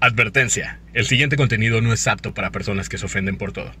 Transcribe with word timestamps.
Advertencia. 0.00 0.78
El 0.94 1.06
siguiente 1.06 1.36
contenido 1.36 1.80
no 1.80 1.92
es 1.92 2.06
apto 2.06 2.32
para 2.32 2.52
personas 2.52 2.88
que 2.88 2.98
se 2.98 3.06
ofenden 3.06 3.36
por 3.36 3.50
todo. 3.50 3.72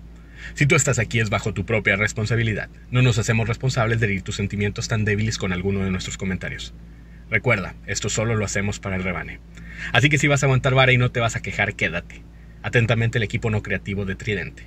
Si 0.54 0.66
tú 0.66 0.74
estás 0.74 0.98
aquí 0.98 1.20
es 1.20 1.30
bajo 1.30 1.54
tu 1.54 1.64
propia 1.64 1.94
responsabilidad. 1.94 2.70
No 2.90 3.02
nos 3.02 3.18
hacemos 3.18 3.46
responsables 3.46 4.00
de 4.00 4.06
herir 4.06 4.22
tus 4.22 4.34
sentimientos 4.34 4.88
tan 4.88 5.04
débiles 5.04 5.38
con 5.38 5.52
alguno 5.52 5.84
de 5.84 5.92
nuestros 5.92 6.18
comentarios. 6.18 6.74
Recuerda, 7.30 7.76
esto 7.86 8.08
solo 8.08 8.34
lo 8.34 8.44
hacemos 8.44 8.80
para 8.80 8.96
el 8.96 9.04
rebane. 9.04 9.38
Así 9.92 10.08
que 10.08 10.18
si 10.18 10.26
vas 10.26 10.42
a 10.42 10.46
aguantar 10.46 10.74
vara 10.74 10.90
y 10.90 10.98
no 10.98 11.12
te 11.12 11.20
vas 11.20 11.36
a 11.36 11.40
quejar, 11.40 11.74
quédate. 11.74 12.20
Atentamente 12.64 13.18
el 13.18 13.22
equipo 13.22 13.48
no 13.48 13.62
creativo 13.62 14.04
de 14.04 14.16
Tridente. 14.16 14.66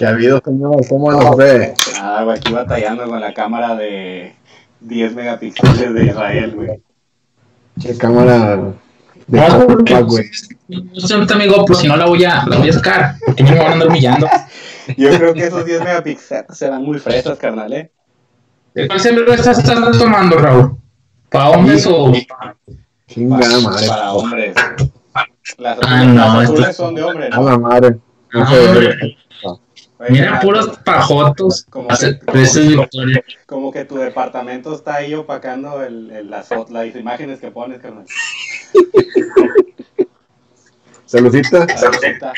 ¿Qué 0.00 0.06
ha 0.06 0.10
habido, 0.10 0.40
señor? 0.42 0.76
¿Cómo 0.88 1.12
nos 1.12 1.36
ve? 1.36 1.74
Nada, 2.00 2.22
güey, 2.24 2.38
aquí 2.38 2.52
batallando 2.54 3.04
con 3.06 3.20
la 3.20 3.34
cámara 3.34 3.74
de 3.76 4.34
10 4.80 5.14
megapíxeles 5.14 5.92
de 5.92 6.06
Israel, 6.06 6.52
güey. 6.56 6.82
¿Qué 7.82 7.98
cámara 7.98 8.56
de 8.56 8.72
No, 9.28 9.66
porque 9.66 9.92
compa, 9.92 10.00
güey? 10.00 10.24
no 10.68 11.00
sé 11.06 11.12
ahorita, 11.12 11.34
amigo, 11.34 11.66
pues 11.66 11.80
si 11.80 11.86
no 11.88 11.98
la 11.98 12.06
voy 12.06 12.24
a, 12.24 12.46
la 12.46 12.56
voy 12.56 12.70
a 12.70 12.72
sacar. 12.72 13.16
Que 13.36 13.42
me 13.44 13.58
van 13.58 13.66
a 13.66 13.72
andar 13.72 13.88
humillando. 13.88 14.26
Yo 14.96 15.10
creo 15.10 15.34
que 15.34 15.46
esos 15.48 15.66
10 15.66 15.84
megapíxeles 15.84 16.46
serán 16.56 16.82
muy 16.82 16.98
fresas, 16.98 17.36
carnal, 17.36 17.70
¿eh? 17.74 17.92
¿De 18.74 18.88
cuál 18.88 19.00
cerveza 19.00 19.50
estás, 19.52 19.58
estás 19.58 19.98
tomando, 19.98 20.38
Raúl? 20.38 20.78
¿Para 21.28 21.50
hombres 21.50 21.86
o...? 21.86 22.10
Chingada 23.06 23.60
madre. 23.60 23.86
Para 23.86 24.12
hombres. 24.14 24.54
Las, 25.58 25.78
Ah, 25.82 26.04
no, 26.04 26.14
las 26.14 26.42
esto- 26.44 26.54
azules 26.54 26.76
son 26.76 26.94
de 26.94 27.02
hombres, 27.02 27.30
A 27.34 27.36
¿no? 27.36 27.50
la 27.50 27.58
madre. 27.58 27.90
No 28.32 28.42
Ah, 28.42 28.50
hombre. 28.66 28.88
Oye, 29.02 29.16
Mira, 30.08 30.40
puros 30.40 30.78
pajotos. 30.84 31.66
Como 31.68 31.90
Hace- 31.90 32.18
que- 32.18 32.26
como 32.26 32.86
que-. 32.88 33.24
Como 33.46 33.72
que 33.72 33.84
tu 33.84 33.96
departamento 33.96 34.74
está 34.74 34.96
ahí 34.96 35.14
opacando 35.14 35.82
el, 35.82 36.10
el- 36.10 36.30
las, 36.30 36.48
imágenes 36.94 37.38
que 37.40 37.50
pones, 37.50 37.80
carnal. 37.80 38.06
Saludita. 41.06 41.66
Saludcita. 41.76 42.32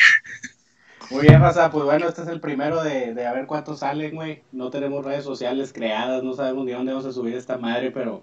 Muy 1.11 1.23
bien, 1.23 1.41
Raza. 1.41 1.71
Pues 1.71 1.85
bueno, 1.85 2.09
este 2.09 2.23
es 2.23 2.29
el 2.29 2.41
primero 2.41 2.83
de, 2.83 3.13
de 3.15 3.27
a 3.27 3.33
ver 3.35 3.47
cuántos 3.47 3.81
salen, 3.81 4.15
güey. 4.15 4.43
No 4.51 4.71
tenemos 4.71 5.05
redes 5.05 5.25
sociales 5.25 5.73
creadas, 5.73 6.23
no 6.23 6.33
sabemos 6.35 6.65
ni 6.65 6.73
dónde 6.73 6.93
vamos 6.93 7.07
a 7.07 7.13
subir 7.13 7.37
esta 7.37 7.59
madre, 7.59 7.91
pero 7.91 8.23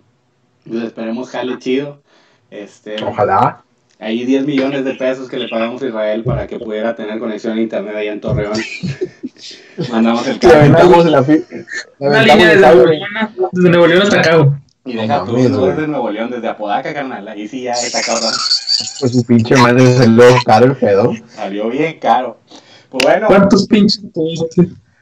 pues 0.67 0.83
esperemos 0.83 1.29
jale 1.29 1.57
chido. 1.59 2.01
Este, 2.49 3.01
Ojalá. 3.03 3.63
Hay 3.99 4.25
10 4.25 4.45
millones 4.45 4.85
de 4.85 4.95
pesos 4.95 5.27
que 5.29 5.37
le 5.37 5.49
pagamos 5.49 5.81
a 5.83 5.87
Israel 5.87 6.23
para 6.23 6.47
que 6.47 6.57
pudiera 6.57 6.95
tener 6.95 7.19
conexión 7.19 7.57
a 7.57 7.61
internet 7.61 7.95
allá 7.95 8.13
en 8.13 8.21
Torreón. 8.21 8.53
Mandamos 9.91 10.27
el 10.27 10.39
aventamos 10.52 11.05
la 11.05 11.22
Una 11.99 12.19
aventamos 12.22 12.25
línea 12.25 12.52
el 12.52 12.59
desde 12.59 12.61
cable. 12.61 12.83
Nuevo 12.83 12.88
León, 12.91 13.49
desde 13.52 13.69
Nuevo 13.69 13.88
León 13.88 14.02
hasta 14.03 14.19
acá. 14.19 14.36
güey. 14.38 14.49
y 14.86 14.94
No 14.95 15.02
deja 15.02 15.25
tú, 15.25 15.31
güey. 15.31 15.69
desde 15.71 15.88
Nuevo 15.88 16.09
León, 16.11 16.31
desde 16.31 16.48
Apodaca, 16.48 16.93
carnal. 16.93 17.27
Ahí 17.27 17.48
sí 17.48 17.64
ya 17.64 17.71
está 17.73 18.02
cabrón. 18.02 18.31
Pues 18.99 19.11
su 19.11 19.23
pinche 19.26 19.55
madre 19.55 20.08
lo 20.08 20.23
caro 20.45 20.65
el 20.65 20.76
pedo. 20.76 21.14
Salió 21.36 21.70
bien 21.70 21.99
caro. 21.99 22.37
Pues 22.89 23.03
bueno. 23.05 23.27
¿Cuántos 23.27 23.67
pinches? 23.67 24.02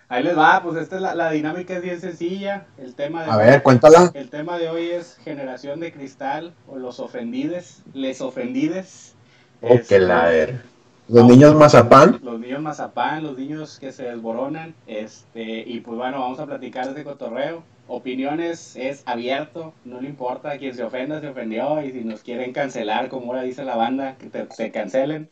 Ahí 0.09 0.24
les 0.24 0.38
va, 0.38 0.63
pues 0.63 0.78
esta 0.81 0.96
es 0.96 1.01
la, 1.01 1.16
la 1.16 1.31
dinámica 1.31 1.75
es 1.75 1.81
bien 1.81 2.00
sencilla. 2.00 2.66
El 2.78 2.96
tema 2.96 3.25
de 3.25 3.31
A 3.31 3.35
ver, 3.35 3.62
cuéntala. 3.62 4.09
el 4.13 4.30
tema 4.30 4.57
de 4.57 4.69
hoy 4.69 4.90
es 4.91 5.18
generación 5.24 5.81
de 5.81 5.91
cristal 5.91 6.53
o 6.68 6.78
los 6.78 7.00
ofendides, 7.01 7.81
les 7.94 8.22
ofendides. 8.22 9.16
Oh, 9.62 9.74
Este, 9.74 9.96
que 9.96 10.00
la 10.00 10.34
er. 10.34 10.62
Los 11.09 11.25
niños 11.25 11.56
mazapán. 11.56 12.19
los 12.22 12.40
niños 12.40 12.62
mazapán, 12.62 13.23
los 13.23 13.38
niños 13.38 13.79
que 13.79 13.94
se 13.94 14.03
desboronan, 14.03 14.75
este, 14.88 15.63
y 15.66 15.79
pues 15.79 15.97
bueno, 15.97 16.19
vamos 16.19 16.40
a 16.40 16.45
platicar 16.45 16.94
de 16.94 17.03
cotorreo. 17.03 17.63
Opiniones 17.88 18.75
es 18.75 19.03
abierto, 19.06 19.73
no 19.85 20.01
le 20.01 20.09
importa, 20.09 20.57
quien 20.57 20.75
se 20.75 20.84
ofenda 20.84 21.22
se 21.22 21.29
ofendió, 21.29 21.81
y 21.81 21.91
si 21.91 22.03
nos 22.03 22.22
quieren 22.22 22.51
cancelar, 22.51 23.07
como 23.07 23.28
ahora 23.28 23.44
dice 23.44 23.63
la 23.63 23.78
banda, 23.78 24.16
que 24.18 24.28
te, 24.28 24.47
se 24.53 24.72
cancelen, 24.72 25.29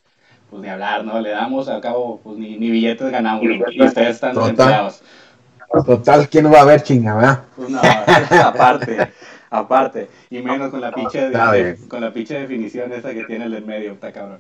pues 0.50 0.62
ni 0.62 0.70
hablar, 0.70 1.04
¿no? 1.04 1.20
Le 1.20 1.32
damos, 1.32 1.68
al 1.68 1.82
cabo, 1.82 2.22
pues 2.24 2.38
ni, 2.38 2.58
ni 2.58 2.70
billetes 2.70 3.12
ganamos, 3.12 3.44
y 3.44 3.84
ustedes 3.84 4.16
están 4.16 4.36
desempleados. 4.36 5.02
Total, 5.86 6.30
¿quién 6.30 6.52
va 6.52 6.62
a 6.62 6.66
ver 6.66 6.84
chingada? 6.84 7.44
Pues 7.58 7.70
no, 7.70 7.82
aparte, 8.46 9.10
aparte. 9.50 10.10
Y 10.30 10.42
menos 10.42 10.72
con 10.72 10.80
la 10.80 10.94
pinche, 10.94 11.30
bien. 11.30 11.88
con 11.90 12.00
la 12.00 12.14
pinche 12.14 12.40
definición 12.40 12.94
esa 12.94 13.14
que 13.14 13.26
tiene 13.26 13.46
el 13.46 13.52
del 13.52 13.66
medio, 13.66 13.92
está 13.92 14.14
cabrón. 14.14 14.40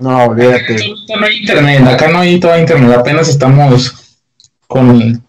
No, 0.00 0.24
olvídate. 0.26 0.74
Acá 0.74 1.18
no 1.18 1.26
hay 1.26 1.36
internet, 1.38 1.86
acá 1.86 2.08
no 2.08 2.18
hay 2.18 2.40
todo 2.40 2.58
internet, 2.58 2.98
apenas 2.98 3.28
estamos 3.28 4.18
con 4.66 4.90
el, 4.90 5.20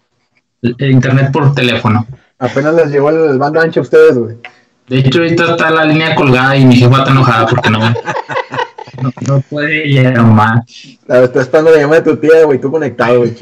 el 0.62 0.90
internet 0.90 1.30
por 1.32 1.54
teléfono. 1.54 2.06
Apenas 2.38 2.74
les 2.74 2.90
llegó 2.90 3.10
el 3.10 3.38
banda 3.38 3.62
ancha 3.62 3.80
a 3.80 3.82
ustedes, 3.82 4.16
güey. 4.16 4.36
De 4.88 4.98
hecho, 4.98 5.18
ahorita 5.18 5.52
está 5.52 5.70
la 5.70 5.84
línea 5.84 6.14
colgada 6.14 6.56
y 6.56 6.64
mi 6.64 6.76
jefa 6.76 6.98
está 6.98 7.10
enojada 7.10 7.46
porque 7.46 7.68
no, 7.68 7.78
no, 7.80 9.12
no 9.26 9.40
puede 9.42 9.86
llamar. 9.86 10.62
La 11.06 11.24
está 11.24 11.42
esperando 11.42 11.72
la 11.72 11.78
llamada 11.78 12.00
de 12.00 12.10
tu 12.10 12.16
tía, 12.16 12.44
güey. 12.44 12.58
Tú 12.58 12.70
conectado, 12.70 13.18
güey. 13.18 13.36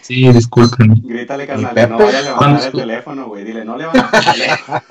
Sí, 0.00 0.32
discúlpenme. 0.32 0.96
Grítale, 1.04 1.46
carnal, 1.46 1.72
¿Y 1.72 1.74
que 1.74 1.86
no 1.86 1.98
vaya 1.98 2.18
a 2.18 2.22
levantar 2.22 2.66
el 2.66 2.72
teléfono, 2.72 3.26
güey. 3.26 3.44
Dile, 3.44 3.64
no 3.64 3.76
levantes 3.76 4.26
el 4.26 4.32
teléfono. 4.32 4.82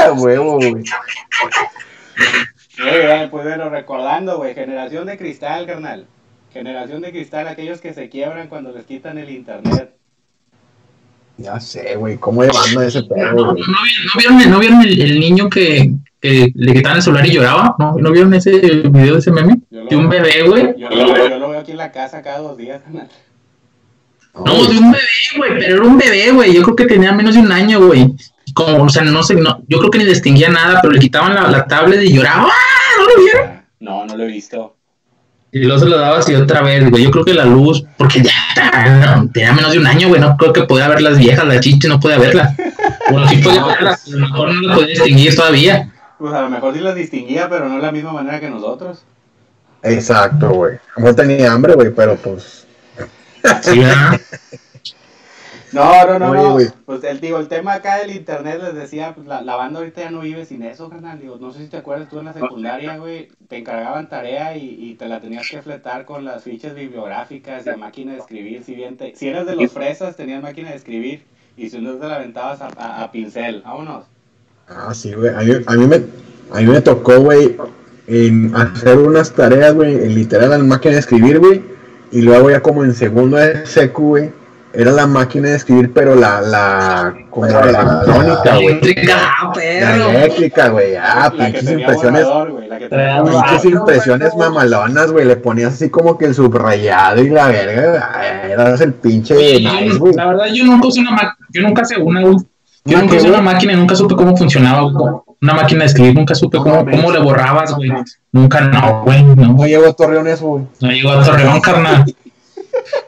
A 0.06 0.12
huevo, 0.12 0.56
güey. 0.56 0.84
Bien, 2.82 3.30
pues 3.30 3.44
bueno, 3.44 3.68
recordando, 3.68 4.38
güey, 4.38 4.54
generación 4.54 5.06
de 5.06 5.18
cristal, 5.18 5.66
carnal. 5.66 6.06
Generación 6.52 7.02
de 7.02 7.10
cristal, 7.10 7.46
aquellos 7.48 7.80
que 7.80 7.94
se 7.94 8.08
quiebran 8.08 8.48
cuando 8.48 8.72
les 8.72 8.84
quitan 8.84 9.18
el 9.18 9.30
internet. 9.30 9.94
Ya 11.36 11.58
sé, 11.60 11.96
güey. 11.96 12.16
¿Cómo 12.18 12.42
llevando 12.42 12.82
ese 12.82 13.00
¿No, 13.00 13.08
pedo, 13.08 13.32
no, 13.32 13.52
no 13.52 13.54
vieron, 14.18 14.50
¿no 14.50 14.58
vieron 14.58 14.82
el, 14.82 15.00
el 15.00 15.20
niño 15.20 15.48
que, 15.48 15.92
que 16.20 16.52
le 16.54 16.72
quitaban 16.74 16.98
el 16.98 17.02
celular 17.02 17.26
y 17.26 17.32
lloraba? 17.32 17.76
¿No, 17.78 17.94
¿no 17.94 18.10
vieron 18.10 18.34
ese 18.34 18.58
video 18.58 19.14
de 19.14 19.18
ese 19.20 19.30
meme? 19.30 19.60
De 19.70 19.96
un 19.96 20.08
bebé, 20.08 20.42
güey. 20.46 20.74
yo, 20.76 20.90
lo, 20.90 21.28
yo 21.28 21.38
lo 21.38 21.48
veo 21.50 21.60
aquí 21.60 21.70
en 21.70 21.78
la 21.78 21.92
casa 21.92 22.22
cada 22.22 22.38
dos 22.40 22.56
días, 22.58 22.82
carnal. 22.82 23.08
No, 24.34 24.64
de 24.66 24.78
un 24.78 24.92
bebé, 24.92 25.04
güey, 25.36 25.58
pero 25.58 25.76
era 25.76 25.84
un 25.84 25.98
bebé, 25.98 26.30
güey. 26.32 26.54
Yo 26.54 26.62
creo 26.62 26.76
que 26.76 26.86
tenía 26.86 27.12
menos 27.12 27.34
de 27.34 27.40
un 27.40 27.50
año, 27.52 27.86
güey. 27.86 28.14
Y 28.50 28.52
Como, 28.52 28.82
o 28.82 28.88
sea, 28.88 29.02
no 29.02 29.22
sé, 29.22 29.36
no, 29.36 29.62
yo 29.68 29.78
creo 29.78 29.90
que 29.92 29.98
ni 29.98 30.04
distinguía 30.04 30.48
nada, 30.48 30.80
pero 30.82 30.92
le 30.92 30.98
quitaban 30.98 31.34
la, 31.34 31.48
la 31.48 31.66
tablet 31.68 32.02
y 32.02 32.12
lloraba. 32.12 32.48
¡Ah! 32.48 32.98
¿No 32.98 33.04
lo 33.04 33.22
vieron? 33.22 33.62
No, 33.78 34.06
no 34.06 34.16
lo 34.16 34.24
he 34.24 34.26
visto. 34.26 34.74
Y 35.52 35.60
luego 35.60 35.78
se 35.78 35.86
lo 35.86 35.98
daba 35.98 36.18
así 36.18 36.34
otra 36.34 36.62
vez, 36.62 36.90
güey. 36.90 37.04
Yo 37.04 37.12
creo 37.12 37.24
que 37.24 37.34
la 37.34 37.44
luz, 37.44 37.84
porque 37.96 38.22
ya 38.22 39.14
no, 39.16 39.28
tenía 39.32 39.52
menos 39.52 39.70
de 39.70 39.78
un 39.78 39.86
año, 39.86 40.08
güey. 40.08 40.20
No 40.20 40.36
creo 40.36 40.52
que 40.52 40.64
podía 40.64 40.88
ver 40.88 41.00
las 41.00 41.16
viejas, 41.16 41.46
las 41.46 41.60
chichis, 41.60 41.88
no 41.88 42.00
podía 42.00 42.18
verlas. 42.18 42.56
Bueno, 43.08 43.28
sí 43.28 43.36
podía 43.36 43.64
verlas, 43.64 44.08
a 44.08 44.10
lo 44.10 44.18
mejor 44.18 44.54
no 44.54 44.62
las 44.62 44.78
podía 44.78 44.94
distinguir 44.94 45.36
todavía. 45.36 45.92
Pues 46.18 46.34
a 46.34 46.40
lo 46.42 46.50
mejor 46.50 46.74
sí 46.74 46.80
las 46.80 46.94
distinguía, 46.96 47.48
pero 47.48 47.68
no 47.68 47.76
de 47.76 47.82
la 47.82 47.92
misma 47.92 48.12
manera 48.12 48.40
que 48.40 48.50
nosotros. 48.50 49.04
Exacto, 49.84 50.50
güey. 50.50 50.74
A 50.74 50.80
lo 50.96 51.02
mejor 51.02 51.14
tenía 51.14 51.52
hambre, 51.52 51.74
güey, 51.74 51.94
pero 51.94 52.16
pues. 52.16 52.66
Sí, 53.62 53.78
¿verdad? 53.78 54.20
No, 55.72 56.04
no, 56.06 56.18
no, 56.18 56.34
no. 56.34 56.54
Pues 56.84 57.04
el, 57.04 57.20
digo, 57.20 57.38
el 57.38 57.46
tema 57.48 57.74
acá 57.74 57.98
del 57.98 58.10
internet 58.10 58.60
les 58.62 58.74
decía, 58.74 59.14
pues 59.14 59.26
la, 59.28 59.40
la 59.42 59.54
banda 59.56 59.78
ahorita 59.78 60.00
ya 60.02 60.10
no 60.10 60.20
vive 60.20 60.44
sin 60.44 60.62
eso, 60.62 60.88
carnal. 60.90 61.20
Digo, 61.20 61.36
no 61.40 61.52
sé 61.52 61.60
si 61.60 61.68
te 61.68 61.76
acuerdas, 61.76 62.08
tú 62.08 62.18
en 62.18 62.24
la 62.24 62.32
secundaria, 62.32 62.96
güey, 62.98 63.28
te 63.48 63.58
encargaban 63.58 64.08
tarea 64.08 64.56
y, 64.56 64.76
y 64.78 64.94
te 64.94 65.06
la 65.06 65.20
tenías 65.20 65.48
que 65.48 65.62
fletar 65.62 66.04
con 66.06 66.24
las 66.24 66.42
fichas 66.42 66.74
bibliográficas 66.74 67.64
y 67.66 67.70
a 67.70 67.76
máquina 67.76 68.12
de 68.12 68.18
escribir. 68.18 68.64
Si 68.64 68.74
bien 68.74 68.96
te, 68.96 69.14
si 69.14 69.28
eras 69.28 69.46
de 69.46 69.54
los 69.56 69.72
fresas, 69.72 70.16
tenías 70.16 70.42
máquina 70.42 70.70
de 70.70 70.76
escribir 70.76 71.22
y 71.56 71.70
si 71.70 71.78
no 71.80 71.94
te 71.94 72.06
la 72.08 72.16
aventabas 72.16 72.60
a, 72.62 72.68
a- 72.76 73.04
a 73.04 73.12
pincel. 73.12 73.62
Vámonos. 73.64 74.04
Ah, 74.68 74.92
sí, 74.94 75.12
güey. 75.12 75.30
A 75.34 75.40
mí, 75.40 75.52
a 75.66 75.72
mí 75.74 75.86
me, 75.86 75.96
a 76.52 76.60
mí 76.60 76.64
me 76.66 76.80
tocó, 76.80 77.20
güey, 77.20 77.56
en 78.08 78.54
hacer 78.56 78.98
unas 78.98 79.32
tareas, 79.32 79.74
güey, 79.74 79.94
en 79.94 80.14
literal 80.14 80.52
en 80.52 80.66
máquina 80.68 80.94
de 80.94 81.00
escribir, 81.00 81.38
güey. 81.38 81.62
Y 82.12 82.22
luego 82.22 82.50
ya 82.50 82.60
como 82.60 82.82
en 82.84 82.92
segundo 82.94 83.36
de 83.36 83.66
secu, 83.66 84.08
güey, 84.08 84.30
era 84.72 84.92
la 84.92 85.06
máquina 85.06 85.48
de 85.48 85.56
escribir, 85.56 85.92
pero 85.92 86.14
la, 86.14 86.40
la, 86.40 87.14
como 87.28 87.46
la 87.46 87.60
electrónica, 87.60 88.54
güey. 88.54 88.66
Eléctrica, 88.66 89.16
ah, 89.16 89.46
La 89.46 89.52
perro. 89.52 90.10
eléctrica, 90.10 90.68
güey. 90.68 90.94
Ah, 90.96 91.32
la 91.34 91.46
pinches 91.46 91.70
impresiones. 91.70 92.26
la. 92.90 93.24
Pinches 93.24 93.64
impresiones 93.64 94.36
mamalonas, 94.36 95.10
güey. 95.10 95.24
Le 95.24 95.36
ponías 95.36 95.74
así 95.74 95.90
como 95.90 96.16
que 96.16 96.26
el 96.26 96.34
subrayado 96.34 97.20
y 97.20 97.30
la 97.30 97.48
verga. 97.48 98.44
Eras 98.48 98.80
el 98.80 98.94
pinche 98.94 99.34
nice, 99.34 99.98
güey. 99.98 100.14
la 100.14 100.26
verdad, 100.26 100.46
yo 100.52 100.64
nunca 100.64 100.86
usé 100.88 101.00
una 101.00 101.10
máquina, 101.12 101.36
yo 101.50 101.62
nunca 101.62 101.84
sé 101.84 101.96
una, 101.98 102.20
güey. 102.20 102.36
Yo 102.84 102.96
¿Una 102.96 103.02
nunca 103.02 103.16
usé 103.16 103.28
una 103.28 103.42
máquina 103.42 103.72
y 103.72 103.76
nunca 103.76 103.94
supe 103.96 104.14
cómo 104.14 104.36
funcionaba. 104.36 104.86
Una 105.42 105.54
máquina 105.54 105.80
de 105.80 105.86
escribir, 105.86 106.14
nunca 106.14 106.34
supe 106.34 106.58
cómo, 106.58 106.84
cómo 106.84 107.10
le 107.10 107.18
borrabas, 107.18 107.74
güey. 107.74 107.90
Nunca, 108.32 108.60
no, 108.60 109.02
güey, 109.04 109.22
no. 109.24 109.52
No 109.54 109.66
llegó 109.66 109.88
a 109.88 109.92
Torreón 109.92 110.28
eso, 110.28 110.46
güey. 110.46 110.64
No 110.80 110.90
llegó 110.90 111.10
a 111.10 111.24
Torreón, 111.24 111.60
carnal. 111.60 112.04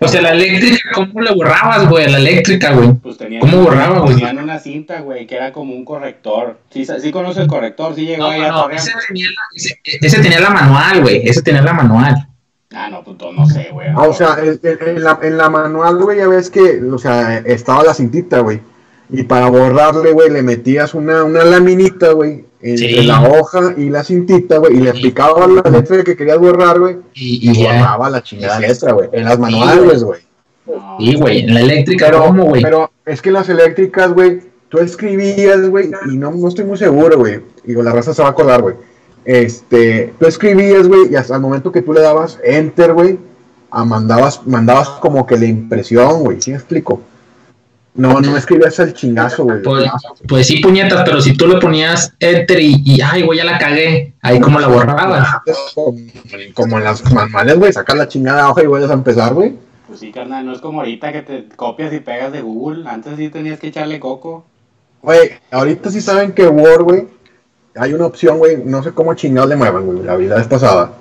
O 0.00 0.08
sea, 0.08 0.20
la 0.22 0.32
eléctrica, 0.32 0.78
¿cómo 0.94 1.20
le 1.20 1.34
borrabas, 1.34 1.88
güey? 1.88 2.10
La 2.10 2.18
eléctrica, 2.18 2.72
güey. 2.72 2.92
Pues 2.94 3.16
tenían, 3.18 3.40
¿Cómo 3.40 3.62
borraba, 3.62 4.00
güey? 4.00 4.16
Tenían 4.16 4.38
una 4.38 4.58
cinta, 4.58 5.00
güey, 5.00 5.26
que 5.26 5.36
era 5.36 5.52
como 5.52 5.74
un 5.74 5.84
corrector. 5.84 6.58
Sí, 6.70 6.84
sí 6.84 7.10
conoce 7.12 7.42
el 7.42 7.46
corrector, 7.48 7.94
sí 7.94 8.04
llegó 8.06 8.24
No, 8.24 8.30
ahí 8.30 8.40
a 8.42 8.48
no, 8.48 8.70
ese 8.70 8.90
tenía, 9.08 9.26
la, 9.26 9.42
ese, 9.54 9.80
ese 9.84 10.20
tenía 10.22 10.40
la 10.40 10.50
manual, 10.50 11.02
güey. 11.02 11.22
Ese 11.28 11.42
tenía 11.42 11.62
la 11.62 11.72
manual. 11.72 12.28
Ah, 12.74 12.88
no, 12.90 13.04
pues 13.04 13.16
no 13.34 13.46
sé, 13.46 13.68
güey. 13.70 13.88
Ah, 13.94 14.02
o 14.08 14.12
sea, 14.14 14.36
en, 14.42 14.58
en- 14.62 14.96
en 14.96 15.04
la, 15.04 15.18
en 15.22 15.36
la 15.36 15.50
manual, 15.50 15.96
güey, 15.98 16.18
ya 16.18 16.26
ves 16.28 16.48
que, 16.50 16.80
o 16.82 16.98
sea, 16.98 17.38
estaba 17.38 17.82
la 17.84 17.94
cintita, 17.94 18.40
güey. 18.40 18.60
Y 19.10 19.24
para 19.24 19.50
borrarle, 19.50 20.12
güey, 20.12 20.30
le 20.30 20.42
metías 20.42 20.94
una, 20.94 21.24
una 21.24 21.44
laminita, 21.44 22.12
güey, 22.12 22.44
entre 22.60 22.88
Sí. 22.88 23.06
la 23.06 23.22
hoja 23.22 23.74
y 23.76 23.90
la 23.90 24.02
cintita, 24.04 24.58
güey, 24.58 24.76
y 24.76 24.80
le 24.80 24.92
picabas 24.92 25.48
la 25.50 25.70
letra 25.70 26.02
que 26.04 26.16
querías 26.16 26.38
borrar, 26.38 26.78
güey, 26.80 26.96
Y, 27.14 27.50
y 27.50 27.52
y 27.60 27.64
borraba 27.64 28.08
la 28.08 28.22
chingada 28.22 28.56
Sí. 28.58 28.66
letra, 28.66 28.92
güey. 28.92 29.08
En 29.12 29.24
las 29.24 29.38
manuales, 29.38 30.02
güey. 30.04 30.20
Sí, 31.00 31.14
güey. 31.16 31.40
En 31.40 31.54
la 31.54 31.60
eléctrica, 31.60 32.06
Pero, 32.06 32.24
¿cómo, 32.24 32.44
güey? 32.46 32.62
pero 32.62 32.90
es 33.04 33.20
que 33.20 33.30
las 33.30 33.48
eléctricas, 33.48 34.12
güey, 34.12 34.40
tú 34.68 34.78
escribías, 34.78 35.68
güey, 35.68 35.90
y 36.10 36.16
no, 36.16 36.30
no 36.30 36.48
estoy 36.48 36.64
muy 36.64 36.78
seguro, 36.78 37.18
güey. 37.18 37.40
Digo, 37.64 37.82
la 37.82 37.92
raza 37.92 38.14
se 38.14 38.22
va 38.22 38.28
a 38.28 38.30
acordar, 38.30 38.62
güey. 38.62 38.76
Este, 39.24 40.12
tú 40.18 40.26
escribías, 40.26 40.88
güey, 40.88 41.12
y 41.12 41.16
hasta 41.16 41.34
el 41.34 41.40
momento 41.42 41.70
que 41.70 41.82
tú 41.82 41.92
le 41.92 42.00
dabas 42.00 42.38
enter, 42.44 42.92
güey, 42.94 43.18
mandabas, 43.72 44.46
mandabas 44.46 44.88
como 45.00 45.26
que 45.26 45.36
la 45.36 45.46
impresión, 45.46 46.20
güey, 46.22 46.40
¿sí 46.40 46.50
me 46.50 46.56
explico? 46.56 47.00
No, 47.94 48.20
no 48.20 48.36
escribías 48.36 48.78
el 48.78 48.94
chingazo, 48.94 49.44
güey. 49.44 49.62
Pues, 49.62 49.90
pues 50.26 50.46
sí, 50.46 50.60
puñetas, 50.60 51.02
pero 51.04 51.20
si 51.20 51.36
tú 51.36 51.46
le 51.46 51.58
ponías 51.58 52.14
enter 52.20 52.58
y, 52.58 52.82
y 52.84 53.00
ay, 53.02 53.22
güey, 53.22 53.38
ya 53.38 53.44
la 53.44 53.58
cagué, 53.58 54.14
ahí 54.22 54.40
cómo 54.40 54.60
la 54.60 54.68
borrabas. 54.68 55.28
Como, 55.74 55.98
como 56.54 56.78
en 56.78 56.84
las 56.84 57.12
manuales, 57.12 57.58
güey, 57.58 57.72
sacas 57.72 57.96
la 57.96 58.08
chingada 58.08 58.48
hoja 58.48 58.62
y 58.62 58.66
vuelves 58.66 58.90
a 58.90 58.94
empezar, 58.94 59.34
güey. 59.34 59.54
Pues 59.86 60.00
sí, 60.00 60.10
carnal, 60.10 60.46
no 60.46 60.54
es 60.54 60.60
como 60.62 60.80
ahorita 60.80 61.12
que 61.12 61.20
te 61.20 61.48
copias 61.54 61.92
y 61.92 62.00
pegas 62.00 62.32
de 62.32 62.40
Google. 62.40 62.88
Antes 62.88 63.18
sí 63.18 63.28
tenías 63.28 63.60
que 63.60 63.66
echarle 63.66 64.00
coco. 64.00 64.46
Güey, 65.02 65.32
ahorita 65.50 65.90
sí 65.90 66.00
saben 66.00 66.32
que 66.32 66.46
Word, 66.46 66.84
güey, 66.84 67.08
hay 67.76 67.92
una 67.92 68.06
opción, 68.06 68.38
güey, 68.38 68.56
no 68.64 68.82
sé 68.82 68.92
cómo 68.92 69.12
chingados 69.12 69.50
le 69.50 69.56
muevan, 69.56 69.84
güey, 69.84 70.02
la 70.02 70.16
vida 70.16 70.40
es 70.40 70.46
pasada. 70.46 70.92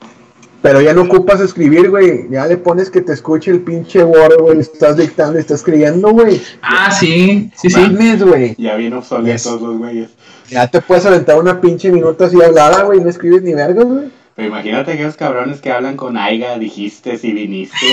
Pero 0.62 0.80
ya 0.80 0.94
no 0.94 1.04
ocupas 1.04 1.40
escribir, 1.42 1.90
güey, 1.90 2.28
ya 2.30 2.46
le 2.46 2.58
pones 2.58 2.92
que 2.92 3.02
te 3.02 3.14
escuche 3.14 3.50
el 3.50 3.62
pinche 3.62 4.04
Word, 4.04 4.40
güey, 4.42 4.60
estás 4.60 4.96
dictando 4.98 5.38
y 5.38 5.42
estás 5.42 5.62
escribiendo, 5.62 6.12
güey. 6.12 6.40
Ah, 6.62 6.92
sí, 6.92 7.50
sí, 7.56 7.70
sí. 7.70 7.80
Mames, 7.80 8.22
güey. 8.24 8.56
Ya 8.60 8.76
bien 8.76 8.94
obsoletos 8.94 9.54
Yes. 9.54 9.62
los 9.62 9.78
güeyes. 9.80 10.10
Ya 10.50 10.68
te 10.68 10.82
puedes 10.82 11.06
aventar 11.06 11.40
una 11.40 11.60
pinche 11.62 11.92
minuta 11.92 12.26
así 12.26 12.40
hablada, 12.42 12.84
güey, 12.84 13.00
no 13.00 13.10
escribes 13.10 13.42
ni 13.42 13.54
verga, 13.56 13.84
güey. 13.84 14.10
Pero 14.36 14.48
imagínate 14.50 14.92
aquellos 14.94 15.16
cabrones 15.18 15.62
que 15.62 15.72
hablan 15.72 15.98
con 15.98 16.16
Aiga, 16.16 16.58
dijiste 16.60 17.20
y 17.22 17.32
viniste. 17.32 17.76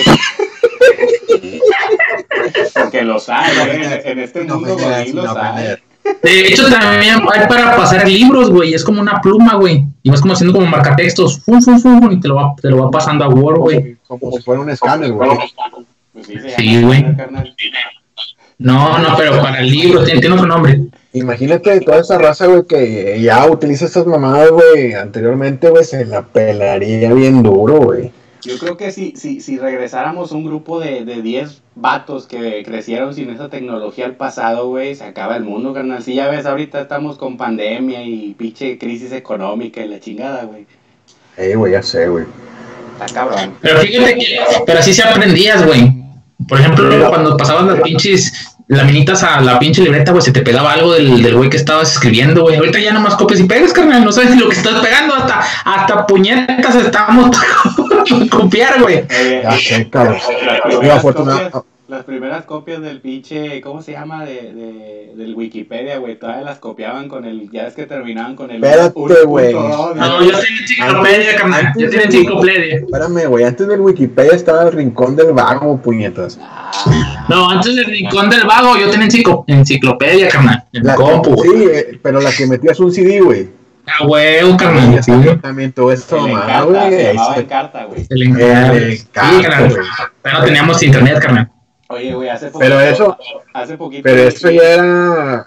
Porque 2.74 3.02
los 3.02 3.28
hay, 3.28 3.54
güey. 3.56 3.84
En, 3.84 3.92
en 4.04 4.18
este 4.18 4.44
mundo 4.44 4.76
godín 4.76 5.16
los 5.16 5.36
hay. 5.36 5.76
De 6.22 6.48
hecho, 6.48 6.68
también 6.68 7.16
hay 7.32 7.48
para 7.48 7.76
pasar 7.76 8.06
libros, 8.08 8.50
güey. 8.50 8.74
Es 8.74 8.84
como 8.84 9.00
una 9.00 9.20
pluma, 9.20 9.54
güey. 9.54 9.84
Y 10.02 10.10
vas 10.10 10.20
como 10.20 10.34
haciendo 10.34 10.54
como 10.54 10.66
marcatextos. 10.66 11.40
Fum, 11.40 11.60
fum, 11.62 11.80
fum, 11.80 12.12
y 12.12 12.20
te 12.20 12.28
lo 12.28 12.36
va, 12.36 12.54
te 12.60 12.70
lo 12.70 12.84
va 12.84 12.90
pasando 12.90 13.24
a 13.24 13.28
Word, 13.28 13.58
güey. 13.58 13.96
Como 14.06 14.32
si 14.32 14.42
fuera 14.42 14.60
un 14.60 14.70
escáner, 14.70 15.12
güey. 15.12 15.30
Sí, 16.56 16.82
güey. 16.82 17.04
No, 18.58 18.98
no, 18.98 19.16
pero 19.16 19.40
para 19.40 19.60
el 19.60 19.70
libro 19.70 20.02
tiene, 20.04 20.20
tiene 20.20 20.34
otro 20.34 20.48
nombre. 20.48 20.80
Imagínate 21.12 21.80
toda 21.80 22.00
esa 22.00 22.18
raza, 22.18 22.46
güey, 22.46 22.64
que 22.66 23.20
ya 23.22 23.46
utiliza 23.46 23.86
estas 23.86 24.06
mamadas, 24.06 24.50
güey, 24.50 24.94
anteriormente, 24.94 25.70
güey, 25.70 25.84
se 25.84 26.04
la 26.04 26.22
pelaría 26.22 27.12
bien 27.14 27.42
duro, 27.42 27.78
güey. 27.78 28.10
Yo 28.42 28.58
creo 28.58 28.76
que 28.76 28.92
si, 28.92 29.14
si, 29.16 29.40
si 29.40 29.58
regresáramos 29.58 30.32
un 30.32 30.44
grupo 30.44 30.78
de, 30.78 31.04
de 31.04 31.22
10 31.22 31.62
vatos 31.74 32.26
que 32.26 32.62
crecieron 32.64 33.14
sin 33.14 33.30
esa 33.30 33.48
tecnología 33.48 34.06
al 34.06 34.14
pasado, 34.14 34.68
güey, 34.68 34.94
se 34.94 35.04
acaba 35.04 35.36
el 35.36 35.44
mundo, 35.44 35.74
carnal. 35.74 36.02
Si 36.02 36.14
ya 36.14 36.28
ves, 36.28 36.46
ahorita 36.46 36.80
estamos 36.80 37.18
con 37.18 37.36
pandemia 37.36 38.02
y 38.04 38.34
pinche 38.34 38.78
crisis 38.78 39.12
económica 39.12 39.80
y 39.80 39.88
la 39.88 39.98
chingada, 40.00 40.44
güey. 40.44 40.66
Eh, 41.36 41.54
güey, 41.56 41.72
ya 41.72 41.82
sé, 41.82 42.08
güey. 42.08 42.26
Está 43.00 43.14
cabrón. 43.14 43.54
Pero 43.60 43.80
fíjate 43.80 44.14
que, 44.16 44.38
pero 44.66 44.78
así 44.78 44.92
se 44.92 45.02
aprendías, 45.02 45.64
güey. 45.64 45.92
Por 46.48 46.60
ejemplo, 46.60 47.08
cuando 47.08 47.36
pasabas 47.36 47.66
las 47.66 47.80
pinches 47.80 48.54
laminitas 48.68 49.22
a 49.22 49.40
la 49.40 49.58
pinche 49.58 49.82
libreta, 49.82 50.12
güey, 50.12 50.22
se 50.22 50.30
te 50.30 50.42
pegaba 50.42 50.72
algo 50.72 50.92
del, 50.92 51.22
del 51.22 51.34
güey 51.36 51.50
que 51.50 51.56
estabas 51.56 51.92
escribiendo, 51.92 52.42
güey. 52.42 52.56
Ahorita 52.56 52.78
ya 52.78 52.92
nomás 52.92 53.16
copias 53.16 53.40
y 53.40 53.44
pegas, 53.44 53.72
carnal. 53.72 54.04
No 54.04 54.12
sabes 54.12 54.30
ni 54.30 54.40
lo 54.40 54.48
que 54.48 54.56
estás 54.56 54.80
pegando. 54.80 55.14
Hasta, 55.14 55.40
hasta 55.64 56.06
puñetas 56.06 56.74
estábamos 56.76 57.36
para 57.76 57.87
copiar, 58.30 58.82
güey. 58.82 59.04
Ya 59.42 59.52
sé, 59.52 59.88
cabrón. 59.90 60.16
las 60.82 61.02
primeras, 61.02 61.02
copias, 61.02 61.64
las 61.88 62.04
primeras 62.04 62.44
copias 62.44 62.82
del 62.82 63.00
pinche, 63.00 63.60
¿cómo 63.60 63.82
se 63.82 63.92
llama? 63.92 64.24
De, 64.24 64.52
de, 64.52 65.12
del 65.16 65.34
Wikipedia, 65.34 65.98
güey, 65.98 66.18
todavía 66.18 66.42
las 66.44 66.58
copiaban 66.58 67.08
con 67.08 67.24
el, 67.24 67.50
ya 67.50 67.66
es 67.66 67.74
que 67.74 67.86
terminaban 67.86 68.36
con 68.36 68.50
el... 68.50 68.62
Espérate, 68.62 69.24
güey. 69.24 69.54
No, 69.54 70.22
yo 70.22 70.38
tenía 70.38 70.60
enciclopedia, 70.60 71.36
carnal. 71.36 71.66
antes 71.66 71.82
Yo 71.82 71.90
tenía 71.90 72.04
enciclopedia. 72.06 72.74
Espérame, 72.76 73.26
güey, 73.26 73.44
antes 73.44 73.66
del 73.66 73.80
Wikipedia 73.80 74.32
estaba 74.34 74.64
el 74.64 74.72
rincón 74.72 75.16
del 75.16 75.32
vago, 75.32 75.80
puñetas. 75.80 76.38
No, 77.28 77.48
antes 77.50 77.74
del 77.74 77.86
rincón 77.86 78.28
del 78.30 78.44
vago, 78.44 78.76
yo 78.76 78.90
tenía 78.90 79.06
enciclo- 79.08 79.44
enciclopedia, 79.46 80.28
carnal. 80.28 80.64
En 80.72 80.84
La 80.84 80.92
mi 80.96 80.98
compu, 81.02 81.42
sí, 81.42 81.50
eh, 81.72 81.98
pero 82.02 82.20
la 82.20 82.30
que 82.32 82.46
metías 82.46 82.78
un 82.80 82.92
CD, 82.92 83.20
güey. 83.20 83.57
Ah, 83.88 84.04
huevo, 84.06 84.56
carnal. 84.56 85.02
Sí. 85.02 85.10
también, 85.10 85.40
también 85.40 85.72
todo 85.72 85.92
esto, 85.92 86.16
el 86.26 86.32
mamá, 86.32 86.44
Encarta, 86.44 86.90
se 86.90 87.02
llamaba 87.14 87.34
se- 87.34 87.40
Encarta, 87.40 87.84
güey. 87.84 88.04
Sí, 88.04 88.34
carnal. 89.12 89.70
güey. 89.70 89.86
Pero 90.22 90.38
no 90.38 90.44
teníamos 90.44 90.82
internet, 90.82 91.18
carnal. 91.20 91.50
Oye, 91.88 92.14
güey, 92.14 92.28
hace 92.28 92.46
poquito... 92.50 92.58
Pero 92.60 92.80
eso- 92.80 93.16
Hace 93.54 93.76
poquito... 93.78 94.02
Pero 94.04 94.22
eso 94.22 94.50
ya 94.50 94.62
era. 94.74 95.46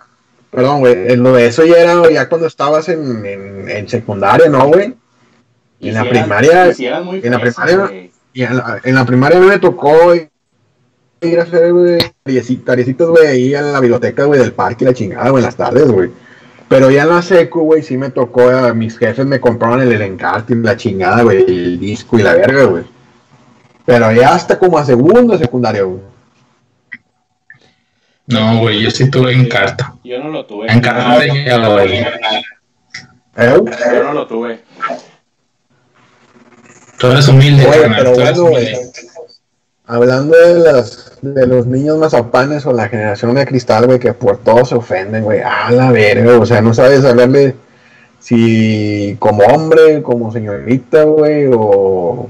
Perdón, 0.50 0.80
güey. 0.80 1.16
Lo 1.16 1.34
de 1.34 1.46
eso 1.46 1.64
ya 1.66 1.78
era 1.78 2.10
ya 2.12 2.28
cuando 2.28 2.48
estabas 2.48 2.90
en, 2.90 3.26
en, 3.26 3.70
en 3.70 3.88
secundaria, 3.88 4.50
¿no, 4.50 4.66
güey? 4.68 4.96
y 5.80 5.90
en 5.90 5.96
la 5.96 6.04
primaria- 6.04 6.74
si 6.74 6.88
muy 7.04 7.22
en 7.24 7.32
la 7.32 7.40
primaria- 7.40 7.78
güey. 7.78 8.12
Y 8.34 8.44
en 8.44 8.58
la, 8.58 8.80
en 8.84 8.96
la 8.96 9.06
primaria 9.06 9.38
a 9.38 9.42
mí 9.42 9.48
me 9.48 9.60
tocó 9.60 10.14
ir 10.14 11.40
a 11.40 11.44
hacer, 11.44 11.74
güey, 11.74 11.98
tarieci- 12.26 12.64
tariecitas, 12.64 13.08
güey, 13.08 13.28
ahí 13.28 13.56
a 13.56 13.62
la 13.62 13.80
biblioteca, 13.80 14.24
güey, 14.26 14.40
del 14.40 14.54
parque 14.54 14.84
y 14.84 14.88
la 14.88 14.94
chingada, 14.94 15.30
güey, 15.30 15.42
en 15.42 15.46
las 15.46 15.56
tardes, 15.56 15.90
güey. 15.92 16.10
Pero 16.72 16.90
ya 16.90 17.04
en 17.04 17.10
la 17.10 17.22
secu, 17.22 17.64
güey, 17.64 17.84
sí 17.84 17.98
me 17.98 18.12
tocó, 18.12 18.50
eh, 18.50 18.74
mis 18.74 18.98
jefes 18.98 19.26
me 19.26 19.42
compraron 19.42 19.82
el, 19.82 19.92
el 19.92 20.02
encarte 20.04 20.54
y 20.54 20.56
la 20.56 20.78
chingada, 20.78 21.22
güey, 21.22 21.40
el 21.40 21.78
disco 21.78 22.18
y 22.18 22.22
la 22.22 22.34
verga, 22.34 22.64
güey. 22.64 22.86
Pero 23.86 24.10
ya 24.14 24.34
hasta 24.34 24.58
como 24.58 24.78
a 24.78 24.86
segundo 24.86 25.34
de 25.34 25.40
secundaria, 25.40 25.84
güey. 25.84 26.00
No, 28.28 28.60
güey, 28.60 28.82
yo 28.82 28.90
sí 28.90 29.12
tuve 29.12 29.34
encarta. 29.34 29.96
Yo 30.02 30.18
no 30.20 30.30
lo 30.30 30.46
tuve. 30.46 30.72
Encarta 30.72 31.20
de 31.20 31.28
güey. 31.28 31.98
¿Eh? 31.98 32.06
Yo 33.36 34.04
no 34.06 34.14
lo 34.14 34.26
tuve. 34.28 34.64
Tú 37.00 37.08
eres 37.08 37.28
humilde, 37.28 37.66
carnal. 37.66 37.96
pero 37.98 38.14
Tú 38.14 38.22
eres 38.22 38.40
bueno, 38.40 38.50
güey. 38.50 38.76
Hablando 39.92 40.38
de 40.38 40.54
las 40.54 41.12
de 41.22 41.46
los 41.46 41.68
niños 41.68 41.98
mazapanes 41.98 42.66
o 42.66 42.72
la 42.72 42.88
generación 42.88 43.36
de 43.36 43.46
cristal, 43.46 43.88
güey, 43.88 44.00
que 44.00 44.14
por 44.14 44.38
todo 44.38 44.64
se 44.64 44.76
ofenden, 44.76 45.26
güey. 45.26 45.42
A 45.42 45.70
la 45.70 45.92
verga, 45.92 46.40
o 46.40 46.46
sea, 46.46 46.62
no 46.62 46.74
sabes 46.74 47.04
hablarle 47.04 47.56
si 48.18 49.18
como 49.20 49.44
hombre, 49.44 50.02
como 50.02 50.32
señorita, 50.32 51.04
güey, 51.04 51.50
o 51.54 52.30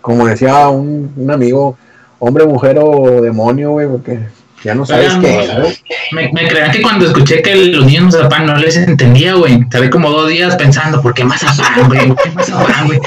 como 0.00 0.26
decía 0.26 0.68
un, 0.70 1.12
un 1.16 1.30
amigo, 1.30 1.78
hombre, 2.18 2.44
mujer 2.46 2.80
o 2.80 3.22
demonio, 3.22 3.70
güey, 3.70 3.86
porque 3.86 4.18
ya 4.64 4.74
no 4.74 4.84
sabes 4.84 5.14
Oigan, 5.14 5.20
qué 5.20 5.44
es, 5.44 5.56
güey. 5.56 5.78
Me, 6.10 6.32
me 6.32 6.48
crean 6.48 6.72
que 6.72 6.82
cuando 6.82 7.06
escuché 7.06 7.42
que 7.42 7.54
los 7.54 7.86
niños 7.86 8.06
mazapán 8.06 8.44
no 8.44 8.56
les 8.56 8.76
entendía, 8.76 9.34
güey. 9.34 9.68
Tardé 9.68 9.88
como 9.88 10.10
dos 10.10 10.28
días 10.28 10.56
pensando, 10.56 11.00
¿por 11.00 11.14
qué 11.14 11.22
mazapán, 11.22 11.86
güey? 11.86 12.08
¿Por 12.08 12.16
qué 12.16 12.30
mazapán, 12.30 12.88
güey? 12.88 12.98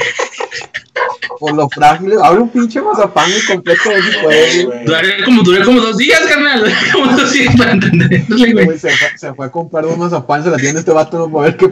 Por 1.42 1.54
lo 1.56 1.68
frágil, 1.68 2.12
abre 2.22 2.40
un 2.40 2.48
pinche 2.50 2.80
mazapán 2.80 3.28
y 3.28 3.44
completo 3.44 3.88
de 3.90 3.98
ese 3.98 4.22
güey. 4.22 4.84
Duré 4.84 5.24
como, 5.24 5.42
duré 5.42 5.64
como 5.64 5.80
dos 5.80 5.96
días, 5.96 6.20
carnal. 6.20 6.72
Como 6.92 7.16
dos 7.16 7.32
días 7.32 7.56
para 7.56 7.72
entenderle, 7.72 8.52
güey. 8.52 8.78
Se, 8.78 8.90
fue, 8.96 9.18
se 9.18 9.34
fue 9.34 9.46
a 9.46 9.50
comprar 9.50 9.84
un 9.86 9.98
mazapán, 9.98 10.44
se 10.44 10.50
la 10.50 10.56
tiene 10.56 10.78
este 10.78 10.92
vato, 10.92 11.18
no 11.18 11.28
para 11.32 11.46
ver 11.50 11.56
qué. 11.56 11.66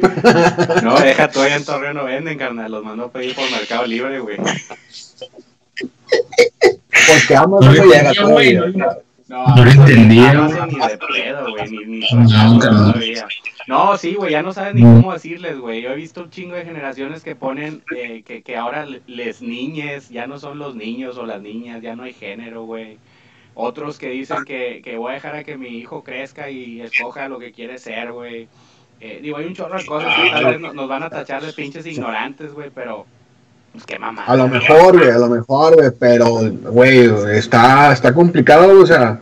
No, 0.83 0.99
deja 0.99 1.31
tú 1.31 1.41
allá 1.41 1.55
en 1.55 1.65
Torreón 1.65 1.95
no 1.99 2.05
venden, 2.05 2.37
carnal. 2.37 2.73
Los 2.73 2.83
mandó 2.85 3.05
a 3.05 3.13
pedir 3.13 3.33
por 3.37 3.49
Mercado 3.49 3.87
Libre, 3.87 4.19
güey. 4.19 4.39
Porque 7.07 7.37
Amazon 7.37 7.61
No 7.61 7.61
no 7.61 7.85
le 7.85 7.97
llega 7.97 8.13
todavía. 8.13 8.61
no 8.61 8.67
le- 8.67 9.10
No, 9.31 9.47
No 9.55 9.65
lo 9.65 9.71
entendía, 9.71 10.31
Amazon 10.33 10.71
güey. 10.71 10.81
ni 10.83 10.89
de 10.89 10.99
pedo, 10.99 11.51
güey, 11.51 11.71
ni, 11.71 11.85
ni 12.01 12.07
No, 12.13 12.59
todavía. 12.59 13.29
No, 13.69 13.97
sí, 13.97 14.15
güey, 14.15 14.33
ya 14.33 14.43
no 14.43 14.53
saben 14.53 14.75
ni 14.77 14.83
No. 14.83 14.97
cómo 14.97 15.13
decirles, 15.13 15.57
güey. 15.59 15.83
Yo 15.83 15.91
he 15.91 15.95
visto 15.95 16.23
un 16.25 16.31
chingo 16.31 16.57
de 16.57 16.65
generaciones 16.65 17.23
que 17.23 17.37
ponen 17.37 17.83
eh, 17.97 18.25
que, 18.27 18.43
que 18.43 18.57
ahora 18.57 18.87
le- 18.87 19.03
les 19.07 19.41
niñes, 19.41 20.09
ya 20.09 20.27
no 20.27 20.41
son 20.41 20.59
los 20.59 20.75
niños 20.75 21.17
o 21.17 21.27
las 21.27 21.41
niñas, 21.41 21.81
ya 21.81 21.95
no 21.95 22.03
hay 22.03 22.13
género, 22.13 22.65
güey. 22.65 22.99
Otros 23.55 23.99
que 23.99 24.09
dicen 24.09 24.45
que, 24.45 24.81
que 24.83 24.97
voy 24.97 25.13
a 25.13 25.15
dejar 25.15 25.37
a 25.37 25.45
que 25.45 25.57
mi 25.57 25.69
hijo 25.69 26.03
crezca 26.03 26.51
y 26.51 26.81
escoja 26.81 27.29
lo 27.29 27.39
que 27.39 27.53
quiere 27.53 27.79
ser, 27.79 28.11
güey. 28.13 28.49
Eh, 29.01 29.21
digo, 29.23 29.37
hay 29.37 29.47
un 29.47 29.55
chorro 29.55 29.79
de 29.79 29.87
cosas 29.87 30.13
que 30.17 30.31
tal 30.31 30.45
vez 30.47 30.61
no- 30.61 30.73
nos 30.73 30.89
van 30.89 31.05
a 31.05 31.09
tachar 31.11 31.43
de 31.43 31.53
pinches 31.53 31.87
ignorantes, 31.87 32.53
güey, 32.53 32.71
pero 32.75 33.07
qué 33.87 33.99
mamá. 33.99 34.25
A 34.27 34.37
lo 34.37 34.49
mejor, 34.49 34.99
güey, 34.99 35.11
a 35.11 35.19
lo 35.19 35.29
mejor, 35.29 35.75
güey, 35.75 35.91
pero, 35.99 36.27
güey, 36.63 37.11
está, 37.37 37.93
está 37.93 38.13
complicado, 38.13 38.81
o 38.81 38.87
sea, 38.87 39.21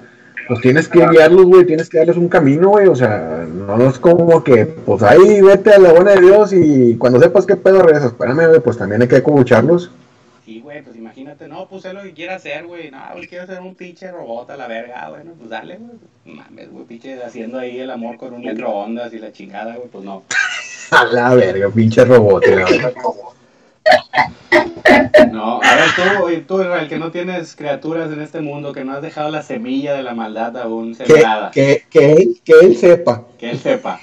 pues 0.48 0.60
tienes 0.60 0.88
que 0.88 1.06
guiarlos, 1.06 1.44
güey, 1.44 1.66
tienes 1.66 1.88
que 1.88 1.98
darles 1.98 2.16
un 2.16 2.28
camino, 2.28 2.70
güey, 2.70 2.88
o 2.88 2.96
sea, 2.96 3.46
no 3.46 3.88
es 3.88 3.98
como 3.98 4.42
que, 4.42 4.64
pues 4.64 5.02
ahí 5.02 5.42
vete 5.42 5.74
a 5.74 5.78
la 5.78 5.92
buena 5.92 6.12
de 6.12 6.22
Dios 6.22 6.52
y 6.52 6.96
cuando 6.96 7.20
sepas 7.20 7.44
qué 7.46 7.56
pedo 7.56 7.82
regresas, 7.82 8.12
espérame, 8.12 8.48
güey, 8.48 8.60
pues 8.60 8.78
también 8.78 9.02
hay 9.02 9.08
que 9.08 9.16
escucharlos. 9.16 9.90
Sí, 10.46 10.60
güey, 10.60 10.82
pues 10.82 10.96
imagínate, 10.96 11.46
no, 11.46 11.68
pues 11.68 11.82
sé 11.82 11.92
lo 11.92 12.02
que 12.02 12.14
quiera 12.14 12.36
hacer, 12.36 12.64
güey. 12.64 12.90
No, 12.90 12.98
güey, 13.12 13.26
quiero 13.26 13.46
ser 13.46 13.60
un 13.60 13.74
pinche 13.74 14.10
robot 14.10 14.48
a 14.48 14.56
la 14.56 14.66
verga, 14.66 15.10
bueno, 15.10 15.32
pues 15.36 15.50
dale, 15.50 15.76
güey. 15.76 16.36
Mames, 16.36 16.72
güey, 16.72 16.86
pinche 16.86 17.22
haciendo 17.22 17.58
ahí 17.58 17.78
el 17.78 17.90
amor 17.90 18.16
con 18.16 18.32
un 18.32 18.40
microondas 18.40 19.12
y 19.12 19.18
la 19.18 19.30
chingada, 19.30 19.76
güey, 19.76 19.88
pues 19.88 20.04
no. 20.04 20.22
A 20.90 21.04
la 21.04 21.34
verga, 21.34 21.68
pinche 21.68 22.02
robot, 22.02 22.42
verga. 22.48 22.92
No, 25.32 25.60
a 25.62 25.74
ver, 25.74 25.84
tú, 25.96 26.54
tú, 26.56 26.62
Israel, 26.62 26.88
que 26.88 26.98
no 26.98 27.10
tienes 27.10 27.54
criaturas 27.54 28.10
en 28.12 28.20
este 28.20 28.40
mundo, 28.40 28.72
que 28.72 28.84
no 28.84 28.92
has 28.94 29.02
dejado 29.02 29.30
la 29.30 29.42
semilla 29.42 29.94
de 29.94 30.02
la 30.02 30.14
maldad 30.14 30.56
aún 30.56 30.94
que, 30.94 31.06
sembrada, 31.06 31.50
que, 31.50 31.84
que, 31.90 32.00
que 32.00 32.12
él, 32.12 32.40
que 32.44 32.52
él 32.62 32.76
sepa. 32.76 33.22
él 33.40 33.58
sepa. 33.58 34.00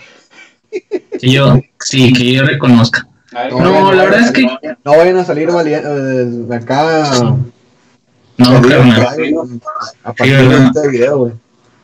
Que 1.19 1.29
yo, 1.31 1.59
sí, 1.79 2.11
que 2.13 2.33
yo 2.33 2.43
reconozca. 2.43 3.07
Ver, 3.31 3.51
No, 3.53 3.91
la 3.93 4.03
verdad 4.03 4.21
es 4.21 4.31
que 4.31 4.43
No 4.83 4.97
vayan 4.97 5.17
a 5.17 5.25
salir 5.25 5.49
valientes 5.51 6.51
acá. 6.51 7.09
no, 8.37 8.61
carnal. 8.61 9.07
A 10.03 10.13
partir 10.13 10.39
Sí, 10.39 10.47
de 10.47 10.65
este 10.65 10.87
video, 10.89 11.17
güey. 11.19 11.33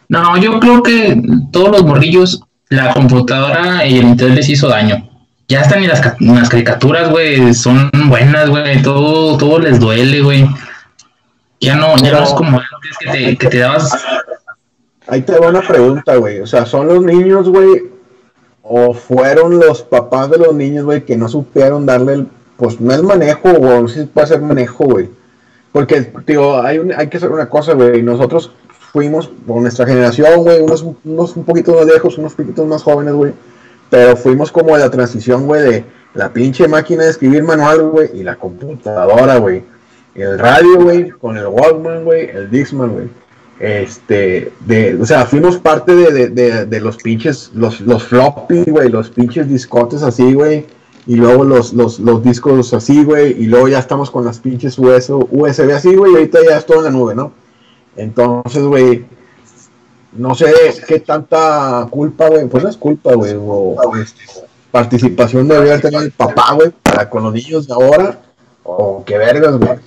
No, 0.10 0.38
yo 0.38 0.60
creo 0.60 0.84
que 0.84 1.22
todos 1.51 1.70
los 1.72 1.86
morrillos, 1.86 2.41
la 2.70 2.93
computadora 2.93 3.86
y 3.86 3.98
el 4.00 4.08
internet 4.08 4.38
les 4.38 4.50
hizo 4.50 4.67
daño. 4.67 5.10
Ya 5.51 5.62
están 5.62 5.81
ni 5.81 5.88
las, 5.88 6.01
las 6.22 6.48
caricaturas, 6.50 7.10
güey, 7.10 7.53
son 7.53 7.89
buenas, 8.08 8.50
güey, 8.50 8.81
todo, 8.81 9.38
todo 9.38 9.60
les 9.60 9.81
duele, 9.81 10.22
güey. 10.22 10.48
Ya 11.60 11.75
no, 11.75 11.98
ya 11.98 12.13
no 12.13 12.24
es 12.24 12.29
como 12.29 12.58
antes 12.58 12.98
que 13.00 13.12
te, 13.12 13.38
que 13.38 13.48
te 13.48 13.58
dabas. 13.60 13.91
Ahí 15.08 15.22
te 15.24 15.38
va 15.38 15.50
una 15.50 15.62
pregunta, 15.62 16.15
güey. 16.15 16.39
O 16.39 16.48
sea, 16.48 16.65
¿son 16.65 16.88
los 16.88 17.03
niños, 17.03 17.50
güey? 17.50 17.84
¿O 18.63 18.93
fueron 18.93 19.60
los 19.60 19.81
papás 19.81 20.31
de 20.31 20.38
los 20.38 20.53
niños, 20.55 20.86
güey, 20.86 21.03
que 21.03 21.17
no 21.17 21.27
supieron 21.27 21.86
darle 21.86 22.13
el, 22.13 22.27
pues 22.55 22.79
no 22.79 22.93
el 22.93 23.03
manejo, 23.03 23.50
o 23.50 23.81
no 23.81 23.88
sé 23.89 24.03
si 24.03 24.08
puede 24.08 24.27
ser 24.27 24.41
manejo, 24.41 24.86
güey? 24.86 25.10
Porque, 25.74 26.12
digo, 26.25 26.62
hay, 26.62 26.79
un- 26.79 26.93
hay 26.93 27.08
que 27.08 27.17
hacer 27.17 27.29
una 27.29 27.50
cosa, 27.50 27.74
güey. 27.74 28.01
Nosotros 28.01 28.51
fuimos, 28.93 29.29
por 29.46 29.62
nuestra 29.62 29.86
generación, 29.86 30.43
güey, 30.43 30.62
unos, 30.62 30.86
unos 31.03 31.36
un 31.36 31.43
poquito 31.43 31.75
más 31.75 31.86
viejos, 31.88 32.17
unos 32.17 32.34
poquitos 32.36 32.65
más 32.65 32.84
jóvenes, 32.84 33.13
güey. 33.15 33.34
Pero 33.91 34.15
fuimos 34.15 34.53
como 34.53 34.74
de 34.74 34.79
la 34.79 34.89
transición, 34.89 35.45
güey, 35.45 35.62
de 35.62 35.86
la 36.13 36.31
pinche 36.31 36.65
máquina 36.65 37.03
de 37.03 37.10
escribir 37.10 37.43
manual, 37.43 37.89
güey, 37.89 38.10
y 38.13 38.24
la 38.24 38.38
computadora, 38.38 39.36
güey. 39.36 39.63
El 40.15 40.39
radio, 40.39 40.81
güey, 40.81 41.10
con 41.10 41.38
el 41.38 41.45
Walkman, 41.45 42.05
güey, 42.05 42.29
el 42.29 42.50
Dixman, 42.50 42.89
güey. 42.89 43.10
Este, 43.60 44.53
de, 44.62 44.95
o 44.95 45.05
sea, 45.05 45.25
fuimos 45.25 45.57
parte 45.57 45.93
de, 45.93 46.12
de, 46.12 46.29
de, 46.29 46.65
de 46.65 46.79
los 46.79 46.95
pinches, 46.98 47.51
los, 47.53 47.81
los 47.81 48.03
floppy, 48.03 48.63
güey, 48.63 48.88
los 48.89 49.10
pinches 49.10 49.50
discotes 49.50 50.03
así, 50.03 50.33
güey. 50.33 50.65
Y 51.05 51.15
luego 51.15 51.43
los, 51.43 51.74
los, 51.74 52.00
los 52.00 52.24
discos 52.24 52.74
así, 52.74 53.03
güey. 53.03 53.36
Y 53.43 53.48
luego 53.48 53.67
ya 53.67 53.79
estamos 53.79 54.10
con 54.10 54.24
las 54.24 54.39
pinches 54.39 54.79
US, 54.79 55.10
USB 55.10 55.74
así, 55.75 55.93
güey. 55.95 56.13
Y 56.13 56.15
ahorita 56.15 56.39
ya 56.48 56.57
es 56.57 56.65
todo 56.65 56.77
en 56.77 56.86
la 56.86 56.91
nube, 56.91 57.13
¿no? 57.13 57.33
Entonces, 57.98 58.63
güey, 58.63 59.03
no 60.13 60.36
sé 60.36 60.53
qué 60.88 61.00
tanta 61.00 61.88
culpa, 61.89 62.30
güey. 62.30 62.48
Pues 62.48 62.63
no 62.63 62.70
es 62.70 62.77
culpa, 62.77 63.13
güey. 63.13 63.36
O, 63.38 63.75
participación 64.72 65.48
debería 65.48 65.80
tener 65.82 66.01
el 66.01 66.12
papá, 66.12 66.53
güey, 66.53 66.72
para 66.84 67.10
con 67.10 67.24
los 67.24 67.34
niños 67.34 67.68
de 67.68 67.74
ahora. 67.74 68.20
O 68.63 69.03
qué 69.06 69.18
vergas, 69.18 69.58
güey. 69.58 69.80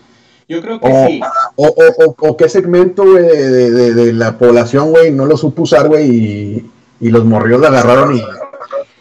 Yo 0.47 0.61
creo 0.61 0.79
que 0.79 0.87
O, 0.87 1.07
sí. 1.07 1.21
o, 1.57 1.67
o, 1.67 2.05
o, 2.07 2.29
o 2.29 2.37
qué 2.37 2.49
segmento, 2.49 3.03
güey, 3.05 3.25
de, 3.25 3.71
de, 3.71 3.95
de, 3.95 4.13
la 4.13 4.37
población, 4.37 4.91
güey, 4.91 5.11
no 5.11 5.25
lo 5.25 5.39
supo 5.39 5.63
usar, 5.63 5.89
güey, 5.89 6.11
y, 6.11 6.71
y 7.01 7.09
los 7.09 7.25
morrillos 7.25 7.63
la 7.63 7.69
agarraron 7.69 8.15
y 8.15 8.23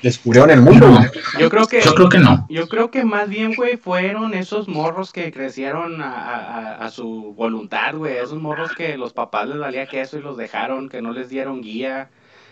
descubrieron 0.03 0.51
el 0.51 0.62
mundo, 0.62 0.88
No, 0.88 0.98
güey. 0.98 1.10
Yo 1.39 1.50
creo 1.50 1.65
que... 1.65 1.81
yo 1.81 1.95
creo 1.95 2.10
que 2.10 2.19
no. 2.19 2.45
Yo 2.50 2.67
creo 2.67 2.91
que 2.91 3.03
más 3.05 3.27
bien, 3.29 3.55
güey, 3.55 3.77
fueron 3.77 4.33
esos 4.36 4.67
morros 4.67 5.12
que 5.12 5.31
crecieron 5.31 6.01
a, 6.01 6.12
a- 6.13 6.75
a 6.86 6.89
su 6.91 7.33
voluntad, 7.36 7.95
güey. 7.95 8.17
Esos 8.17 8.39
morros 8.39 8.72
que 8.77 8.98
los 8.98 9.13
papás 9.13 9.48
les 9.48 9.57
valía 9.57 9.88
queso 9.88 10.17
y 10.19 10.22
los 10.22 10.38
dejaron, 10.38 10.89
que 10.89 11.01
no 11.01 11.12
les 11.13 11.29
dieron 11.29 11.62
guía, 11.62 12.10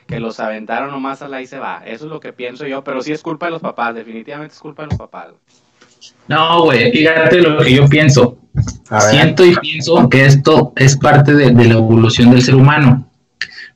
que 0.08 0.20
los 0.20 0.40
aventaron 0.40 0.90
nomás 0.90 1.22
a 1.22 1.28
la 1.28 1.42
y 1.42 1.46
se 1.46 1.60
va. 1.60 1.84
Eso 1.86 2.06
es 2.06 2.12
lo 2.12 2.20
que 2.20 2.34
pienso 2.34 2.66
yo, 2.66 2.84
pero 2.84 3.02
sí 3.02 3.12
es 3.12 3.22
culpa 3.22 3.46
de 3.46 3.52
los 3.52 3.62
papás, 3.62 3.94
definitivamente 3.94 4.54
es 4.56 4.60
culpa 4.60 4.84
de 4.84 4.88
los 4.90 4.98
papás. 4.98 5.28
No, 6.28 6.64
güey, 6.64 6.92
fíjate 6.92 7.42
lo 7.42 7.60
que 7.62 7.74
yo 7.76 7.88
pienso. 7.88 8.38
Siento 9.10 9.46
y 9.46 9.56
pienso 9.58 10.10
que 10.10 10.26
esto 10.26 10.74
es 10.76 10.98
parte 10.98 11.34
de, 11.34 11.52
de 11.52 11.66
la 11.66 11.74
evolución 11.76 12.32
del 12.32 12.42
ser 12.42 12.56
humano. 12.56 13.08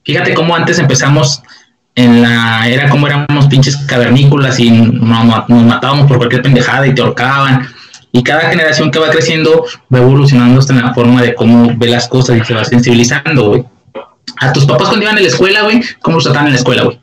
Fíjate 0.04 0.34
cómo 0.34 0.56
antes 0.56 0.80
empezamos 0.80 1.42
en 1.96 2.22
la 2.22 2.68
era 2.68 2.90
como 2.90 3.08
éramos 3.08 3.48
pinches 3.48 3.78
cavernícolas 3.78 4.60
y 4.60 4.70
nos, 4.70 5.50
nos 5.50 5.64
matábamos 5.64 6.08
por 6.08 6.18
cualquier 6.18 6.42
pendejada 6.42 6.86
y 6.86 6.94
te 6.94 7.02
ahorcaban. 7.02 7.68
Y 8.12 8.24
cada 8.24 8.50
generación 8.50 8.92
que 8.92 9.00
va 9.00 9.10
creciendo 9.10 9.66
va 9.94 10.00
evolucionando 10.00 10.60
hasta 10.60 10.74
en 10.74 10.82
la 10.82 10.94
forma 10.94 11.22
de 11.22 11.36
cómo 11.36 11.74
ve 11.76 11.88
las 11.88 12.08
cosas 12.08 12.38
y 12.38 12.46
se 12.46 12.54
va 12.54 12.64
sensibilizando, 12.64 13.50
güey. 13.50 13.66
A 14.40 14.54
tus 14.54 14.66
papás 14.66 14.88
cuando 14.88 15.04
iban 15.04 15.18
a 15.18 15.22
la 15.22 15.28
escuela, 15.28 15.64
güey, 15.64 15.82
¿cómo 16.02 16.16
los 16.16 16.24
trataban 16.24 16.48
en 16.48 16.54
la 16.54 16.60
escuela, 16.60 16.84
güey? 16.84 17.00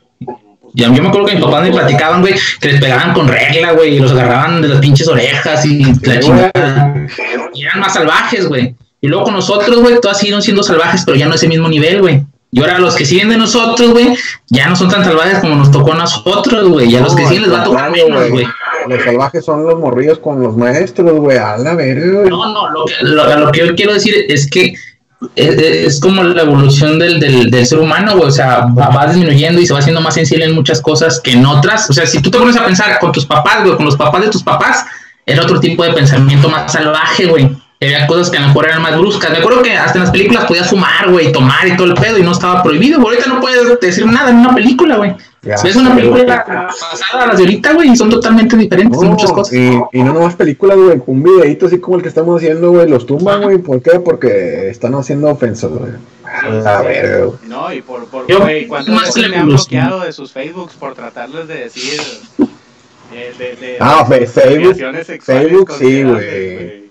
Ya, 0.75 0.87
yo 0.87 1.03
me 1.03 1.09
acuerdo 1.09 1.27
que 1.27 1.35
mis 1.35 1.43
papás 1.43 1.63
me 1.63 1.71
platicaban, 1.71 2.21
güey, 2.21 2.33
que 2.59 2.71
les 2.71 2.81
pegaban 2.81 3.13
con 3.13 3.27
regla, 3.27 3.73
güey, 3.73 3.95
y 3.95 3.99
los 3.99 4.11
agarraban 4.11 4.61
de 4.61 4.69
las 4.69 4.79
pinches 4.79 5.07
orejas 5.07 5.63
y 5.65 5.83
la 6.01 6.19
chingada. 6.19 7.07
Y 7.53 7.63
eran 7.63 7.79
más 7.79 7.93
salvajes, 7.93 8.47
güey. 8.47 8.75
Y 8.99 9.07
luego 9.07 9.25
con 9.25 9.35
nosotros, 9.35 9.81
güey, 9.81 9.99
todas 10.01 10.17
siguieron 10.17 10.41
siendo 10.41 10.63
salvajes, 10.63 11.03
pero 11.05 11.15
ya 11.15 11.27
no 11.27 11.35
ese 11.35 11.47
mismo 11.47 11.69
nivel, 11.69 12.01
güey. 12.01 12.23
Y 12.55 12.61
ahora 12.61 12.77
los 12.77 12.93
que 12.93 13.03
siguen 13.03 13.29
de 13.29 13.37
nosotros, 13.37 13.89
güey, 13.89 14.15
ya 14.49 14.69
no 14.69 14.75
son 14.75 14.87
tan 14.87 15.03
salvajes 15.03 15.39
como 15.39 15.55
nos 15.55 15.71
tocó 15.71 15.93
a 15.93 15.95
nosotros, 15.95 16.69
güey. 16.69 16.91
Y 16.91 16.95
a 16.95 17.01
los 17.01 17.15
que 17.15 17.23
No, 17.23 17.27
siguen 17.27 17.43
les 17.45 17.51
va 17.51 17.61
a 17.61 17.63
tocar 17.63 17.89
menos, 17.89 18.29
güey. 18.29 18.45
Los 18.87 19.03
salvajes 19.03 19.43
son 19.43 19.63
los 19.63 19.79
morrillos 19.79 20.19
con 20.19 20.39
los 20.39 20.55
maestros, 20.55 21.13
güey. 21.13 21.39
A 21.39 21.57
la 21.57 21.73
verga, 21.73 22.19
güey. 22.19 22.29
No, 22.29 22.53
no, 22.53 22.69
lo 22.69 22.85
que, 22.85 23.35
lo, 23.37 23.51
que 23.51 23.59
yo 23.65 23.75
quiero 23.75 23.93
decir 23.93 24.13
es 24.29 24.47
que 24.47 24.75
es, 25.35 25.57
es 25.57 25.99
como 25.99 26.21
la 26.23 26.43
evolución 26.43 26.99
del, 26.99 27.19
del, 27.19 27.49
del 27.49 27.65
ser 27.65 27.79
humano, 27.79 28.17
güey. 28.17 28.27
O 28.27 28.31
sea, 28.31 28.67
va, 28.67 28.89
va 28.89 29.07
disminuyendo 29.07 29.59
y 29.59 29.65
se 29.65 29.73
va 29.73 29.79
haciendo 29.79 30.01
más 30.01 30.13
sensible 30.13 30.45
en 30.45 30.53
muchas 30.53 30.79
cosas 30.79 31.19
que 31.21 31.31
en 31.31 31.43
otras. 31.47 31.89
O 31.89 31.93
sea, 31.93 32.05
si 32.05 32.21
tú 32.21 32.29
te 32.29 32.37
pones 32.37 32.55
a 32.55 32.63
pensar 32.63 32.99
con 32.99 33.11
tus 33.11 33.25
papás, 33.25 33.63
güey, 33.63 33.75
con 33.75 33.87
los 33.87 33.95
papás 33.97 34.21
de 34.21 34.29
tus 34.29 34.43
papás, 34.43 34.85
era 35.25 35.41
otro 35.41 35.59
tipo 35.59 35.83
de 35.83 35.93
pensamiento 35.93 36.49
más 36.49 36.71
salvaje, 36.71 37.25
güey. 37.25 37.49
Había 37.83 38.07
cosas 38.07 38.29
que 38.29 38.37
a 38.37 38.41
lo 38.41 38.47
mejor 38.47 38.65
eran 38.65 38.81
más 38.81 38.97
bruscas. 38.97 39.31
Me 39.31 39.37
acuerdo 39.37 39.61
que 39.61 39.71
hasta 39.75 39.97
en 39.97 40.03
las 40.03 40.11
películas 40.11 40.45
podías 40.45 40.69
fumar, 40.69 41.09
güey, 41.11 41.31
tomar 41.31 41.67
y 41.67 41.75
todo 41.77 41.87
el 41.87 41.93
pedo 41.93 42.17
y 42.17 42.23
no 42.23 42.31
estaba 42.31 42.61
prohibido. 42.63 42.99
güey. 42.99 43.15
Ahorita 43.15 43.29
no 43.33 43.39
puedes 43.41 43.79
decir 43.79 44.05
nada 44.05 44.29
en 44.31 44.37
una 44.37 44.53
película, 44.55 44.97
güey. 44.97 45.15
Ya 45.41 45.55
Ves 45.61 45.75
una 45.75 45.93
película 45.93 46.45
pasada 46.45 47.23
a 47.23 47.27
las 47.27 47.37
de 47.37 47.43
ahorita, 47.43 47.73
güey, 47.73 47.89
y 47.91 47.95
son 47.97 48.09
totalmente 48.09 48.55
diferentes 48.55 48.97
en 49.01 49.07
No, 49.07 49.11
muchas 49.11 49.31
cosas. 49.33 49.53
y, 49.53 49.77
y 49.91 50.01
no 50.01 50.13
nomás 50.13 50.35
películas, 50.35 50.77
güey, 50.77 51.01
un 51.05 51.21
videito 51.21 51.65
así 51.65 51.79
como 51.79 51.97
el 51.97 52.01
que 52.01 52.07
estamos 52.07 52.37
haciendo, 52.37 52.71
güey, 52.71 52.87
los 52.87 53.05
tumban, 53.05 53.41
güey, 53.41 53.57
¿por 53.57 53.81
qué? 53.81 53.99
Porque 53.99 54.69
están 54.69 54.95
haciendo 54.95 55.27
ofensas, 55.29 55.69
güey. 55.71 55.91
A 56.65 56.81
verga, 56.81 57.25
güey. 57.25 57.37
No, 57.49 57.73
y 57.73 57.81
por, 57.81 58.05
por 58.05 58.25
Yo- 58.27 58.39
güey, 58.39 58.67
¿cuántas 58.67 58.95
más 58.95 59.07
veces 59.07 59.21
la 59.23 59.27
me 59.27 59.35
han 59.37 59.47
bloqueado 59.47 59.99
de 59.99 60.13
sus 60.13 60.31
Facebooks 60.31 60.75
por 60.75 60.93
tratarles 60.95 61.45
de 61.49 61.55
decir... 61.55 61.99
eh, 63.13 63.33
de, 63.37 63.55
de, 63.57 63.77
Ah, 63.81 64.05
Facebook, 64.07 64.77
Facebook 65.21 65.71
sí, 65.77 66.03
güey. 66.03 66.82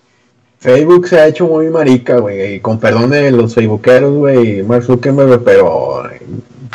Facebook 0.62 1.08
se 1.08 1.18
ha 1.18 1.26
hecho 1.26 1.46
muy 1.48 1.68
marica, 1.70 2.18
güey, 2.18 2.60
con 2.60 2.78
perdón 2.78 3.10
de 3.10 3.32
los 3.32 3.52
facebookeros, 3.52 4.14
güey, 4.16 4.62
Mark 4.62 4.84
Zuckerberg, 4.84 5.42
pero, 5.42 6.04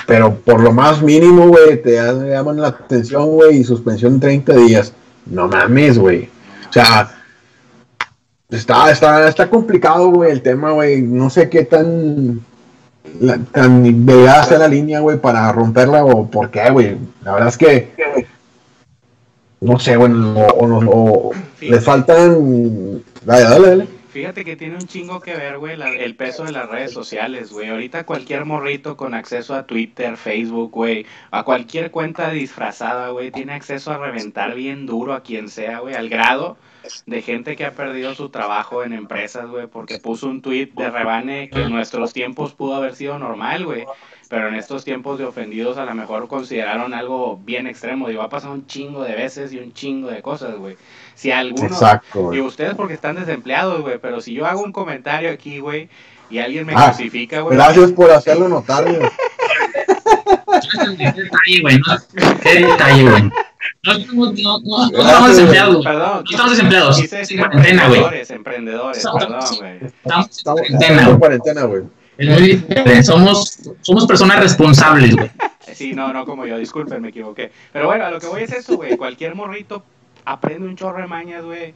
pero 0.05 0.35
por 0.35 0.59
lo 0.61 0.73
más 0.73 1.01
mínimo, 1.01 1.47
güey, 1.47 1.81
te 1.81 1.95
llaman 1.95 2.59
la 2.59 2.67
atención, 2.67 3.27
güey, 3.31 3.59
y 3.59 3.63
suspensión 3.63 4.15
en 4.15 4.19
30 4.19 4.53
días. 4.57 4.91
No 5.25 5.47
mames, 5.47 5.97
güey. 5.97 6.27
O 6.69 6.73
sea, 6.73 7.09
está, 8.49 8.91
está, 8.91 9.29
está 9.29 9.49
complicado, 9.49 10.09
güey, 10.11 10.31
el 10.31 10.41
tema, 10.41 10.71
güey. 10.71 11.01
No 11.01 11.29
sé 11.29 11.47
qué 11.49 11.63
tan, 11.63 12.41
la- 13.21 13.39
tan 13.53 14.05
delgada 14.05 14.43
sea 14.43 14.57
la 14.59 14.67
línea, 14.67 14.99
güey, 14.99 15.17
para 15.17 15.49
romperla 15.53 16.03
o 16.03 16.27
por 16.29 16.51
qué, 16.51 16.69
güey. 16.71 16.97
La 17.23 17.31
verdad 17.35 17.47
es 17.49 17.57
que, 17.57 17.91
no 19.61 19.79
sé, 19.79 19.95
güey, 19.95 20.11
o, 20.11 20.45
o, 20.59 20.65
o- 20.65 21.29
o 21.29 21.31
les 21.61 21.83
faltan... 21.83 23.01
Dale, 23.23 23.43
dale, 23.43 23.67
dale. 23.69 23.87
Fíjate 24.09 24.43
que 24.45 24.55
tiene 24.55 24.75
un 24.75 24.87
chingo 24.87 25.19
que 25.19 25.35
ver, 25.35 25.59
güey, 25.59 25.77
la- 25.77 25.89
el 25.93 26.15
peso 26.15 26.43
de 26.43 26.51
las 26.51 26.67
redes 26.69 26.91
sociales, 26.91 27.51
güey. 27.51 27.69
Ahorita 27.69 28.05
cualquier 28.05 28.45
morrito 28.45 28.97
con 28.97 29.13
acceso 29.13 29.53
a 29.53 29.67
Twitter, 29.67 30.17
Facebook, 30.17 30.71
güey, 30.71 31.05
a 31.29 31.43
cualquier 31.43 31.91
cuenta 31.91 32.31
disfrazada, 32.31 33.09
güey, 33.09 33.29
tiene 33.31 33.53
acceso 33.53 33.91
a 33.91 33.97
reventar 33.97 34.55
bien 34.55 34.85
duro 34.87 35.13
a 35.13 35.21
quien 35.21 35.49
sea, 35.49 35.79
güey, 35.79 35.93
al 35.93 36.09
grado 36.09 36.57
de 37.05 37.21
gente 37.21 37.55
que 37.55 37.65
ha 37.65 37.73
perdido 37.73 38.15
su 38.15 38.29
trabajo 38.29 38.81
en 38.83 38.93
empresas, 38.93 39.45
güey, 39.49 39.67
porque 39.67 39.99
puso 39.99 40.27
un 40.27 40.41
tweet 40.41 40.71
de 40.75 40.89
rebane 40.89 41.49
que 41.49 41.63
en 41.63 41.69
nuestros 41.71 42.13
tiempos 42.13 42.53
pudo 42.55 42.75
haber 42.75 42.95
sido 42.95 43.19
normal, 43.19 43.65
güey. 43.65 43.85
Pero 44.29 44.49
en 44.49 44.55
estos 44.55 44.83
tiempos 44.83 45.17
de 45.17 45.25
ofendidos 45.25 45.77
a 45.77 45.85
lo 45.85 45.95
mejor 45.95 46.27
consideraron 46.27 46.93
algo 46.93 47.39
bien 47.45 47.65
extremo. 47.65 48.09
Digo, 48.09 48.21
ha 48.21 48.29
pasado 48.29 48.53
un 48.53 48.67
chingo 48.67 49.03
de 49.03 49.15
veces 49.15 49.53
y 49.53 49.59
un 49.59 49.73
chingo 49.73 50.09
de 50.09 50.21
cosas, 50.21 50.57
güey. 50.57 50.75
Si 51.15 51.31
alguno... 51.31 51.67
Exacto, 51.67 52.33
Y 52.33 52.41
ustedes 52.41 52.75
porque 52.75 52.93
están 52.93 53.15
desempleados, 53.15 53.81
güey, 53.81 53.99
pero 53.99 54.19
si 54.19 54.33
yo 54.33 54.45
hago 54.45 54.61
un 54.61 54.71
comentario 54.73 55.31
aquí, 55.31 55.59
güey, 55.59 55.89
y 56.29 56.39
alguien 56.39 56.65
me 56.65 56.73
Ah, 56.75 56.87
crucifica, 56.93 57.39
güey. 57.39 57.55
Gracias 57.57 57.91
por 57.93 58.11
hacerlo 58.11 58.49
notar, 58.49 58.83
güey. 58.83 59.09
Qué 60.71 60.87
detalle, 61.23 61.61
güey. 61.61 61.77
¿no? 61.77 62.37
Qué 62.41 62.65
detalle, 62.65 63.03
güey. 63.09 63.23
No 63.83 63.93
estamos, 63.93 64.33
no, 64.33 64.59
no, 64.59 64.89
no 64.91 64.99
estamos 64.99 65.29
desempleados. 65.29 65.85
Perdón. 65.85 66.23
No 66.25 66.29
estamos 66.29 66.51
desempleados. 66.51 66.97
Decir 67.09 67.39
En 67.39 67.45
cuarentena, 67.45 67.87
güey. 67.87 67.99
emprendedores, 68.01 68.31
emprendedores, 68.31 69.03
perdón, 69.03 69.39
güey. 69.57 69.77
Estamos 69.85 70.25
en 70.25 70.75
Estamos 70.81 71.17
cuarentena, 71.17 71.61
en 71.61 71.67
güey. 71.69 71.83
Es 72.17 72.29
muy 72.29 72.49
diferente. 72.49 73.03
Somos, 73.03 73.59
somos 73.81 74.05
personas 74.05 74.39
responsables, 74.39 75.15
güey. 75.15 75.31
Sí, 75.73 75.93
no, 75.93 76.11
no 76.11 76.25
como 76.25 76.45
yo, 76.45 76.57
disculpen, 76.57 77.01
me 77.01 77.09
equivoqué. 77.09 77.51
Pero 77.71 77.87
bueno, 77.87 78.05
a 78.05 78.09
lo 78.09 78.19
que 78.19 78.27
voy 78.27 78.43
es 78.43 78.51
eso, 78.51 78.77
güey. 78.77 78.97
Cualquier 78.97 79.35
morrito 79.35 79.83
aprende 80.25 80.67
un 80.67 80.75
chorro 80.75 81.01
de 81.01 81.07
mañas, 81.07 81.43
güey. 81.43 81.75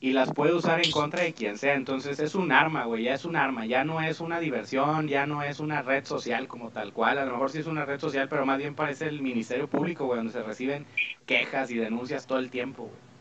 Y 0.00 0.12
las 0.12 0.30
puede 0.32 0.52
usar 0.52 0.84
en 0.84 0.90
contra 0.90 1.22
de 1.22 1.32
quien 1.32 1.56
sea. 1.56 1.74
Entonces 1.74 2.20
es 2.20 2.34
un 2.34 2.52
arma, 2.52 2.84
güey. 2.84 3.04
Ya 3.04 3.14
es 3.14 3.24
un 3.24 3.34
arma. 3.34 3.64
Ya 3.64 3.84
no 3.84 4.02
es 4.02 4.20
una 4.20 4.38
diversión. 4.38 5.08
Ya 5.08 5.26
no 5.26 5.42
es 5.42 5.60
una 5.60 5.80
red 5.80 6.04
social 6.04 6.46
como 6.46 6.68
tal 6.68 6.92
cual. 6.92 7.18
A 7.18 7.24
lo 7.24 7.32
mejor 7.32 7.50
sí 7.50 7.58
es 7.58 7.66
una 7.66 7.86
red 7.86 7.98
social, 7.98 8.28
pero 8.28 8.44
más 8.44 8.58
bien 8.58 8.74
parece 8.74 9.08
el 9.08 9.22
Ministerio 9.22 9.66
Público, 9.68 10.04
güey, 10.04 10.18
donde 10.18 10.32
se 10.32 10.42
reciben 10.42 10.84
quejas 11.24 11.70
y 11.70 11.76
denuncias 11.76 12.26
todo 12.26 12.38
el 12.38 12.50
tiempo, 12.50 12.82
güey. 12.82 13.12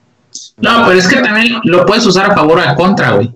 No, 0.58 0.86
pero 0.86 1.00
es 1.00 1.08
que 1.08 1.22
también 1.22 1.60
lo 1.64 1.86
puedes 1.86 2.06
usar 2.06 2.32
a 2.32 2.36
favor 2.36 2.60
o 2.60 2.62
a 2.62 2.76
contra, 2.76 3.12
güey. 3.12 3.34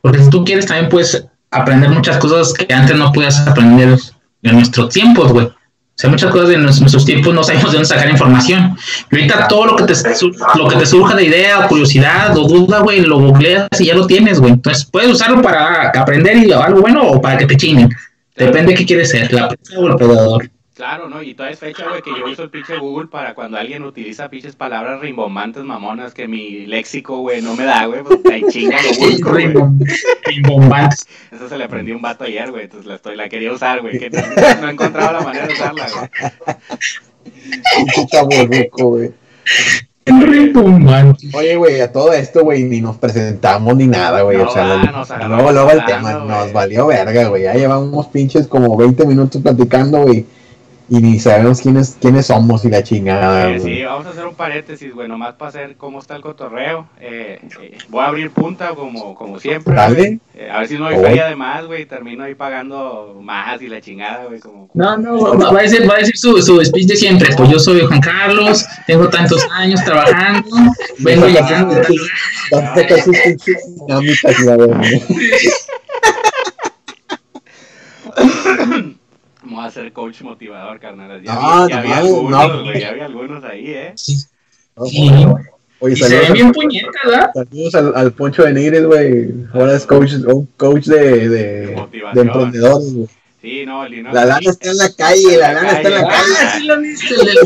Porque 0.00 0.22
si 0.22 0.30
tú 0.30 0.44
quieres, 0.44 0.66
también 0.66 0.88
puedes 0.88 1.26
aprender 1.54 1.90
muchas 1.90 2.18
cosas 2.18 2.52
que 2.52 2.72
antes 2.72 2.96
no 2.96 3.12
podías 3.12 3.46
aprender 3.46 3.98
en 4.42 4.54
nuestros 4.54 4.92
tiempos, 4.92 5.32
güey. 5.32 5.46
O 5.46 5.96
sea, 5.96 6.10
muchas 6.10 6.32
cosas 6.32 6.48
de 6.48 6.58
nues- 6.58 6.80
nuestros 6.80 7.04
tiempos 7.04 7.32
no 7.32 7.44
sabemos 7.44 7.70
de 7.70 7.76
dónde 7.78 7.88
sacar 7.88 8.10
información. 8.10 8.76
Y 9.12 9.14
ahorita 9.16 9.46
todo 9.46 9.66
lo 9.66 9.76
que 9.76 9.84
te, 9.84 9.94
lo 10.56 10.68
que 10.68 10.76
te 10.76 10.86
surja 10.86 11.14
de 11.14 11.24
idea 11.24 11.60
o 11.60 11.68
curiosidad 11.68 12.36
o 12.36 12.48
duda, 12.48 12.80
güey, 12.80 13.00
lo 13.02 13.20
googleas 13.20 13.68
y 13.78 13.86
ya 13.86 13.94
lo 13.94 14.04
tienes, 14.06 14.40
güey. 14.40 14.54
Entonces, 14.54 14.84
puedes 14.84 15.10
usarlo 15.10 15.40
para 15.40 15.90
aprender 15.90 16.36
y 16.38 16.50
algo 16.52 16.80
bueno 16.80 17.02
o 17.04 17.20
para 17.20 17.38
que 17.38 17.46
te 17.46 17.56
chinen. 17.56 17.90
Depende 18.36 18.72
de 18.72 18.78
qué 18.78 18.84
quieres 18.86 19.10
ser, 19.10 19.32
la 19.32 19.48
presa 19.48 19.78
o 19.78 19.86
el 19.86 19.94
predador. 19.94 20.50
Claro, 20.74 21.08
¿no? 21.08 21.22
Y 21.22 21.34
toda 21.34 21.50
es 21.50 21.60
fecha, 21.60 21.88
güey, 21.88 22.02
que 22.02 22.10
yo 22.10 22.26
uso 22.26 22.42
el 22.42 22.50
pinche 22.50 22.76
Google 22.78 23.06
para 23.06 23.34
cuando 23.34 23.56
alguien 23.56 23.84
utiliza 23.84 24.28
pinches 24.28 24.56
palabras 24.56 25.00
rimbombantes, 25.00 25.62
mamonas, 25.62 26.14
que 26.14 26.26
mi 26.26 26.66
léxico, 26.66 27.18
güey, 27.18 27.40
no 27.40 27.54
me 27.54 27.62
da, 27.62 27.86
güey, 27.86 28.02
pues 28.02 28.18
ahí 28.32 28.42
chinga 28.48 28.76
lo 28.82 28.88
busco, 29.06 29.30
güey. 29.30 29.54
Rimbombantes. 30.24 31.06
Eso 31.30 31.48
se 31.48 31.58
le 31.58 31.64
aprendí 31.64 31.92
a 31.92 31.96
un 31.96 32.02
vato 32.02 32.24
ayer, 32.24 32.50
güey, 32.50 32.64
entonces 32.64 32.86
la, 32.86 32.96
estoy, 32.96 33.14
la 33.14 33.28
quería 33.28 33.52
usar, 33.52 33.82
güey, 33.82 34.00
que 34.00 34.10
no, 34.10 34.18
no 34.60 34.68
he 34.68 34.72
encontrado 34.72 35.12
la 35.12 35.20
manera 35.20 35.46
de 35.46 35.52
usarla, 35.52 35.86
güey. 35.94 36.08
Güey. 38.72 39.12
Rimbombantes. 40.06 41.34
Oye, 41.36 41.56
güey, 41.56 41.80
a 41.80 41.92
todo 41.92 42.12
esto, 42.12 42.42
güey, 42.42 42.64
ni 42.64 42.80
nos 42.80 42.96
presentamos 42.96 43.76
ni 43.76 43.86
nada, 43.86 44.22
güey. 44.22 44.38
No 44.38 44.48
o 44.48 44.52
sea, 44.52 44.66
va, 44.66 44.76
nos 44.90 45.08
luego, 45.28 45.52
luego 45.52 45.70
el 45.70 45.84
tema 45.84 46.14
nos 46.14 46.52
valió 46.52 46.88
verga, 46.88 47.28
güey. 47.28 47.44
Ya 47.44 47.54
llevamos 47.54 48.08
pinches 48.08 48.48
como 48.48 48.76
20 48.76 49.06
minutos 49.06 49.40
platicando, 49.40 50.02
güey. 50.02 50.26
Y 50.86 51.00
ni 51.00 51.18
sabemos 51.18 51.62
quiénes, 51.62 51.96
quiénes 51.98 52.26
somos 52.26 52.62
y 52.66 52.68
la 52.68 52.82
chingada, 52.82 53.50
Eh, 53.50 53.60
sí, 53.60 53.82
vamos 53.84 54.06
a 54.06 54.10
hacer 54.10 54.26
un 54.26 54.34
paréntesis, 54.34 54.92
güey, 54.92 55.08
nomás 55.08 55.34
para 55.34 55.48
hacer 55.48 55.76
cómo 55.76 55.98
está 55.98 56.14
el 56.14 56.20
cotorreo. 56.20 56.86
Eh, 57.00 57.40
eh, 57.62 57.78
voy 57.88 58.02
a 58.02 58.08
abrir 58.08 58.30
punta 58.30 58.74
como, 58.74 59.14
como 59.14 59.40
siempre. 59.40 59.74
Dale. 59.74 60.18
Eh, 60.34 60.50
a 60.50 60.58
ver 60.58 60.68
si 60.68 60.76
no 60.76 60.86
hay 60.86 60.96
feria 60.96 61.26
de 61.26 61.36
más, 61.36 61.64
güey, 61.64 61.82
y 61.82 61.86
termino 61.86 62.24
ahí 62.24 62.34
pagando 62.34 63.18
más 63.22 63.62
y 63.62 63.68
la 63.68 63.80
chingada, 63.80 64.26
güey, 64.26 64.40
como... 64.40 64.68
No, 64.74 64.98
no, 64.98 65.38
va 65.38 65.52
va 65.52 65.60
a 65.60 65.62
decir, 65.62 65.88
va 65.88 65.94
a 65.94 65.98
decir 65.98 66.18
su, 66.18 66.42
su 66.42 66.62
speech 66.62 66.88
de 66.88 66.96
siempre. 66.96 67.34
Pues 67.34 67.48
yo 67.48 67.58
soy 67.58 67.80
Juan 67.80 68.00
Carlos, 68.00 68.66
tengo 68.86 69.08
tantos 69.08 69.46
años 69.52 69.82
trabajando, 69.84 70.50
vengo 70.98 71.28
y 71.28 71.36
acá. 71.38 71.66
Verga. 79.44 79.56
Vamos 79.56 79.66
a 79.66 79.70
ser 79.70 79.92
coach 79.92 80.22
motivador, 80.22 80.80
carnal. 80.80 81.22
Ya, 81.22 81.34
No, 81.34 81.40
no 81.40 81.46
había 81.64 81.76
mames, 81.76 81.96
algunos, 81.98 82.30
no. 82.48 82.62
güey, 82.64 82.80
ya 82.80 82.88
había 82.90 83.04
algunos 83.06 83.44
ahí, 83.44 83.64
¿eh? 83.68 83.92
Sí. 83.96 84.16
No, 84.76 84.84
Sí. 84.86 85.10
Oye, 85.80 85.94
Y 85.94 85.96
se 85.96 86.18
ven 86.18 86.32
bien 86.32 86.46
al, 86.46 86.52
puñetas, 86.52 86.92
¿verdad? 87.04 87.30
saludos 87.34 87.74
al, 87.74 87.92
al 87.96 88.12
Poncho 88.12 88.42
de 88.44 88.54
Nigres, 88.54 88.86
güey. 88.86 89.34
Ahora 89.52 89.74
es 89.76 89.84
coach, 89.84 90.12
un 90.26 90.46
coach 90.56 90.86
de, 90.86 91.28
de, 91.28 91.76
emprendedores, 92.14 92.94
güey. 92.94 93.08
Sí, 93.42 93.66
no, 93.66 93.86
Lino- 93.86 94.10
La 94.10 94.24
lana 94.24 94.40
está 94.50 94.70
en 94.70 94.78
la 94.78 94.88
calle, 94.96 95.36
la 95.36 95.52
lana 95.52 95.72
está 95.72 95.88
en 95.88 95.94
la 95.96 96.08
calle. 96.08 96.32
Ah, 96.40 96.54
sí 96.56 96.64
lo 96.64 96.80
viste. 96.80 97.14
el 97.14 97.26
del- 97.26 97.38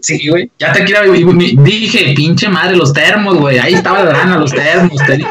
Sí, 0.00 0.28
güey. 0.28 0.48
Ya 0.60 0.72
te 0.72 0.84
quiero. 0.84 1.10
Dije, 1.12 2.12
pinche 2.14 2.48
madre, 2.48 2.76
los 2.76 2.92
termos, 2.92 3.38
güey. 3.38 3.58
Ahí 3.58 3.74
estaba 3.74 4.04
la 4.04 4.12
lana, 4.12 4.38
los 4.38 4.52
termos. 4.52 4.96
Te. 5.06 5.24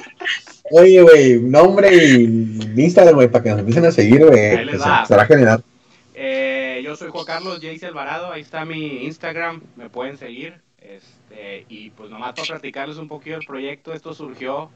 Oye, 0.72 1.02
güey, 1.02 1.40
nombre 1.40 1.96
y 1.96 2.60
Instagram, 2.76 3.16
güey, 3.16 3.30
para 3.30 3.44
que 3.44 3.50
nos 3.52 3.60
empiecen 3.60 3.86
a 3.86 3.92
seguir, 3.92 4.26
güey. 4.26 4.68
Se 4.72 4.78
va. 5.16 5.22
a 5.22 5.26
generar. 5.26 5.62
Yo 6.94 6.98
soy 6.98 7.10
Juan 7.10 7.26
Carlos 7.26 7.60
Jace 7.60 7.88
Alvarado, 7.88 8.32
ahí 8.32 8.42
está 8.42 8.66
mi 8.66 9.04
Instagram, 9.06 9.64
me 9.76 9.90
pueden 9.90 10.16
seguir. 10.16 10.62
Este, 10.78 11.66
y 11.68 11.90
pues 11.90 12.12
nomás 12.12 12.34
para 12.34 12.46
platicarles 12.46 12.98
un 12.98 13.08
poquito 13.08 13.36
del 13.36 13.48
proyecto, 13.48 13.94
esto 13.94 14.14
surgió, 14.14 14.70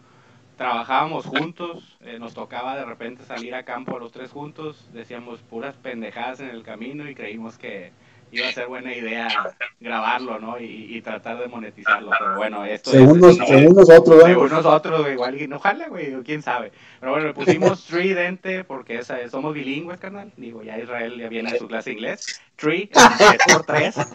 trabajábamos 0.56 1.28
juntos, 1.28 1.96
eh, 2.02 2.18
nos 2.18 2.34
tocaba 2.34 2.76
de 2.76 2.86
repente 2.86 3.22
salir 3.24 3.54
a 3.54 3.66
campo 3.66 4.00
los 4.00 4.12
tres 4.12 4.32
juntos, 4.32 4.90
decíamos 4.94 5.42
puras 5.42 5.76
pendejadas 5.76 6.40
en 6.40 6.50
el 6.50 6.64
camino 6.64 7.08
y 7.08 7.14
creímos 7.14 7.60
que 7.60 7.92
iba 8.32 8.48
a 8.48 8.52
ser 8.52 8.68
buena 8.68 8.94
idea 8.94 9.28
grabarlo, 9.80 10.40
¿no? 10.40 10.60
Y, 10.60 10.98
y 10.98 11.02
tratar 11.02 11.40
de 11.40 11.48
monetizarlo. 11.48 12.12
Pero 12.18 12.36
bueno, 12.36 12.66
esto 12.66 12.92
Según, 12.92 13.18
es... 13.18 13.38
nos- 13.38 13.48
según 13.48 13.76
nosotros, 13.76 14.18
¿verdad? 14.18 14.30
Según 14.30 14.50
nosotros, 14.50 15.02
güey, 15.02 15.14
igual, 15.14 15.50
no 15.50 15.60
jala, 15.60 15.88
güey, 15.88 16.14
quién 16.24 16.42
sabe. 16.42 16.72
Pero 17.00 17.12
bueno, 17.14 17.28
le 17.28 17.34
pusimos 17.34 17.86
Tridente 17.88 18.64
porque 18.64 19.00
esa, 19.00 19.28
somos 19.30 19.54
bilingües, 19.54 20.00
carnal. 20.00 20.32
Digo, 20.38 20.64
ya 20.64 20.78
Israel 20.78 21.18
ya 21.18 21.30
viene 21.30 21.52
de 21.52 21.60
su 21.60 21.68
clase 21.68 21.92
de 21.92 21.96
inglés. 21.96 22.42
Tree, 22.56 22.90
es 22.94 23.54
por 23.54 23.66
tres. 23.66 23.96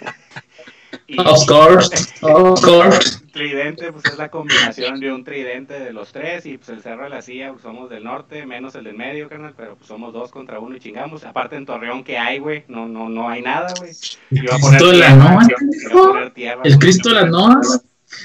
Y 1.06 1.18
Of 1.20 1.46
course, 1.46 2.12
of 2.22 2.60
course. 2.62 3.18
Tridente, 3.32 3.90
pues 3.92 4.04
es 4.04 4.18
la 4.18 4.28
combinación 4.30 5.00
de 5.00 5.10
un 5.10 5.24
tridente 5.24 5.80
de 5.80 5.92
los 5.92 6.12
tres. 6.12 6.44
Y 6.46 6.58
pues 6.58 6.68
el 6.68 6.82
Cerro 6.82 7.04
de 7.04 7.10
la 7.10 7.22
Silla, 7.22 7.50
pues 7.50 7.62
somos 7.62 7.88
del 7.88 8.04
norte, 8.04 8.44
menos 8.44 8.74
el 8.74 8.84
del 8.84 8.94
medio, 8.96 9.28
carnal. 9.28 9.54
Pero 9.56 9.76
pues 9.76 9.88
somos 9.88 10.12
dos 10.12 10.30
contra 10.30 10.58
uno 10.58 10.76
y 10.76 10.80
chingamos. 10.80 11.24
Aparte 11.24 11.56
en 11.56 11.64
Torreón, 11.64 12.04
que 12.04 12.18
hay, 12.18 12.38
güey? 12.38 12.64
No, 12.68 12.86
no, 12.86 13.08
no 13.08 13.28
hay 13.30 13.40
nada, 13.42 13.72
güey. 13.78 13.92
Iba 14.30 14.56
a 14.56 14.58
poner 14.58 14.78
Cristo 14.80 14.90
de 14.90 14.98
la 14.98 15.06
tierra, 15.08 15.24
Noa, 15.24 15.42
iba- 15.44 15.92
iba 15.92 16.02
a 16.02 16.08
poner 16.08 16.30
tierra, 16.34 16.60
El. 16.64 16.78
Cristo 16.78 17.08
de 17.08 17.14
las 17.14 17.30
Noas. 17.30 17.82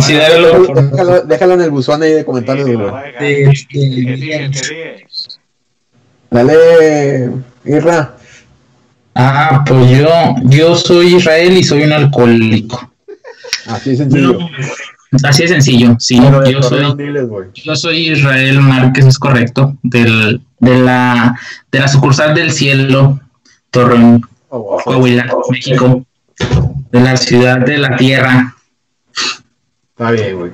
sí, 0.00 0.14
lo 0.40 0.58
güey. 0.58 0.66
voy 0.66 0.78
a 0.78 0.82
dejar. 0.82 1.22
de-. 2.64 3.56
¿Qué 3.68 4.52
sigue? 4.56 5.06
Dale, 6.30 7.30
Irra. 7.64 8.16
Ah, 9.14 9.64
pues 9.66 9.98
yo, 9.98 10.08
yo 10.44 10.74
soy 10.76 11.14
Israel 11.16 11.56
y 11.56 11.62
soy 11.62 11.84
un 11.84 11.92
alcohólico. 11.92 12.92
Así 13.66 13.90
de 13.90 13.96
sencillo. 13.96 14.38
Así 15.22 15.42
de 15.42 15.48
sencillo, 15.48 15.96
sí. 15.98 16.20
Pero 16.20 16.44
Yo 16.50 16.62
soy, 16.62 16.94
diles, 16.96 17.28
yo 17.54 17.76
soy 17.76 18.10
Israel 18.10 18.60
Márquez, 18.60 19.06
es 19.06 19.18
correcto, 19.18 19.76
del, 19.82 20.42
de, 20.58 20.78
la, 20.78 21.38
de 21.72 21.78
la 21.78 21.88
sucursal 21.88 22.34
del 22.34 22.52
cielo, 22.52 23.20
Torreón, 23.70 24.26
Oh, 24.48 24.58
wow. 24.60 24.80
Coahuila, 24.84 25.26
México, 25.50 26.04
de 26.92 27.00
la 27.00 27.16
ciudad 27.16 27.58
de 27.58 27.78
la 27.78 27.96
tierra. 27.96 28.55
Está 29.98 30.10
bien, 30.10 30.38
güey. 30.38 30.50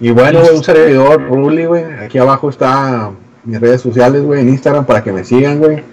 Y 0.00 0.10
bueno, 0.10 0.40
güey, 0.40 0.56
un 0.56 0.64
servidor, 0.64 1.28
Ruli, 1.28 1.64
güey. 1.64 1.84
Aquí 1.84 2.18
abajo 2.18 2.50
está 2.50 3.12
mis 3.44 3.60
redes 3.60 3.82
sociales, 3.82 4.22
güey, 4.22 4.40
en 4.40 4.48
Instagram 4.48 4.84
para 4.84 5.04
que 5.04 5.12
me 5.12 5.22
sigan, 5.22 5.60
güey. 5.60 5.84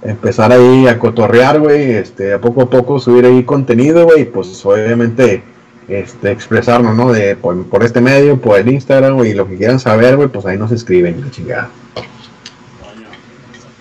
Empezar 0.00 0.50
ahí 0.50 0.86
a 0.86 0.98
cotorrear, 0.98 1.60
güey. 1.60 1.90
Este, 1.92 2.32
a 2.32 2.40
poco 2.40 2.62
a 2.62 2.70
poco 2.70 2.98
subir 2.98 3.26
ahí 3.26 3.44
contenido, 3.44 4.06
güey. 4.06 4.22
y 4.22 4.24
Pues 4.24 4.64
obviamente, 4.64 5.42
este, 5.86 6.30
expresarnos, 6.30 6.96
¿no? 6.96 7.12
De, 7.12 7.36
por, 7.36 7.66
por 7.66 7.84
este 7.84 8.00
medio, 8.00 8.40
por 8.40 8.58
el 8.58 8.70
Instagram, 8.70 9.16
güey. 9.16 9.32
Y 9.32 9.34
lo 9.34 9.46
que 9.46 9.58
quieran 9.58 9.78
saber, 9.78 10.16
güey, 10.16 10.28
pues 10.28 10.46
ahí 10.46 10.56
nos 10.56 10.72
escriben, 10.72 11.20
la 11.20 11.30
chingada. 11.30 11.68
Coño. 12.80 13.08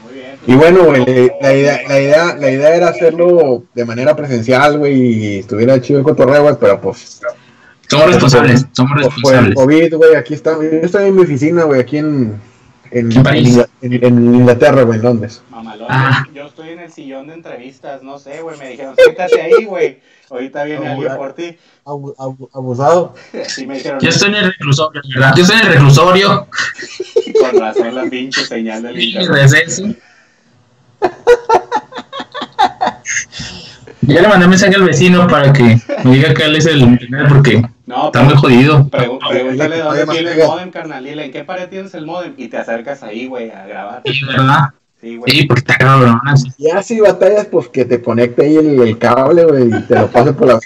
Muy 0.04 0.16
bien, 0.16 0.36
Y 0.46 0.54
bueno, 0.56 0.84
güey, 0.84 1.32
la 1.40 1.54
idea, 1.54 1.80
la, 1.88 2.02
idea, 2.02 2.36
la 2.36 2.52
idea 2.52 2.76
era 2.76 2.90
hacerlo 2.90 3.64
de 3.74 3.86
manera 3.86 4.18
presencial, 4.18 4.80
güey, 4.80 4.96
y 4.98 5.40
estuviera 5.40 5.80
chido 5.80 6.00
el 6.00 6.04
cotorreo, 6.04 6.44
güey, 6.44 6.56
pero 6.60 6.82
pues... 6.82 7.22
Somos 7.90 8.08
responsables, 8.08 8.66
somos 8.74 8.92
Por 8.92 9.00
el 9.02 9.06
responsables. 9.06 9.56
COVID, 9.56 9.96
güey, 9.96 10.16
aquí 10.16 10.34
estamos. 10.34 10.64
Yo 10.64 10.70
estoy 10.82 11.06
en 11.08 11.16
mi 11.16 11.22
oficina, 11.24 11.64
güey, 11.64 11.80
aquí 11.82 11.98
en, 11.98 12.40
en, 12.92 13.12
En 13.12 13.24
París. 13.24 13.60
en- 13.82 14.04
en 14.04 14.36
Inglaterra, 14.36 14.82
güey, 14.84 15.00
en 15.00 15.06
Londres. 15.06 15.42
Mamalón, 15.50 15.88
Ah. 15.90 16.26
yo 16.34 16.48
estoy 16.48 16.70
en 16.70 16.80
el 16.80 16.92
sillón 16.92 17.28
de 17.28 17.36
entrevistas, 17.36 18.04
no 18.04 18.20
sé, 18.20 18.42
güey, 18.42 18.58
me 18.58 18.70
dijeron, 18.70 18.94
siéntate 18.98 19.42
ahí, 19.42 19.66
güey. 19.66 20.00
Ahorita 20.30 20.66
viene 20.66 20.86
alguien 20.90 21.16
por 21.16 21.32
ti. 21.34 21.58
Abu- 21.86 22.14
abu- 22.20 22.50
abusado. 22.54 23.16
Sí 23.48 23.66
me 23.66 23.76
dijeron, 23.76 24.00
Yo 24.02 24.10
estoy 24.10 24.30
en 24.30 24.36
el 24.36 24.46
reclusorio, 24.52 25.02
¿verdad? 25.16 25.34
Yo 25.38 25.44
estoy 25.44 25.60
en 25.60 25.66
el 25.68 25.74
reclusorio. 25.74 26.48
con 27.40 27.60
razón 27.62 27.96
la 27.96 28.04
pinche 28.06 28.44
señal 28.46 28.84
del 28.84 29.00
internet. 29.02 29.32
receso. 29.32 29.84
Ya 34.02 34.22
le 34.22 34.28
mandé 34.28 34.48
mensaje 34.48 34.76
al 34.76 34.84
vecino 34.84 35.28
para 35.28 35.52
que 35.52 35.78
me 36.04 36.16
diga 36.16 36.34
que 36.34 36.44
él 36.44 36.56
es 36.56 36.66
el 36.66 36.82
internet 36.82 37.26
porque 37.30 37.62
No, 37.88 38.08
está 38.08 38.22
muy 38.22 38.36
jodido. 38.36 38.90
Pregúntale 38.90 39.80
dónde 39.80 40.06
tiene 40.08 40.34
el 40.34 40.46
modem, 40.46 40.72
carnal. 40.72 41.06
Dile, 41.06 41.26
¿en 41.26 41.32
qué 41.32 41.46
pared 41.46 41.70
tienes 41.70 41.94
el 41.94 42.06
modem? 42.06 42.34
Y 42.36 42.50
te 42.50 42.58
acercas 42.58 43.02
ahí, 43.02 43.28
güey, 43.28 43.50
a 43.50 43.66
grabar. 43.66 44.02
Sí, 44.04 44.26
¿verdad? 44.26 44.66
Sí, 45.00 45.16
güey. 45.16 45.32
Sí, 45.32 45.46
porque 45.46 45.60
está 45.62 45.78
cabrón. 45.78 46.20
así. 46.26 46.50
Ya 46.58 46.84
si 46.84 47.00
batallas, 47.00 47.46
pues 47.46 47.70
que 47.70 47.86
te 47.86 48.02
conecte 48.02 48.44
ahí 48.44 48.58
el, 48.58 48.82
el 48.82 48.98
cable, 48.98 49.46
güey, 49.46 49.70
y 49.70 49.82
te 49.84 49.96
lo 49.96 50.08
pase 50.08 50.34
por 50.34 50.48
la 50.48 50.60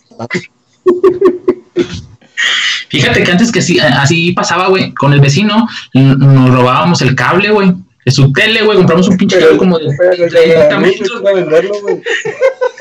Fíjate 2.90 3.24
que 3.24 3.32
antes 3.32 3.52
que 3.52 3.62
sí, 3.62 3.80
así 3.80 4.32
pasaba, 4.32 4.70
güey, 4.70 4.92
con 4.96 5.14
el 5.14 5.22
vecino, 5.22 5.68
nos 5.94 6.50
robábamos 6.50 7.04
el 7.04 7.14
cable, 7.16 7.52
güey. 7.52 7.76
De 8.06 8.12
su 8.12 8.32
tele, 8.34 8.64
güey, 8.64 8.78
compramos 8.78 9.08
un 9.10 9.18
pinche 9.18 9.40
cable 9.40 9.58
como 9.58 9.78
de 9.78 9.96
Pero 9.98 10.16
ya 10.16 10.28
30 10.28 10.70
la 10.70 10.80
metros, 10.80 11.22
güey. 11.22 11.44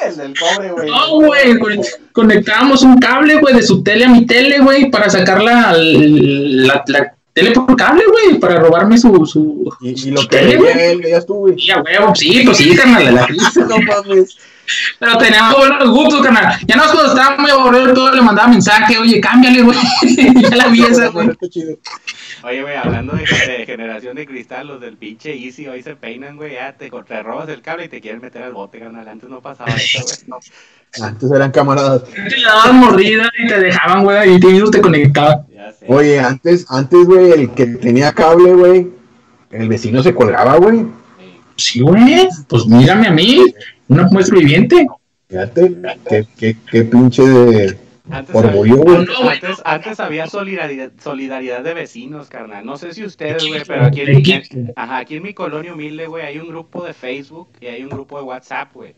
El 0.06 0.16
del 0.16 0.34
cobre, 0.38 0.70
güey. 0.72 0.88
No, 0.88 1.10
güey, 1.16 1.58
con- 1.58 1.80
conectábamos 2.12 2.82
un 2.82 2.98
cable, 2.98 3.36
güey, 3.36 3.54
de 3.54 3.62
su 3.62 3.82
tele 3.82 4.06
a 4.06 4.08
mi 4.08 4.24
tele, 4.26 4.60
güey, 4.60 4.90
para 4.90 5.10
sacar 5.10 5.42
la, 5.42 5.74
la, 5.76 6.82
la 6.86 7.14
tele 7.34 7.50
por 7.52 7.76
cable, 7.76 8.02
güey, 8.10 8.40
para 8.40 8.60
robarme 8.60 8.96
su... 8.96 9.26
su... 9.26 9.70
Y, 9.82 10.08
y 10.08 10.10
lo 10.10 10.22
que 10.22 10.38
¿Tele, 10.38 10.56
güey? 10.56 10.96
veías 10.96 11.26
tú, 11.26 11.34
güey. 11.34 11.58
Sí, 11.58 11.70
a 11.70 11.82
huevo, 11.82 12.14
sí, 12.14 12.42
pues 12.44 12.56
sí, 12.56 12.74
carnal, 12.74 13.14
la 13.14 13.26
crisis. 13.26 13.56
No 13.68 13.76
mames. 13.78 14.36
Pero 15.00 15.18
teníamos 15.18 15.56
buenos 15.58 15.88
gustos, 15.90 16.22
carnal. 16.22 16.54
Ya 16.66 16.76
no 16.76 16.84
cuando 16.84 17.06
estaba 17.12 17.36
muy 17.36 17.50
aburrido 17.50 17.92
todo, 17.92 18.14
le 18.14 18.22
mandaba 18.22 18.48
mensaje, 18.48 18.96
oye, 18.98 19.20
cámbiale, 19.20 19.62
güey. 19.62 19.78
ya 20.50 20.56
la 20.56 20.68
vi 20.68 20.82
esa, 20.82 21.08
güey. 21.08 21.28
Oye, 22.42 22.62
güey, 22.62 22.74
hablando 22.74 23.12
de, 23.12 23.22
de 23.22 23.66
generación 23.66 24.16
de 24.16 24.26
cristal, 24.26 24.68
los 24.68 24.80
del 24.80 24.96
pinche 24.96 25.34
Easy 25.34 25.66
hoy 25.68 25.82
se 25.82 25.94
peinan, 25.94 26.36
güey, 26.36 26.54
ya 26.54 26.72
te, 26.72 26.90
te 26.90 27.22
robas 27.22 27.48
el 27.50 27.60
cable 27.60 27.84
y 27.84 27.88
te 27.88 28.00
quieren 28.00 28.22
meter 28.22 28.42
al 28.42 28.54
bote, 28.54 28.78
carnal. 28.78 29.06
Antes 29.06 29.28
no 29.28 29.42
pasaba 29.42 29.70
eso, 29.74 29.98
güey. 30.02 30.40
Antes 31.02 31.30
eran 31.30 31.50
camaradas. 31.50 32.04
Te 32.04 32.36
le 32.36 32.42
daban 32.42 32.76
mordida 32.76 33.30
y 33.38 33.46
te 33.46 33.60
dejaban, 33.60 34.04
güey, 34.04 34.34
y 34.36 34.40
te, 34.40 34.46
mismo 34.46 34.70
te 34.70 34.80
conectaba. 34.80 35.46
Ya 35.54 35.72
sé. 35.72 35.84
Oye, 35.88 36.18
antes, 36.18 36.66
antes, 36.70 37.06
güey, 37.06 37.32
el 37.32 37.50
que 37.50 37.66
tenía 37.66 38.12
cable, 38.12 38.54
güey, 38.54 38.90
el 39.50 39.68
vecino 39.68 40.02
se 40.02 40.14
colgaba, 40.14 40.56
güey. 40.56 40.86
Sí, 41.56 41.80
güey, 41.80 42.26
pues 42.48 42.66
mírame 42.66 43.08
a 43.08 43.12
mí, 43.12 43.44
una 43.88 44.04
muestra 44.08 44.38
viviente. 44.38 44.86
Fíjate, 45.28 45.76
qué, 46.08 46.26
qué, 46.38 46.56
qué 46.70 46.82
pinche 46.84 47.22
de 47.22 47.78
Antes, 48.12 48.34
orgullo, 48.34 48.74
había, 48.74 48.84
güey. 48.84 49.06
No, 49.06 49.18
güey. 49.22 49.28
antes, 49.34 49.62
antes 49.64 50.00
había 50.00 50.26
solidaridad, 50.26 50.90
solidaridad 51.02 51.62
de 51.62 51.74
vecinos, 51.74 52.28
carnal. 52.28 52.64
No 52.64 52.76
sé 52.76 52.92
si 52.94 53.04
ustedes, 53.04 53.46
güey, 53.46 53.62
pero 53.66 53.84
aquí 53.86 54.00
en, 54.02 54.16
mi, 54.16 54.70
ajá, 54.76 54.98
aquí 54.98 55.16
en 55.16 55.22
mi 55.22 55.34
colonia 55.34 55.72
humilde, 55.74 56.06
güey, 56.06 56.24
hay 56.24 56.38
un 56.38 56.48
grupo 56.48 56.84
de 56.84 56.92
Facebook 56.94 57.48
y 57.60 57.66
hay 57.66 57.82
un 57.82 57.90
grupo 57.90 58.18
de 58.18 58.24
WhatsApp, 58.24 58.72
güey. 58.74 58.94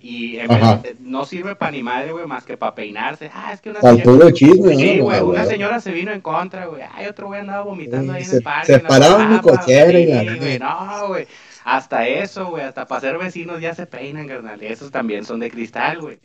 Y 0.00 0.36
en 0.36 0.48
vez- 0.48 0.62
Ajá. 0.62 0.82
no 1.00 1.24
sirve 1.24 1.56
para 1.56 1.72
ni 1.72 1.82
madre, 1.82 2.12
güey, 2.12 2.26
más 2.26 2.44
que 2.44 2.58
para 2.58 2.74
peinarse. 2.74 3.30
Ah, 3.32 3.52
es 3.54 3.60
que 3.62 3.70
una 3.70 3.80
Al 3.80 3.96
señora... 3.96 4.04
puro 4.04 4.30
chisme, 4.32 4.76
Sí, 4.76 4.96
¿no? 4.98 5.04
güey, 5.04 5.18
Ah, 5.18 5.24
una 5.24 5.44
señora 5.46 5.80
se 5.80 5.92
vino 5.92 6.12
en 6.12 6.20
contra, 6.20 6.66
güey. 6.66 6.82
Ay, 6.92 7.06
otro 7.06 7.28
güey 7.28 7.40
andaba 7.40 7.62
vomitando 7.64 8.12
Sí, 8.12 8.18
ahí 8.18 8.22
en 8.24 8.28
se- 8.30 8.36
el 8.36 8.42
parque. 8.42 8.66
se 8.66 8.78
pararon 8.80 9.32
mi 9.32 9.38
cochera 9.40 9.98
y 9.98 10.06
la- 10.06 10.36
güey, 10.36 10.58
No, 10.58 11.08
güey. 11.08 11.26
Hasta 11.64 12.06
eso, 12.06 12.48
güey, 12.50 12.62
hasta 12.64 12.86
para 12.86 13.00
ser 13.00 13.16
vecinos 13.16 13.58
ya 13.62 13.74
se 13.74 13.86
peinan, 13.86 14.28
carnal. 14.28 14.62
Esos 14.62 14.90
también 14.90 15.24
son 15.24 15.40
de 15.40 15.50
cristal, 15.50 15.98
güey. 16.02 16.18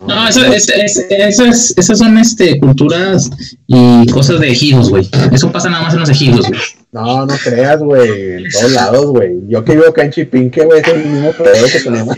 No, 0.00 0.28
eso, 0.28 0.44
es, 0.44 0.68
es- 0.68 1.06
eso 1.10 1.44
es, 1.44 1.74
esas 1.76 1.98
son 1.98 2.16
este, 2.18 2.58
culturas 2.60 3.28
y 3.66 4.06
cosas 4.12 4.38
de 4.40 4.50
ejidos, 4.50 4.90
güey. 4.90 5.08
Eso 5.32 5.50
pasa 5.50 5.68
nada 5.70 5.82
más 5.82 5.94
en 5.94 6.00
los 6.00 6.08
ejidos, 6.08 6.46
güey. 6.48 6.60
No, 6.92 7.26
no 7.26 7.34
creas, 7.42 7.80
güey. 7.80 8.44
En 8.44 8.50
todos 8.50 8.72
lados, 8.72 9.06
güey. 9.06 9.32
Yo 9.48 9.64
que 9.64 9.72
vivo 9.72 9.88
acá 9.88 10.04
en 10.04 10.12
Chipinque, 10.12 10.64
güey, 10.64 10.80
es 10.80 10.88
el 10.88 11.04
mismo 11.04 11.32
pedo 11.32 11.66
que 11.72 11.80
tenemos. 11.80 12.16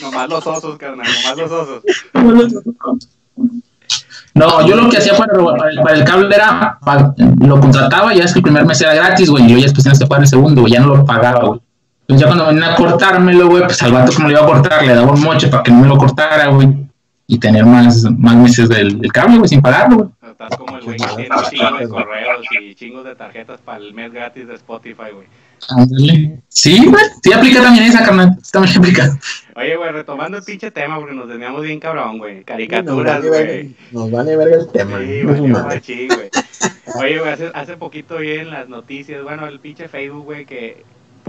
Nomás 0.00 0.28
los 0.28 0.46
osos, 0.46 0.76
carnal, 0.78 1.06
nomás 1.06 1.36
los 1.36 1.50
osos. 1.50 1.82
No, 4.34 4.66
yo 4.66 4.74
lo 4.76 4.88
que 4.90 4.96
hacía 4.98 5.16
para, 5.16 5.32
para, 5.32 5.70
el, 5.70 5.76
para 5.80 5.96
el 5.96 6.04
cable 6.04 6.34
era, 6.34 6.78
lo 7.40 7.60
contrataba, 7.60 8.12
ya 8.14 8.24
es 8.24 8.32
que 8.32 8.40
el 8.40 8.42
primer 8.42 8.66
mes 8.66 8.80
era 8.80 8.92
gratis, 8.94 9.30
güey, 9.30 9.44
y 9.46 9.48
yo 9.50 9.56
ya 9.58 9.64
después 9.64 9.84
tenías 9.84 9.98
que 10.00 10.06
pagar 10.06 10.22
el 10.24 10.28
segundo, 10.28 10.60
güey, 10.62 10.72
ya 10.72 10.80
no 10.80 10.88
lo 10.96 11.04
pagaba, 11.04 11.44
güey. 11.46 11.60
Entonces 12.06 12.20
ya 12.20 12.26
cuando 12.26 12.46
venían 12.46 12.70
a 12.70 12.74
cortármelo, 12.76 13.48
güey, 13.48 13.62
pues 13.62 13.82
al 13.82 13.92
vato 13.92 14.12
como 14.12 14.28
le 14.28 14.34
iba 14.34 14.42
a 14.42 14.46
cortar, 14.46 14.84
le 14.84 14.94
daba 14.94 15.12
un 15.12 15.22
moche 15.22 15.48
para 15.48 15.62
que 15.62 15.70
no 15.70 15.78
me 15.78 15.88
lo 15.88 15.96
cortara, 15.96 16.48
güey, 16.48 16.68
y 17.26 17.38
tener 17.38 17.64
más, 17.64 18.04
más 18.18 18.36
meses 18.36 18.68
del, 18.68 19.00
del 19.00 19.10
cable, 19.10 19.38
güey, 19.38 19.48
sin 19.48 19.62
pagarlo, 19.62 19.96
güey. 19.96 20.08
Estás 20.30 20.58
como 20.58 20.76
el 20.76 20.84
güey 20.84 20.96
que 20.98 21.06
tiene 21.06 21.28
un 21.34 21.44
chingo 21.50 21.78
de 21.78 21.88
correos 21.88 22.46
y 22.60 22.74
chingos 22.74 23.04
de 23.04 23.14
tarjetas 23.14 23.60
para 23.60 23.78
el 23.78 23.94
mes 23.94 24.12
gratis 24.12 24.46
de 24.46 24.54
Spotify, 24.56 25.12
güey. 25.14 25.26
Ándale. 25.70 26.42
Sí, 26.48 26.84
güey, 26.84 27.04
sí 27.22 27.32
aplica 27.32 27.62
también 27.62 27.84
esa, 27.84 28.04
carnal, 28.04 28.36
también 28.52 28.76
aplica. 28.76 29.18
Oye, 29.56 29.76
güey, 29.76 29.92
retomando 29.92 30.36
el 30.36 30.44
pinche 30.44 30.70
tema 30.70 30.98
porque 30.98 31.14
nos 31.14 31.28
teníamos 31.28 31.62
bien 31.62 31.80
cabrón, 31.80 32.18
güey. 32.18 32.44
Caricaturas, 32.44 33.24
güey. 33.24 33.74
Nos 33.92 34.10
vale 34.10 34.36
verga 34.36 34.56
el 34.56 34.68
tema. 34.68 34.98
Sí, 34.98 36.08
güey. 36.08 36.30
Oye, 36.96 37.18
güey, 37.18 37.32
hace, 37.32 37.50
hace 37.54 37.76
poquito 37.78 38.18
vi 38.18 38.32
en 38.32 38.50
las 38.50 38.68
noticias, 38.68 39.22
bueno, 39.22 39.46
el 39.46 39.60
pinche 39.60 39.88
Facebook, 39.88 40.24
güey, 40.24 40.44
que 40.44 40.84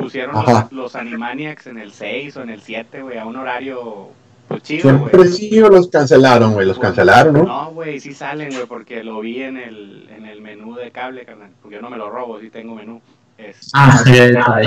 pusieron 0.05 0.35
Ajá. 0.37 0.67
los, 0.71 0.71
los 0.71 0.95
Animaniacs 0.95 1.67
en 1.67 1.77
el 1.77 1.91
6 1.91 2.37
o 2.37 2.41
en 2.41 2.49
el 2.49 2.61
7, 2.61 3.01
güey, 3.01 3.17
a 3.17 3.25
un 3.25 3.35
horario, 3.35 4.09
pues 4.47 4.61
chido, 4.63 4.97
güey. 4.97 5.09
Siempre 5.11 5.27
sí 5.31 5.61
o 5.61 5.69
los 5.69 5.87
cancelaron, 5.89 6.53
güey. 6.53 6.65
Los 6.67 6.77
cancelaron, 6.79 7.33
¿no? 7.33 7.43
No, 7.43 7.71
güey, 7.71 7.99
sí 7.99 8.13
salen, 8.13 8.49
güey, 8.53 8.65
porque 8.67 9.03
lo 9.03 9.19
vi 9.21 9.41
en 9.41 9.57
el, 9.57 10.09
en 10.15 10.25
el 10.25 10.41
menú 10.41 10.75
de 10.75 10.91
cable, 10.91 11.25
carnal. 11.25 11.49
Porque 11.61 11.75
yo 11.77 11.81
no 11.81 11.89
me 11.89 11.97
lo 11.97 12.09
robo, 12.09 12.39
sí 12.39 12.49
tengo 12.49 12.75
menú. 12.75 13.01
Es, 13.37 13.69
Ah, 13.73 14.01
ay. 14.47 14.65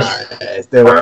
Este, 0.58 0.82
güey. 0.82 0.94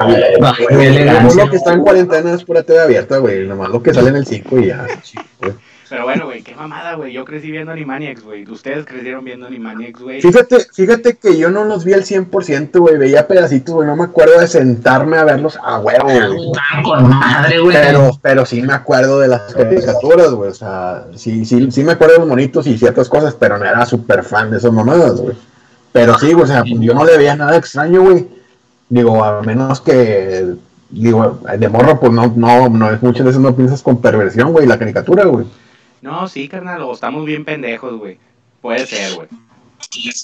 Lo 1.37 1.51
que 1.51 1.57
está 1.57 1.73
en 1.73 1.81
cuarentena 1.83 2.33
es 2.35 2.45
pura 2.45 2.63
TV 2.63 2.81
abierta, 2.81 3.19
güey. 3.19 3.47
Nomás 3.47 3.71
lo 3.71 3.83
que 3.83 3.93
sale 3.93 4.11
en 4.11 4.17
el 4.17 4.27
5 4.27 4.59
y 4.61 4.67
ya. 4.67 4.87
sí, 5.03 5.19
güey. 5.41 5.53
Pero 5.89 6.05
bueno, 6.05 6.25
güey, 6.27 6.43
qué 6.43 6.55
mamada, 6.55 6.95
güey. 6.95 7.13
Yo 7.13 7.25
crecí 7.25 7.51
viendo 7.51 7.71
Animaniacs, 7.71 8.25
güey. 8.25 8.49
Ustedes 8.51 8.85
crecieron 8.85 9.25
viendo 9.25 9.47
Animaniacs, 9.47 10.01
güey. 10.01 10.21
Fíjate, 10.21 10.67
fíjate 10.73 11.17
que 11.17 11.39
yo 11.39 11.51
no 11.51 11.65
los 11.65 11.85
vi 11.85 11.93
al 11.93 12.03
100%, 12.03 12.79
güey. 12.79 12.99
Veía 12.99 13.29
pedacitos, 13.29 13.75
güey. 13.75 13.87
No 13.87 13.95
me 13.95 14.05
acuerdo 14.05 14.41
de 14.41 14.49
sentarme 14.49 15.17
a 15.17 15.25
verlos 15.25 15.57
a 15.63 15.79
huevo, 15.79 16.05
güey. 16.05 16.47
Estaban 16.47 16.83
con 16.83 17.09
madre, 17.09 17.61
güey. 17.61 17.77
Pero, 17.77 18.11
pero 18.21 18.45
sí 18.47 18.63
me 18.63 18.73
acuerdo 18.73 19.21
de 19.21 19.29
las 19.29 19.55
caricaturas, 19.55 20.31
güey. 20.31 20.51
O 20.51 20.55
sea, 20.55 21.05
sí, 21.15 21.45
sí, 21.45 21.71
sí 21.71 21.85
me 21.85 21.93
acuerdo 21.93 22.15
de 22.15 22.21
los 22.21 22.29
monitos 22.29 22.67
y 22.67 22.77
ciertas 22.77 23.09
cosas, 23.09 23.35
pero 23.39 23.57
no 23.57 23.65
era 23.65 23.87
súper 23.87 24.25
fan 24.25 24.51
de 24.51 24.59
esas 24.59 24.73
mamadas, 24.73 25.21
güey. 25.21 25.37
Pero 25.93 26.19
sí, 26.19 26.33
güey, 26.33 26.45
o 26.45 26.47
sea, 26.47 26.63
yo 26.65 26.95
no 26.95 27.05
le 27.05 27.17
veía 27.17 27.37
nada 27.37 27.57
extraño, 27.57 28.03
güey. 28.03 28.27
Digo, 28.89 29.25
a 29.25 29.41
menos 29.43 29.81
que, 29.81 30.55
digo, 30.91 31.41
de 31.59 31.69
morro, 31.69 31.99
pues 32.01 32.13
no, 32.13 32.33
no, 32.37 32.69
no 32.69 32.91
es 32.91 33.03
muchas 33.03 33.27
veces 33.27 33.41
no 33.41 33.55
piensas 33.55 33.83
con 33.83 34.01
perversión, 34.01 34.53
güey, 34.53 34.67
la 34.67 34.79
caricatura, 34.79 35.25
güey. 35.25 35.47
No, 36.03 36.29
sí, 36.29 36.49
carnal, 36.49 36.83
o 36.83 36.93
estamos 36.93 37.25
bien 37.25 37.45
pendejos, 37.45 37.99
güey. 37.99 38.19
Puede 38.61 38.87
ser, 38.87 39.15
güey. 39.15 39.29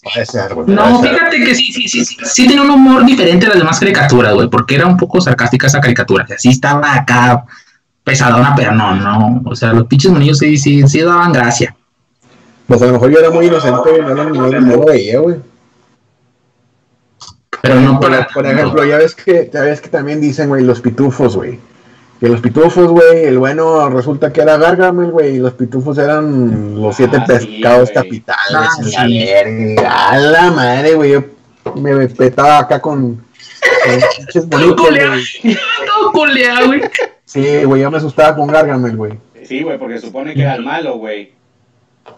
Puede 0.03 0.27
ser, 0.27 0.55
güey. 0.55 0.67
No, 0.69 1.01
ser. 1.01 1.11
fíjate 1.15 1.45
que 1.45 1.55
sí, 1.55 1.73
sí, 1.73 1.89
sí, 1.89 2.05
sí, 2.05 2.17
sí 2.25 2.47
tiene 2.47 2.63
un 2.63 2.71
humor 2.71 3.05
diferente 3.05 3.47
a 3.47 3.51
las 3.51 3.59
demás 3.59 3.79
caricaturas, 3.81 4.35
güey, 4.35 4.49
porque 4.49 4.75
era 4.77 4.87
un 4.87 4.97
poco 4.97 5.21
sarcástica 5.21 5.67
esa 5.67 5.81
caricatura. 5.81 6.27
Así 6.35 6.51
estaba 6.51 6.95
acá 6.95 7.45
pesadona, 8.05 8.55
pero 8.57 8.73
no, 8.73 8.95
no. 8.97 9.43
O 9.47 9.55
sea, 9.57 9.73
los 9.73 9.87
pinches 9.87 10.11
monillos 10.11 10.39
sí, 10.39 10.57
sí, 10.57 10.87
sí 10.89 11.01
daban 11.01 11.33
gracia. 11.33 11.75
Pues 12.67 12.81
a 12.83 12.87
lo 12.87 12.93
mejor 12.93 13.11
yo 13.11 13.19
era 13.19 13.31
muy 13.31 13.47
inocente, 13.47 13.91
güey, 13.91 14.03
no, 14.03 14.15
lo- 14.15 14.31
no, 14.31 14.49
no 14.49 14.77
lo 14.77 14.85
veía, 14.87 15.19
güey. 15.21 15.37
Pero 17.61 17.81
no 17.81 18.01
Por, 18.01 18.11
para. 18.11 18.27
por 18.29 18.47
ejemplo, 18.47 18.85
ya 18.85 18.99
ves 18.99 19.15
que, 19.15 19.51
ya 19.53 19.61
ves 19.61 19.81
que 19.81 19.89
también 19.89 20.21
dicen, 20.21 20.49
güey, 20.49 20.65
los 20.65 20.81
pitufos, 20.81 21.37
güey. 21.37 21.59
Que 22.23 22.29
los 22.29 22.41
pitufos, 22.41 22.87
güey, 22.87 23.25
el 23.25 23.37
bueno 23.37 23.91
resulta 23.91 24.33
que 24.33 24.43
era 24.43 24.57
Gargamel, 24.57 25.11
güey, 25.11 25.35
y 25.35 25.39
los 25.39 25.55
pitufos 25.55 25.99
eran 25.99 26.81
los 26.81 26.95
siete 26.95 27.17
Ah, 27.21 27.25
pescados 27.27 27.91
capitales. 27.91 28.95
Ah, 28.97 29.09
y 29.09 29.25
la 29.25 29.43
sí. 29.43 29.77
a 29.85 30.19
la 30.19 30.51
madre, 30.53 30.95
güey, 30.95 31.11
yo 31.11 31.25
me 31.75 32.07
petaba 32.07 32.59
acá 32.61 32.81
con, 32.81 33.17
con. 34.37 34.51
Todo 34.51 34.77
culea, 36.13 36.65
güey. 36.65 36.83
Sí, 37.25 37.65
güey, 37.65 37.83
yo 37.83 37.91
me 37.91 37.97
asustaba 37.97 38.37
con 38.37 38.47
Gargamel, 38.47 38.97
güey. 38.97 39.19
Sí, 39.43 39.65
güey, 39.65 39.77
porque 39.77 39.99
supone 39.99 40.33
que 40.33 40.43
era 40.43 40.55
el 40.55 40.63
malo, 40.63 40.99
güey. 40.99 41.33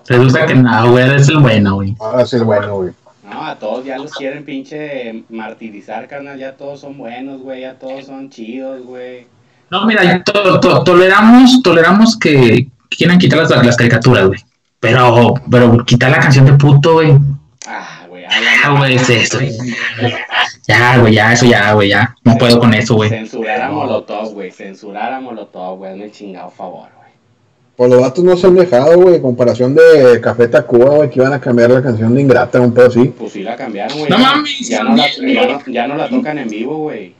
Resulta 0.07 0.45
que 0.45 0.55
no, 0.55 0.91
güey, 0.91 1.03
eres 1.03 1.31
el 1.31 1.39
bueno, 1.39 1.77
güey. 1.77 1.97
Ahora 1.99 2.27
sí 2.27 2.37
el 2.37 2.45
bueno, 2.45 2.77
güey. 2.77 2.91
No, 3.25 3.43
a 3.43 3.59
todos 3.59 3.87
ya 3.87 3.97
los 3.97 4.13
quieren 4.13 4.45
pinche 4.45 5.25
martirizar, 5.31 6.07
carnal. 6.09 6.39
Ya 6.39 6.59
todos 6.59 6.81
son 6.81 6.99
buenos, 6.99 7.41
güey. 7.41 7.63
Ya 7.63 7.79
todos 7.79 8.05
son 8.05 8.29
chidos, 8.29 8.85
güey. 8.85 9.33
No, 9.71 9.87
mira, 9.87 10.23
to- 10.25 10.61
to- 10.61 10.85
toleramos, 10.85 11.63
toleramos 11.63 12.17
que 12.19 12.69
quieran 12.91 13.19
quitar 13.19 13.39
las, 13.41 13.51
las 13.65 13.77
caricaturas, 13.77 14.27
güey. 14.29 14.41
Pero, 14.81 15.35
pero 15.51 15.85
quitar 15.85 16.11
la 16.11 16.21
canción 16.21 16.45
de 16.47 16.53
puto, 16.53 16.95
güey. 16.95 17.15
Ah, 17.67 18.05
güey. 18.09 18.25
Ah, 18.27 18.75
güey, 18.77 18.95
es 18.97 19.09
esto. 19.11 19.39
Ya, 20.67 20.99
güey, 20.99 21.15
ya, 21.15 21.33
eso 21.33 21.47
ya, 21.47 21.73
güey, 21.73 21.89
ya. 21.91 22.15
No 22.25 22.37
puedo 22.37 22.59
con 22.59 22.73
eso, 22.75 22.95
güey. 22.95 23.11
Censurar 23.11 23.61
a 23.63 23.71
Molotov, 23.71 24.33
güey. 24.33 24.51
Censurar 24.51 25.13
a 25.13 25.21
Molotov, 25.21 25.79
güey. 25.79 25.93
Hazme 25.93 26.05
el 26.05 26.13
chingado 26.13 26.51
favor, 26.51 26.89
güey. 26.97 27.11
Pues 27.77 27.91
los 27.91 28.01
vatos 28.01 28.23
no 28.25 28.37
se 28.37 28.47
han 28.47 28.55
dejado, 28.55 28.97
güey, 28.99 29.17
en 29.17 29.23
comparación 29.23 29.75
de 29.75 30.21
Café 30.23 30.49
Tacuba, 30.49 30.91
güey, 30.91 31.11
que 31.11 31.19
iban 31.21 31.33
a 31.33 31.41
cambiar 31.41 31.71
la 31.71 31.83
canción 31.83 32.15
de 32.15 32.21
Ingrata, 32.21 32.61
un 32.61 32.73
pedo 32.73 32.87
así. 32.87 33.05
Pues 33.19 33.33
sí 33.33 33.43
la 33.43 33.57
cambiaron, 33.57 33.99
güey. 33.99 34.11
No 34.11 34.19
mames, 34.19 34.69
Ya 34.69 34.83
no, 34.85 34.95
la, 34.95 35.11
también, 35.13 35.35
ya, 35.35 35.47
no, 35.53 35.61
ya 35.67 35.87
no 35.89 35.95
la 35.97 36.09
tocan 36.09 36.39
en 36.39 36.49
vivo, 36.49 36.77
güey. 36.79 37.15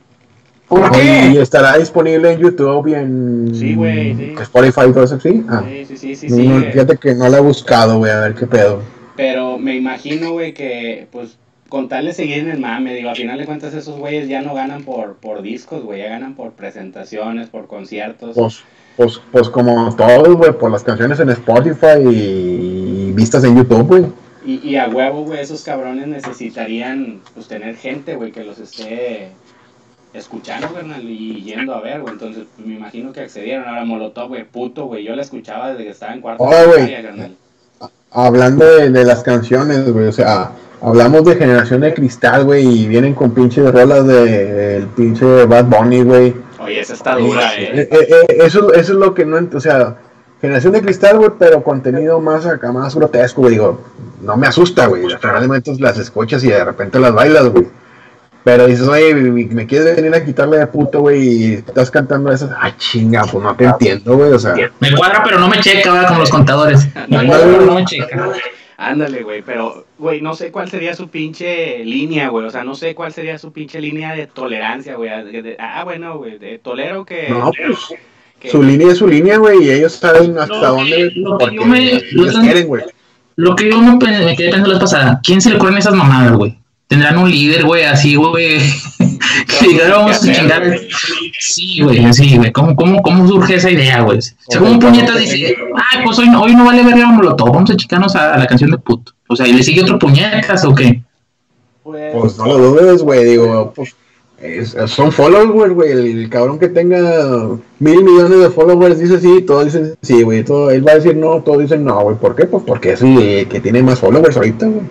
¿Por 0.67 0.91
Y 0.95 1.37
estará 1.37 1.77
disponible 1.77 2.31
en 2.31 2.39
YouTube 2.39 2.87
y 2.87 2.93
en 2.95 3.51
Sí, 3.53 3.75
güey, 3.75 4.15
sí. 4.15 4.35
Spotify 4.41 4.81
y 4.89 4.93
todo 4.93 5.03
eso, 5.03 5.19
¿sí? 5.19 5.43
Ah. 5.47 5.63
Sí, 5.67 5.85
sí, 5.85 5.97
sí, 5.97 6.15
sí, 6.15 6.27
No, 6.29 6.35
sí. 6.35 6.47
no, 6.47 6.71
fíjate 6.71 6.97
que 6.97 7.13
no 7.13 7.29
la 7.29 7.37
he 7.37 7.41
buscado, 7.41 7.99
güey, 7.99 8.11
a 8.11 8.19
ver 8.19 8.33
qué 8.33 8.47
pedo. 8.47 8.81
Pero 9.15 9.57
me 9.57 9.75
imagino, 9.75 10.31
güey, 10.31 10.53
que 10.53 11.07
pues 11.11 11.37
con 11.69 11.87
tal 11.89 12.05
de 12.05 12.13
seguir 12.13 12.39
en 12.39 12.49
el 12.49 12.59
mame, 12.59 12.93
digo, 12.93 13.09
a 13.09 13.15
final 13.15 13.37
de 13.37 13.45
cuentas 13.45 13.73
esos 13.73 13.97
güeyes 13.97 14.27
ya 14.27 14.41
no 14.41 14.53
ganan 14.53 14.83
por, 14.83 15.15
por 15.15 15.41
discos, 15.41 15.83
güey, 15.83 16.01
ya 16.01 16.09
ganan 16.09 16.35
por 16.35 16.51
presentaciones, 16.51 17.49
por 17.49 17.67
conciertos. 17.67 18.35
Pues, 18.35 18.63
pues, 18.97 19.21
pues 19.31 19.49
como 19.49 19.93
todos, 19.95 20.35
güey, 20.35 20.51
por 20.53 20.71
las 20.71 20.83
canciones 20.83 21.19
en 21.19 21.29
Spotify 21.29 21.99
y 22.09 23.11
vistas 23.13 23.43
en 23.43 23.57
YouTube, 23.57 23.87
güey. 23.87 24.05
Y, 24.45 24.69
y 24.69 24.75
a 24.75 24.87
huevo, 24.87 25.23
güey, 25.23 25.39
esos 25.39 25.63
cabrones 25.63 26.07
necesitarían 26.07 27.21
pues 27.33 27.47
tener 27.47 27.75
gente, 27.75 28.15
güey, 28.15 28.31
que 28.31 28.43
los 28.43 28.59
esté 28.59 29.29
escuchando, 30.17 30.67
carnal, 30.73 31.03
y 31.03 31.43
yendo 31.43 31.73
a 31.73 31.81
ver, 31.81 32.01
güey. 32.01 32.13
Entonces, 32.13 32.45
pues, 32.55 32.67
me 32.67 32.75
imagino 32.75 33.11
que 33.11 33.21
accedieron. 33.21 33.67
Ahora 33.67 33.85
Molotov, 33.85 34.29
güey, 34.29 34.43
puto, 34.43 34.85
güey. 34.85 35.03
Yo 35.03 35.15
la 35.15 35.21
escuchaba 35.21 35.69
desde 35.69 35.83
que 35.83 35.89
estaba 35.91 36.13
en 36.13 36.21
cuarto 36.21 36.43
de 36.43 36.65
güey. 36.65 36.73
primaria, 36.73 37.01
carnal. 37.03 37.35
Hablando 38.11 38.65
de, 38.65 38.89
de 38.91 39.03
las 39.03 39.23
canciones, 39.23 39.91
güey, 39.91 40.07
o 40.07 40.11
sea, 40.11 40.51
hablamos 40.81 41.25
de 41.25 41.35
generación 41.35 41.81
de 41.81 41.93
cristal, 41.93 42.45
güey, 42.45 42.65
y 42.65 42.87
vienen 42.87 43.13
con 43.13 43.31
pinches 43.31 43.69
rolas 43.71 44.07
de, 44.07 44.53
del 44.53 44.87
pinche 44.87 45.45
Bad 45.45 45.65
Bunny, 45.65 46.03
güey. 46.03 46.33
Oye, 46.59 46.79
esa 46.79 46.93
está 46.93 47.15
dura, 47.17 47.53
Eh, 47.55 47.81
eh. 47.81 47.89
eh, 47.91 48.07
eh, 48.09 48.37
eso, 48.43 48.73
eso 48.73 48.93
es 48.93 48.97
lo 48.97 49.13
que 49.13 49.25
no, 49.25 49.37
o 49.53 49.59
sea, 49.59 49.97
generación 50.39 50.73
de 50.73 50.81
cristal, 50.81 51.17
güey, 51.17 51.31
pero 51.37 51.61
contenido 51.61 52.19
más 52.21 52.45
acá, 52.45 52.71
más 52.71 52.95
grotesco, 52.95 53.41
güey, 53.41 53.53
digo, 53.53 53.81
no 54.21 54.37
me 54.37 54.47
asusta, 54.47 54.87
güey, 54.87 55.03
realmente 55.21 55.75
las 55.79 55.97
escuchas 55.99 56.43
y 56.43 56.47
de 56.47 56.63
repente 56.63 56.99
las 56.99 57.13
bailas, 57.13 57.49
güey. 57.49 57.67
Pero 58.45 58.67
dices, 58.67 58.87
oye, 58.87 59.13
me 59.15 59.65
quieres 59.65 59.95
venir 59.95 60.13
a 60.13 60.23
quitarle 60.23 60.59
de 60.59 60.67
puto, 60.67 61.01
güey, 61.01 61.21
y 61.23 61.53
estás 61.55 61.89
cantando 61.89 62.31
esas, 62.31 62.51
ay, 62.59 62.73
chinga, 62.77 63.23
pues 63.25 63.43
no 63.43 63.55
te 63.55 63.65
entiendo, 63.65 64.15
güey, 64.15 64.31
o 64.31 64.37
sea, 64.39 64.53
Me 64.79 64.95
cuadra, 64.95 65.23
pero 65.23 65.39
no 65.39 65.47
me 65.49 65.59
checa, 65.59 65.91
¿verdad? 65.91 66.07
Como 66.09 66.19
los 66.19 66.29
contadores. 66.29 66.87
Me 67.09 67.25
cuadra, 67.25 67.47
no 67.65 67.73
me 67.73 67.85
checa. 67.85 68.29
Ándale, 68.77 69.23
güey, 69.23 69.41
pero, 69.41 69.85
güey, 69.97 70.21
no 70.21 70.35
sé 70.35 70.51
cuál 70.51 70.69
sería 70.69 70.93
su 70.95 71.07
pinche 71.09 71.83
línea, 71.85 72.27
güey. 72.29 72.45
O 72.45 72.49
sea, 72.51 72.63
no 72.63 72.75
sé 72.75 72.93
cuál 72.93 73.11
sería 73.13 73.37
su 73.39 73.51
pinche 73.51 73.81
línea 73.81 74.13
de 74.13 74.27
tolerancia, 74.27 74.95
güey. 74.95 75.09
Ah, 75.57 75.83
bueno, 75.83 76.17
güey, 76.19 76.37
de 76.37 76.59
tolero 76.59 77.03
que. 77.03 77.29
no, 77.29 77.51
pues, 77.57 77.79
que- 78.39 78.49
su 78.51 78.61
línea 78.61 78.91
es 78.91 78.97
su 78.99 79.07
línea, 79.07 79.37
güey, 79.37 79.63
y 79.63 79.71
ellos 79.71 79.93
saben 79.93 80.37
hasta 80.37 80.53
Lo 80.53 80.67
dónde, 80.75 80.91
que- 80.91 81.11
lo 81.15 81.37
que 81.37 81.45
porque 81.45 81.55
yo 81.55 81.65
me- 81.65 82.01
lo- 82.11 82.41
quieren, 82.41 82.67
güey. 82.67 82.83
Lo 83.37 83.55
que 83.55 83.71
yo 83.71 83.81
me, 83.81 83.93
me 83.95 84.35
quedé 84.35 84.49
pensando 84.51 84.67
la 84.67 84.73
vez 84.75 84.79
pasada, 84.81 85.19
¿quién 85.23 85.41
se 85.41 85.49
le 85.49 85.55
ocurren 85.55 85.77
esas 85.77 85.95
mamadas, 85.95 86.33
güey? 86.33 86.59
Tendrán 86.87 87.17
un 87.17 87.29
líder, 87.31 87.65
güey, 87.65 87.83
así, 87.83 88.15
güey, 88.15 88.59
que 89.59 89.89
vamos 89.89 90.17
a 90.17 90.19
chingar. 90.33 90.77
Sí, 91.39 91.81
güey, 91.81 92.13
sí, 92.13 92.37
güey. 92.37 92.51
¿Cómo, 92.51 92.75
cómo, 92.75 93.01
¿Cómo 93.01 93.27
surge 93.27 93.55
esa 93.55 93.71
idea, 93.71 94.01
güey? 94.01 94.19
O 94.19 94.21
sea, 94.21 94.59
¿cómo 94.59 94.79
puñetas 94.79 95.17
dice, 95.19 95.55
ay, 95.75 96.01
pues 96.03 96.19
hoy, 96.19 96.29
no- 96.29 96.43
hoy 96.43 96.55
no 96.55 96.65
vale 96.65 96.83
verga 96.83 97.07
molotov, 97.07 97.51
vamos 97.51 97.71
a 97.71 97.75
chicarnos 97.75 98.15
a, 98.15 98.37
la 98.37 98.45
canción 98.45 98.69
de 98.69 98.77
puto? 98.77 99.13
O 99.27 99.35
sea, 99.35 99.47
¿y 99.47 99.53
le 99.53 99.63
sigue 99.63 99.81
otro 99.81 99.97
puñetas 99.97 100.63
o 100.63 100.75
qué? 100.75 101.01
Pues, 101.83 102.13
Pues 102.13 102.37
no 102.37 102.45
lo 102.45 102.57
dudes, 102.57 103.01
güey, 103.01 103.23
digo, 103.25 103.73
pues 103.75 103.95
es- 104.39 104.75
son 104.87 105.11
followers, 105.11 105.73
güey, 105.73 105.91
el, 105.91 106.05
el 106.19 106.29
cabrón 106.29 106.59
que 106.59 106.67
tenga 106.67 106.99
mil 107.79 108.03
millones 108.03 108.39
de 108.39 108.49
followers 108.51 108.99
dice 108.99 109.19
sí, 109.19 109.41
todos 109.41 109.65
dicen 109.65 109.95
sí, 110.03 110.21
güey, 110.21 110.43
todo, 110.43 110.69
él 110.69 110.87
va 110.87 110.91
a 110.91 110.95
decir 110.95 111.15
no, 111.15 111.41
todos 111.41 111.61
dicen 111.61 111.83
no, 111.83 111.99
güey, 112.01 112.15
¿por 112.17 112.35
qué? 112.35 112.45
Pues 112.45 112.63
porque 112.65 112.91
es 112.93 113.01
el 113.01 113.47
que 113.49 113.59
tiene 113.59 113.81
más 113.81 113.97
followers 113.99 114.37
ahorita, 114.37 114.67
güey. 114.67 114.85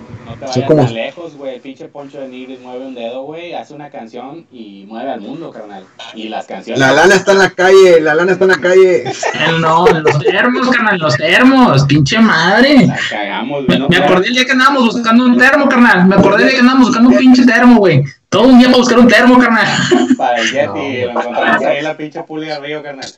Te 0.47 0.53
sí, 0.53 0.61
vayas 0.61 0.71
como- 0.71 0.85
tan 0.85 0.95
lejos, 0.95 1.37
güey. 1.37 1.55
El 1.55 1.61
pinche 1.61 1.89
Poncho 1.89 2.21
de 2.21 2.29
Nigris 2.29 2.61
mueve 2.61 2.87
un 2.87 2.95
dedo, 2.95 3.23
güey. 3.23 3.55
Hace 3.55 3.75
una 3.75 3.91
canción 3.91 4.47
y 4.53 4.85
mueve 4.87 5.11
al 5.11 5.21
mundo, 5.21 5.51
carnal. 5.51 5.85
Y 6.15 6.29
las 6.29 6.47
canciones. 6.47 6.79
La 6.81 6.93
lana 6.93 7.15
está 7.15 7.33
en 7.33 7.39
la 7.39 7.51
calle, 7.51 8.01
la 8.01 8.15
lana 8.15 8.33
está 8.33 8.45
en 8.45 8.51
la 8.51 8.61
calle. 8.61 9.05
El 9.49 9.61
no, 9.61 9.89
en 9.89 10.03
los 10.03 10.19
termos, 10.21 10.69
carnal, 10.71 10.99
los 10.99 11.17
termos, 11.17 11.85
pinche 11.85 12.19
madre. 12.19 12.87
La 12.87 12.99
cagamos, 13.11 13.67
güey. 13.67 13.89
Me, 13.89 13.97
acordé 13.97 14.29
el 14.29 14.35
día 14.35 14.45
que 14.45 14.53
andábamos 14.53 14.95
buscando 14.95 15.25
un 15.25 15.39
termo, 15.39 15.69
carnal. 15.69 16.07
Me 16.07 16.15
acordé 16.17 16.43
el 16.43 16.49
día 16.49 16.55
que 16.55 16.61
andábamos 16.61 16.89
buscando 16.89 17.11
un 17.11 17.17
pinche 17.17 17.45
termo, 17.45 17.77
güey. 17.79 18.05
Todo 18.29 18.45
un 18.49 18.59
día 18.59 18.67
para 18.69 18.79
buscar 18.79 18.99
un 18.99 19.09
termo, 19.09 19.39
carnal. 19.39 19.67
Para 20.17 20.39
el 20.39 20.51
Yeti, 20.51 20.67
No, 20.67 21.13
lo 21.13 21.21
encontramos 21.21 21.63
ahí 21.65 21.77
en 21.79 21.85
la 21.85 21.97
pinche 21.97 22.23
pulga 22.25 22.59
río, 22.59 22.83
carnal. 22.83 23.09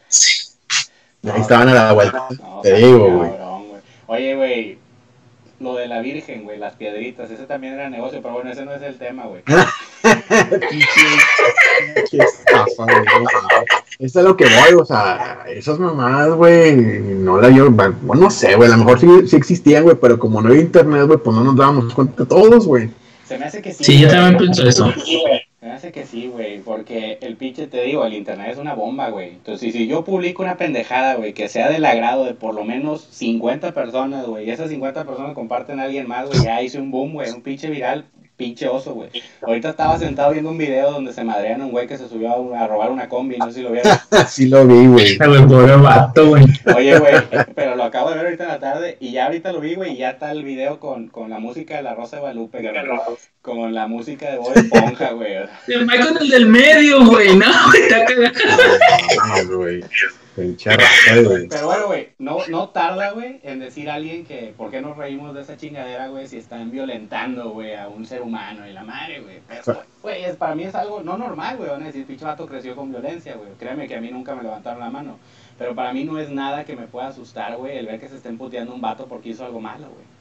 Ahí 1.25 1.41
estaban 1.41 1.69
a 1.71 1.75
la 1.75 1.93
vuelta, 1.93 2.27
No, 2.39 2.61
te 2.63 2.75
digo, 2.75 3.11
güey. 3.11 3.31
Oye, 4.09 4.37
güey, 4.37 4.79
lo 5.61 5.75
de 5.75 5.89
la 5.89 6.01
Virgen, 6.01 6.45
güey, 6.45 6.59
las 6.59 6.75
piedritas, 6.75 7.31
ese 7.31 7.45
también 7.45 7.75
era 7.75 7.89
negocio, 7.89 8.21
pero 8.21 8.35
bueno, 8.35 8.51
ese 8.51 8.65
no 8.65 8.75
es 8.75 8.83
el 8.83 8.97
tema, 8.99 9.25
güey. 9.25 9.43
Qué 12.11 12.19
estafa, 12.19 12.85
güey. 12.85 13.27
Esto 13.99 14.19
es 14.21 14.25
lo 14.27 14.37
que 14.37 14.45
voy, 14.45 14.75
o 14.79 14.85
sea, 14.85 15.45
esas 15.49 15.79
mamadas, 15.79 16.35
güey, 16.35 16.77
no 16.77 17.41
la 17.41 17.49
yo, 17.49 17.71
bueno, 17.71 17.97
no 18.15 18.31
sé, 18.31 18.55
güey, 18.55 18.69
a 18.69 18.77
lo 18.77 18.85
mejor 18.85 19.01
sí, 19.01 19.09
sí 19.27 19.37
existían, 19.37 19.85
güey, 19.85 19.97
pero 19.97 20.19
como 20.19 20.43
no 20.43 20.49
había 20.49 20.61
internet, 20.61 21.07
güey, 21.07 21.19
pues 21.19 21.35
no 21.35 21.45
nos 21.45 21.57
dábamos 21.57 21.95
cuenta 21.95 22.27
todos, 22.27 22.67
güey. 22.67 22.91
Se 23.27 23.39
me 23.39 23.47
hace 23.47 23.63
que 23.63 23.73
sí. 23.73 23.85
Sí, 23.85 23.99
yo 23.99 24.09
también 24.09 24.37
pienso 24.37 24.69
eso. 24.69 24.93
Se 24.93 25.46
me 25.67 25.73
hace 25.73 25.91
que 25.91 26.07
sí, 26.07 26.29
güey, 26.29 26.61
porque 26.61 27.19
el 27.21 27.37
pinche, 27.37 27.67
te 27.67 27.83
digo, 27.83 28.05
el 28.05 28.15
internet 28.15 28.51
es 28.53 28.59
una 28.59 28.75
bomba, 28.75 29.11
güey. 29.11 29.31
Entonces, 29.31 29.73
si 29.73 29.89
yo 29.89 30.05
publico 30.05 30.43
una 30.43 30.57
pendejada, 30.57 31.17
güey, 31.17 31.35
que 31.35 31.49
sea 31.49 31.69
del 31.69 31.85
agrado 31.85 32.25
de 32.25 32.35
por 32.35 32.55
lo 32.55 32.63
menos 32.63 33.03
50 33.11 33.73
personas, 33.75 34.27
güey, 34.27 34.47
y 34.47 34.51
esas 34.51 34.71
50 34.71 35.05
personas 35.05 35.35
comparten 35.35 35.81
a 35.81 35.85
alguien 35.85 36.07
más, 36.07 36.29
güey, 36.29 36.45
ya 36.45 36.63
hice 36.63 36.79
un 36.79 36.93
boom, 36.93 37.15
güey, 37.15 37.31
un 37.33 37.43
pinche 37.43 37.69
viral, 37.69 38.05
pinche 38.37 38.69
oso, 38.69 38.95
güey. 38.95 39.11
Ahorita 39.43 39.71
estaba 39.71 39.99
sentado 39.99 40.33
viendo 40.33 40.51
un 40.51 40.59
video 40.59 40.91
donde 40.91 41.13
se 41.13 41.25
madrean 41.25 41.63
a 41.63 41.65
un 41.65 41.71
güey 41.71 41.87
que 41.87 41.97
se 41.97 42.09
subió 42.09 42.55
a, 42.55 42.67
robar 42.67 42.91
una 42.91 43.09
combi, 43.09 43.39
no 43.39 43.47
sé 43.47 43.55
si 43.55 43.63
lo 43.63 43.73
vieron. 43.73 43.93
Así 44.11 44.47
lo 44.47 44.67
vi, 44.67 44.87
güey. 44.87 45.19
Ay, 45.19 45.29
güey, 45.29 45.47
pobre 45.47 45.77
vato, 45.77 46.29
güey. 46.29 46.45
Oye, 46.77 46.99
güey, 46.99 47.15
pero 47.55 47.77
lo 47.77 47.85
acabo 47.85 48.11
de 48.11 48.17
ver 48.17 48.27
ahorita 48.27 48.45
en 48.45 48.51
la 48.51 48.59
tarde 48.59 48.97
y 49.01 49.13
ya 49.13 49.27
ahorita 49.27 49.53
lo 49.53 49.61
vi, 49.61 49.75
güey, 49.75 49.93
y 49.93 49.97
ya 49.99 50.11
está 50.11 50.31
el 50.31 50.45
video 50.45 50.79
con, 50.79 51.09
con 51.09 51.31
la 51.31 51.39
música 51.39 51.77
de 51.77 51.83
la 51.83 51.95
Rosa 51.95 52.17
de 52.17 52.21
Guadalupe, 52.21 52.73
con 53.41 53.75
la 53.75 53.87
música 53.87 54.31
de 54.31 54.39
Bob 54.39 54.53
Esponja, 54.57 55.13
güey. 55.13 55.37
El 55.69 55.87
Michael 55.87 56.19
el 56.21 56.29
del 56.29 56.47
medio, 56.47 57.05
güey, 57.07 57.37
no, 57.37 57.47
está 57.75 58.05
cagado. 58.05 58.33
Ah, 59.23 59.43
güey. 59.49 59.83
Pero 61.49 61.67
bueno, 61.67 61.87
güey, 61.87 62.09
no, 62.19 62.39
no 62.49 62.69
tarda, 62.69 63.13
güey, 63.13 63.41
en 63.43 63.59
decir 63.59 63.89
a 63.89 63.95
alguien 63.95 64.25
que 64.25 64.53
por 64.57 64.71
qué 64.71 64.81
nos 64.81 64.97
reímos 64.97 65.35
de 65.35 65.43
esa 65.43 65.57
chingadera, 65.57 66.09
güey, 66.09 66.29
si 66.29 66.37
están 66.37 66.71
violentando, 66.71 67.51
güey, 67.51 67.75
a 67.75 67.89
un 67.89 68.07
ser 68.07 68.23
humano 68.23 68.69
y 68.69 68.73
la 68.73 68.85
madre, 68.85 69.21
güey. 69.21 69.41
Pero, 69.49 69.81
güey, 70.03 70.25
es, 70.25 70.37
para 70.37 70.55
mí 70.55 70.65
es 70.65 70.75
algo 70.75 71.03
no 71.03 71.17
normal, 71.17 71.57
güey, 71.57 71.71
van 71.71 71.83
a 71.83 71.87
decir, 71.87 72.07
pinche 72.07 72.25
vato 72.25 72.47
creció 72.47 72.77
con 72.77 72.91
violencia, 72.91 73.35
güey. 73.37 73.51
Créeme 73.59 73.89
que 73.89 73.97
a 73.97 74.01
mí 74.01 74.11
nunca 74.11 74.35
me 74.35 74.43
levantaron 74.43 74.81
la 74.81 74.91
mano. 74.91 75.19
Pero 75.59 75.75
para 75.75 75.93
mí 75.93 76.05
no 76.05 76.19
es 76.19 76.29
nada 76.29 76.65
que 76.65 76.77
me 76.77 76.87
pueda 76.87 77.09
asustar, 77.09 77.57
güey, 77.57 77.79
el 77.79 77.87
ver 77.87 77.99
que 77.99 78.09
se 78.09 78.17
estén 78.17 78.37
puteando 78.37 78.75
un 78.75 78.81
vato 78.81 79.07
porque 79.07 79.31
hizo 79.31 79.45
algo 79.45 79.61
malo, 79.61 79.89
güey. 79.89 80.17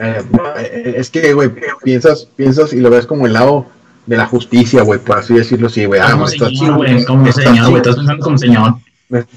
Eh, 0.00 0.22
eh, 0.58 0.94
es 0.96 1.10
que, 1.10 1.32
güey, 1.32 1.50
piensas, 1.82 2.24
piensas 2.36 2.72
y 2.72 2.80
lo 2.80 2.90
ves 2.90 3.06
como 3.06 3.26
el 3.26 3.32
lado 3.32 3.66
de 4.06 4.16
la 4.16 4.26
justicia, 4.26 4.82
güey, 4.82 4.98
por 4.98 5.18
así 5.18 5.34
decirlo, 5.34 5.68
sí, 5.68 5.84
güey. 5.84 6.00
Ah, 6.00 6.12
Como 6.12 6.26
señor, 6.28 6.76
güey, 6.76 7.04
como 7.04 7.30
señor, 7.30 7.70
güey, 7.70 7.76
estás 7.76 7.96
pensando 7.96 8.24
como 8.24 8.38
señor. 8.38 8.74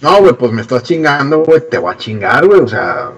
No, 0.02 0.20
güey, 0.20 0.34
pues 0.34 0.52
me 0.52 0.62
estás 0.62 0.84
chingando, 0.84 1.44
güey, 1.44 1.62
te 1.70 1.78
voy 1.78 1.94
a 1.94 1.98
chingar, 1.98 2.46
güey, 2.46 2.60
o 2.62 2.68
sea. 2.68 3.12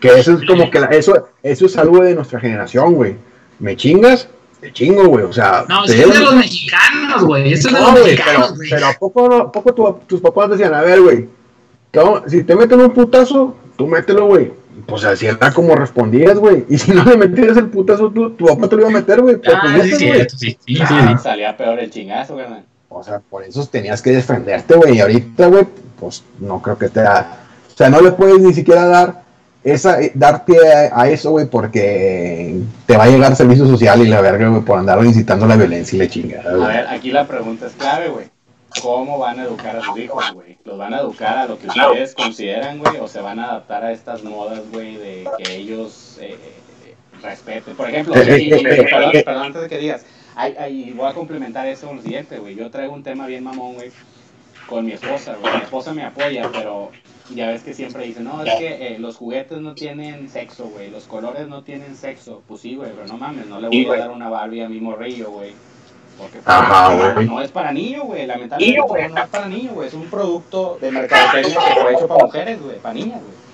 Que 0.00 0.08
eso 0.18 0.32
es 0.32 0.46
como 0.46 0.70
que 0.70 0.80
la- 0.80 0.86
eso, 0.88 1.28
eso 1.42 1.66
es 1.66 1.76
algo 1.78 2.02
de 2.02 2.14
nuestra 2.14 2.40
generación, 2.40 2.94
güey. 2.94 3.16
Me 3.58 3.76
chingas, 3.76 4.28
te 4.60 4.72
chingo, 4.72 5.06
güey, 5.06 5.24
o 5.24 5.32
sea. 5.32 5.64
No, 5.68 5.84
eso 5.84 5.94
es 5.94 6.12
de 6.12 6.20
los 6.20 6.34
mexicanos, 6.34 7.24
güey, 7.24 7.52
eso 7.52 7.68
es 7.68 7.74
de 7.74 7.80
los 7.80 7.90
güey, 7.92 8.04
mexicanos, 8.04 8.56
güey. 8.56 8.70
pero 8.70 8.86
¿a 8.86 8.92
poco, 8.94 9.34
a 9.34 9.52
poco 9.52 9.72
tu- 9.74 10.00
tus 10.06 10.20
papás 10.20 10.50
decían, 10.50 10.74
a 10.74 10.82
ver, 10.82 11.00
güey, 11.00 11.28
si 12.26 12.42
te 12.42 12.56
meten 12.56 12.80
un 12.80 12.90
putazo, 12.90 13.54
tú 13.76 13.86
mételo, 13.86 14.26
güey. 14.26 14.52
Pues 14.86 15.04
así 15.04 15.26
era 15.26 15.52
como 15.52 15.76
respondías, 15.76 16.36
güey. 16.36 16.66
Y 16.68 16.76
si 16.76 16.90
no 16.90 17.04
le 17.04 17.16
metías 17.16 17.56
el 17.56 17.68
putazo, 17.68 18.10
tú, 18.10 18.30
tu 18.30 18.44
papá 18.46 18.68
te 18.68 18.74
lo 18.74 18.82
iba 18.82 18.90
a 18.90 18.94
meter, 18.94 19.20
güey. 19.22 19.36
Ah, 19.46 19.60
pues, 19.62 19.84
sí, 19.84 19.92
sí, 19.96 20.06
güey. 20.08 20.20
sí, 20.28 20.36
sí, 20.36 20.58
sí, 20.66 20.76
sí. 20.76 20.84
salía 21.22 21.56
peor 21.56 21.78
el 21.78 21.90
chingazo, 21.90 22.36
carnal. 22.36 22.64
O 22.96 23.02
sea, 23.04 23.20
por 23.20 23.42
eso 23.44 23.66
tenías 23.66 24.00
que 24.02 24.10
defenderte, 24.12 24.74
güey. 24.74 24.96
Y 24.96 25.00
ahorita, 25.00 25.46
güey, 25.48 25.66
pues 25.98 26.22
no 26.40 26.60
creo 26.62 26.78
que 26.78 26.88
te 26.88 27.00
da. 27.02 27.40
O 27.72 27.76
sea, 27.76 27.88
no 27.90 28.00
le 28.00 28.12
puedes 28.12 28.38
ni 28.40 28.54
siquiera 28.54 28.86
dar 28.86 29.22
esa, 29.64 30.00
eh, 30.00 30.12
dar 30.14 30.44
pie 30.44 30.58
a, 30.72 31.00
a 31.00 31.08
eso, 31.08 31.30
güey, 31.30 31.46
porque 31.46 32.60
te 32.86 32.96
va 32.96 33.04
a 33.04 33.08
llegar 33.08 33.34
servicio 33.34 33.66
social 33.66 34.00
y 34.02 34.06
la 34.08 34.20
verga, 34.20 34.48
güey, 34.48 34.62
por 34.62 34.78
andar 34.78 35.02
incitando 35.04 35.46
la 35.46 35.56
violencia 35.56 35.96
y 35.96 35.98
la 36.00 36.08
chingada, 36.08 36.52
A 36.64 36.68
ver, 36.68 36.86
aquí 36.88 37.10
la 37.10 37.26
pregunta 37.26 37.66
es 37.66 37.72
clave, 37.72 38.08
güey. 38.08 38.26
¿Cómo 38.82 39.18
van 39.20 39.38
a 39.38 39.44
educar 39.44 39.76
a 39.76 39.82
sus 39.82 39.96
hijos, 39.98 40.24
güey? 40.34 40.58
¿Los 40.64 40.76
van 40.76 40.92
a 40.94 40.98
educar 41.00 41.38
a 41.38 41.46
lo 41.46 41.58
que 41.58 41.68
ustedes 41.68 42.12
consideran, 42.14 42.78
güey? 42.80 42.96
¿O 42.98 43.06
se 43.06 43.20
van 43.20 43.38
a 43.38 43.44
adaptar 43.50 43.84
a 43.84 43.92
estas 43.92 44.24
modas, 44.24 44.60
güey, 44.72 44.96
de 44.96 45.28
que 45.38 45.54
ellos 45.54 46.18
eh, 46.20 46.36
eh, 46.84 46.94
respeten? 47.22 47.76
Por 47.76 47.88
ejemplo, 47.88 48.14
Eh, 48.16 48.38
y- 48.40 48.48
y- 48.48 48.52
eh, 48.52 48.60
y- 48.60 48.66
eh, 48.66 48.86
perdón, 48.90 49.10
eh, 49.14 49.22
perdón, 49.24 49.44
antes 49.44 49.62
de 49.62 49.68
que 49.68 49.78
digas, 49.78 50.04
ay, 50.34 50.54
ay, 50.58 50.92
voy 50.96 51.08
a 51.08 51.14
complementar 51.14 51.66
eso 51.66 51.86
con 51.86 51.96
lo 51.96 52.02
siguiente, 52.02 52.38
güey. 52.38 52.54
Yo 52.54 52.70
traigo 52.70 52.94
un 52.94 53.02
tema 53.02 53.26
bien 53.26 53.44
mamón, 53.44 53.74
güey, 53.74 53.90
con 54.66 54.84
mi 54.84 54.92
esposa, 54.92 55.36
güey. 55.40 55.54
Mi 55.54 55.62
esposa 55.62 55.92
me 55.92 56.04
apoya, 56.04 56.48
pero 56.52 56.90
ya 57.34 57.48
ves 57.48 57.62
que 57.62 57.74
siempre 57.74 58.04
dicen, 58.04 58.24
no, 58.24 58.42
es 58.44 58.54
que 58.54 58.94
eh, 58.94 58.98
los 58.98 59.16
juguetes 59.16 59.58
no 59.58 59.74
tienen 59.74 60.28
sexo, 60.28 60.66
güey. 60.66 60.90
Los 60.90 61.04
colores 61.04 61.48
no 61.48 61.62
tienen 61.62 61.96
sexo. 61.96 62.42
Pues 62.46 62.60
sí, 62.60 62.76
güey, 62.76 62.90
pero 62.92 63.06
no 63.06 63.16
mames, 63.16 63.46
no 63.46 63.60
le 63.60 63.68
voy 63.68 63.96
a 63.96 64.00
dar 64.00 64.10
una 64.10 64.28
Barbie 64.28 64.62
a 64.62 64.68
mi 64.68 64.80
morrillo, 64.80 65.30
güey. 65.30 65.52
Porque 66.18 66.38
pues, 66.38 66.46
Ajá, 66.46 67.14
no, 67.22 67.40
es 67.40 67.50
para 67.50 67.72
niños, 67.72 68.04
güey. 68.04 68.26
Lamentablemente 68.26 68.78
no, 68.78 69.08
no 69.08 69.22
es 69.22 69.28
para 69.28 69.48
niños, 69.48 69.74
güey. 69.74 69.88
Es 69.88 69.94
un 69.94 70.06
producto 70.06 70.78
de 70.80 70.90
mercadotecnia 70.90 71.58
que 71.74 71.80
fue 71.80 71.94
hecho 71.94 72.06
para 72.06 72.24
mujeres, 72.24 72.62
güey. 72.62 72.78
Para 72.78 72.94
niñas, 72.94 73.20
güey. 73.20 73.44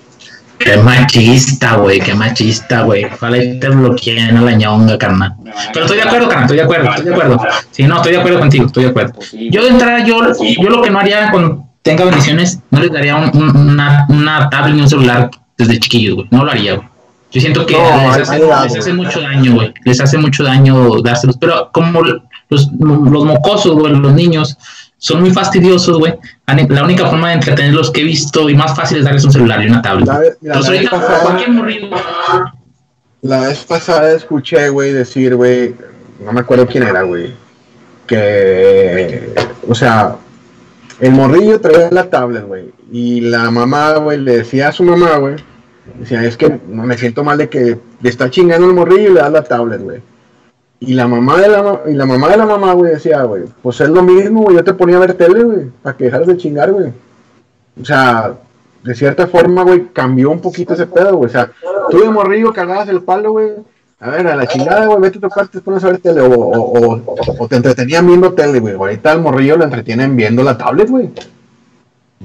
Qué 0.63 0.77
machista, 0.77 1.75
güey, 1.75 1.99
qué 1.99 2.13
machista, 2.13 2.81
güey. 2.81 3.05
Ojalá 3.05 3.37
y 3.43 3.59
te 3.59 3.69
bloqueen 3.69 4.37
a 4.37 4.41
la 4.41 4.51
ñonga, 4.53 4.97
carnal. 4.97 5.33
Pero 5.73 5.85
estoy 5.85 5.97
de 5.97 6.03
acuerdo, 6.03 6.27
carnal, 6.27 6.43
estoy 6.45 6.57
de 6.57 6.63
acuerdo, 6.63 6.89
estoy 6.89 7.05
de 7.05 7.11
acuerdo. 7.13 7.39
Sí, 7.71 7.83
no, 7.83 7.95
estoy 7.97 8.11
de 8.13 8.17
acuerdo 8.19 8.39
contigo, 8.39 8.65
estoy 8.67 8.83
de 8.83 8.89
acuerdo. 8.89 9.13
Yo 9.49 9.63
de 9.63 9.69
entrada, 9.69 10.03
yo, 10.05 10.19
yo 10.41 10.69
lo 10.69 10.81
que 10.81 10.89
no 10.89 10.99
haría 10.99 11.31
cuando 11.31 11.65
tenga 11.81 12.05
bendiciones, 12.05 12.59
no 12.69 12.79
les 12.81 12.91
daría 12.91 13.15
un- 13.15 13.31
un- 13.35 13.55
una, 13.71 14.05
una 14.09 14.49
tablet 14.49 14.75
ni 14.75 14.81
un 14.81 14.89
celular 14.89 15.29
desde 15.57 15.79
chiquillos, 15.79 16.15
güey. 16.15 16.27
No 16.31 16.43
lo 16.45 16.51
haría, 16.51 16.75
güey. 16.75 16.87
Yo 17.31 17.39
siento 17.41 17.65
que 17.65 17.73
No, 17.77 18.17
les, 18.17 18.29
hace, 18.29 18.39
les 18.39 18.77
hace 18.77 18.93
mucho 18.93 19.21
daño, 19.21 19.53
güey. 19.53 19.73
Les 19.85 20.01
hace 20.01 20.17
mucho 20.17 20.43
daño 20.43 21.01
dárselos. 21.01 21.37
Pero 21.39 21.69
como 21.71 22.01
los, 22.01 22.21
los 22.49 23.25
mocosos, 23.25 23.73
güey, 23.75 23.95
los 23.95 24.11
niños, 24.13 24.57
son 25.03 25.19
muy 25.21 25.31
fastidiosos, 25.31 25.97
güey. 25.97 26.13
La 26.69 26.83
única 26.83 27.07
forma 27.07 27.29
de 27.29 27.33
entretenerlos 27.35 27.89
que 27.89 28.01
he 28.01 28.03
visto 28.03 28.47
y 28.49 28.55
más 28.55 28.75
fácil 28.75 28.99
es 28.99 29.03
darles 29.05 29.25
un 29.25 29.31
celular 29.31 29.63
y 29.63 29.65
una 29.67 29.81
tablet. 29.81 30.05
La 30.07 30.19
vez- 30.19 30.37
mira, 30.41 30.53
Entonces 30.55 30.75
la 30.75 30.81
vez 30.81 30.91
ahorita 30.93 31.07
pasada- 31.07 31.23
cualquier 31.23 31.49
morrido, 31.51 31.89
La 33.23 33.39
vez 33.47 33.63
pasada 33.65 34.11
escuché, 34.13 34.69
güey, 34.69 34.93
decir, 34.93 35.35
güey, 35.35 35.73
no 36.23 36.31
me 36.33 36.41
acuerdo 36.41 36.67
quién 36.67 36.83
era, 36.83 37.01
güey, 37.01 37.33
que, 38.07 39.33
o 39.67 39.73
sea, 39.75 40.15
el 40.99 41.11
morrillo 41.11 41.59
traía 41.59 41.89
la 41.91 42.09
tablet, 42.09 42.45
güey, 42.45 42.71
y 42.91 43.21
la 43.21 43.49
mamá, 43.49 43.95
güey, 43.95 44.19
le 44.19 44.37
decía 44.37 44.67
a 44.67 44.71
su 44.71 44.83
mamá, 44.83 45.17
güey, 45.17 45.35
decía, 45.99 46.23
es 46.23 46.37
que 46.37 46.59
me 46.67 46.97
siento 46.97 47.23
mal 47.23 47.37
de 47.39 47.49
que 47.49 47.79
le 48.01 48.09
está 48.09 48.29
chingando 48.29 48.67
el 48.67 48.73
morrillo 48.75 49.09
y 49.11 49.13
le 49.13 49.19
das 49.21 49.31
la 49.31 49.43
tablet, 49.43 49.81
güey. 49.81 50.01
Y 50.83 50.95
la 50.95 51.07
mamá 51.07 51.39
de 51.39 51.47
la, 51.47 51.81
y 51.87 51.93
la 51.93 52.07
mamá 52.07 52.29
de 52.29 52.37
la 52.37 52.45
mamá, 52.47 52.73
güey, 52.73 52.93
decía, 52.93 53.21
güey, 53.21 53.43
pues 53.61 53.79
es 53.81 53.89
lo 53.89 54.01
mismo, 54.01 54.41
güey, 54.41 54.57
yo 54.57 54.63
te 54.63 54.73
ponía 54.73 54.97
a 54.97 55.01
ver 55.01 55.13
tele, 55.13 55.43
güey, 55.43 55.65
para 55.83 55.95
que 55.95 56.05
dejaras 56.05 56.25
de 56.25 56.37
chingar, 56.37 56.71
güey. 56.71 56.91
O 57.79 57.85
sea, 57.85 58.33
de 58.83 58.95
cierta 58.95 59.27
forma, 59.27 59.61
güey, 59.61 59.89
cambió 59.93 60.31
un 60.31 60.41
poquito 60.41 60.73
ese 60.73 60.87
pedo, 60.87 61.17
güey. 61.17 61.29
O 61.29 61.31
sea, 61.31 61.51
tú 61.91 61.99
de 61.99 62.09
morrillo 62.09 62.51
cagabas 62.51 62.89
el 62.89 63.03
palo, 63.03 63.33
güey. 63.33 63.51
A 63.99 64.09
ver, 64.09 64.25
a 64.25 64.35
la 64.35 64.47
chingada, 64.47 64.87
güey, 64.87 65.01
vete 65.01 65.19
a 65.19 65.21
tocar, 65.21 65.47
te 65.49 65.61
pones 65.61 65.83
a 65.83 65.87
ver 65.91 65.99
tele. 65.99 66.21
O, 66.21 66.31
o, 66.31 66.95
o, 66.95 67.01
o 67.37 67.47
te 67.47 67.57
entretenían 67.57 68.07
viendo 68.07 68.33
tele, 68.33 68.59
güey. 68.59 68.73
Ahorita 68.73 69.11
al 69.11 69.21
morrillo 69.21 69.57
lo 69.57 69.65
entretienen 69.65 70.15
viendo 70.15 70.41
la 70.41 70.57
tablet, 70.57 70.89
güey. 70.89 71.11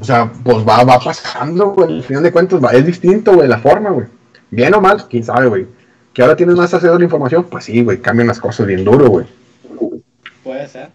O 0.01 0.05
sea, 0.05 0.33
pues 0.43 0.67
va, 0.67 0.83
va 0.85 0.99
pasando, 0.99 1.73
güey. 1.73 1.97
Al 1.97 2.03
final 2.03 2.23
de 2.23 2.33
cuentas, 2.33 2.65
va, 2.65 2.71
es 2.71 2.87
distinto, 2.87 3.35
güey, 3.35 3.49
la 3.49 3.59
forma, 3.59 3.91
güey. 3.91 4.07
Bien 4.51 4.75
o 4.75 4.81
mal, 4.81 5.07
quién 5.09 5.25
sabe, 5.25 5.49
güey. 5.49 5.67
Que 6.17 6.23
ahora 6.23 6.35
tienes 6.35 6.57
más 6.57 6.73
acceso 6.73 6.95
a 6.95 6.99
la 6.99 7.05
información, 7.05 7.45
pues 7.45 7.65
sí, 7.67 7.85
güey, 7.85 7.99
cambian 7.99 8.29
las 8.29 8.41
cosas 8.41 8.67
bien 8.67 8.83
duro, 8.83 9.07
güey. 9.11 9.27
Puede 10.43 10.67
ser. 10.67 10.89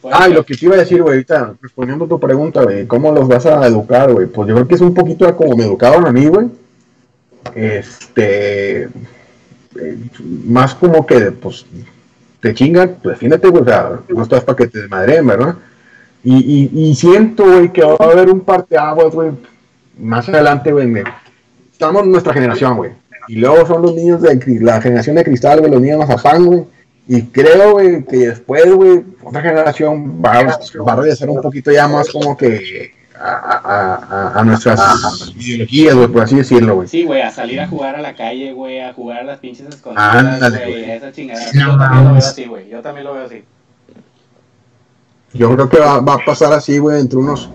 Puede 0.00 0.14
Ah, 0.16 0.28
y 0.28 0.34
lo 0.34 0.46
que 0.46 0.54
te 0.54 0.66
iba 0.66 0.76
a 0.76 0.78
decir, 0.78 1.02
güey, 1.02 1.14
ahorita, 1.14 1.54
respondiendo 1.60 2.04
a 2.04 2.08
tu 2.08 2.20
pregunta, 2.20 2.62
güey, 2.62 2.86
¿cómo 2.86 3.10
los 3.10 3.26
vas 3.26 3.44
a 3.44 3.66
educar, 3.66 4.12
güey? 4.12 4.28
Pues 4.28 4.46
yo 4.48 4.54
creo 4.54 4.68
que 4.68 4.76
es 4.76 4.80
un 4.82 4.94
poquito 4.94 5.34
como 5.34 5.56
me 5.56 5.64
educaron 5.64 6.06
a 6.06 6.12
mí, 6.12 6.28
güey. 6.28 6.46
Este. 7.56 8.84
eh, 8.84 8.88
más 10.44 10.76
como 10.76 11.04
que, 11.04 11.32
pues, 11.32 11.66
te 12.38 12.54
chingan, 12.54 12.98
pues 13.02 13.14
defiéndete, 13.14 13.48
güey, 13.48 13.64
o 13.64 13.66
sea, 13.66 13.98
no 14.08 14.22
estás 14.22 14.44
para 14.44 14.58
que 14.58 14.68
te 14.68 14.82
desmadren, 14.82 15.26
¿verdad? 15.26 15.56
Y, 16.22 16.36
y, 16.36 16.88
y 16.88 16.94
siento, 16.94 17.46
güey, 17.46 17.72
que 17.72 17.82
va 17.82 17.96
a 17.98 18.12
haber 18.12 18.30
un 18.30 18.42
parteaguas, 18.42 19.12
güey, 19.12 19.32
más 19.98 20.28
adelante, 20.28 20.70
güey, 20.70 21.02
estamos 21.72 22.04
en 22.04 22.12
nuestra 22.12 22.32
generación, 22.32 22.76
güey. 22.76 22.92
Y 23.28 23.36
luego 23.36 23.66
son 23.66 23.82
los 23.82 23.94
niños 23.94 24.22
de 24.22 24.38
la 24.60 24.80
generación 24.80 25.16
de 25.16 25.24
cristal, 25.24 25.60
güey, 25.60 25.70
los 25.72 25.80
niños 25.80 25.98
mazapán, 25.98 26.44
güey. 26.44 26.64
Y 27.08 27.22
creo, 27.22 27.72
güey, 27.72 28.04
que 28.04 28.16
después, 28.28 28.72
güey, 28.72 29.04
otra 29.22 29.40
generación 29.42 30.20
va, 30.24 30.42
va 30.42 30.92
a 30.92 30.96
regresar 30.96 31.30
un 31.30 31.40
poquito 31.40 31.70
ya 31.70 31.86
más 31.88 32.08
como 32.10 32.36
que 32.36 32.92
a, 33.18 33.30
a- 33.30 33.94
a- 34.34 34.40
a 34.40 34.44
nuestras 34.44 35.32
ideologías, 35.38 35.94
güey, 35.94 36.08
por 36.08 36.22
así 36.22 36.36
decirlo, 36.36 36.74
güey. 36.76 36.88
Sí, 36.88 37.04
güey, 37.04 37.22
a 37.22 37.30
salir 37.30 37.60
a 37.60 37.68
jugar 37.68 37.94
a 37.96 38.00
la 38.02 38.14
calle, 38.14 38.52
güey, 38.52 38.80
a 38.80 38.92
jugar 38.92 39.20
a 39.20 39.22
las 39.24 39.38
pinches 39.38 39.66
escondidas, 39.68 40.14
Ándale, 40.16 40.58
güey, 40.58 40.72
güey. 40.82 40.90
esa 40.90 41.12
chingada. 41.12 41.40
No 41.54 41.60
Yo 41.72 41.78
también 41.78 42.04
lo 42.04 42.10
veo 42.10 42.18
así, 42.18 42.44
güey. 42.44 42.68
Yo 42.68 42.80
también 42.82 43.04
lo 43.06 43.14
veo 43.14 43.24
así. 43.26 43.44
Yo 45.32 45.54
creo 45.54 45.68
que 45.68 45.78
va, 45.78 46.00
va 46.00 46.14
a 46.14 46.24
pasar 46.24 46.52
así, 46.52 46.78
güey, 46.78 47.00
entre 47.00 47.18
unos, 47.18 47.50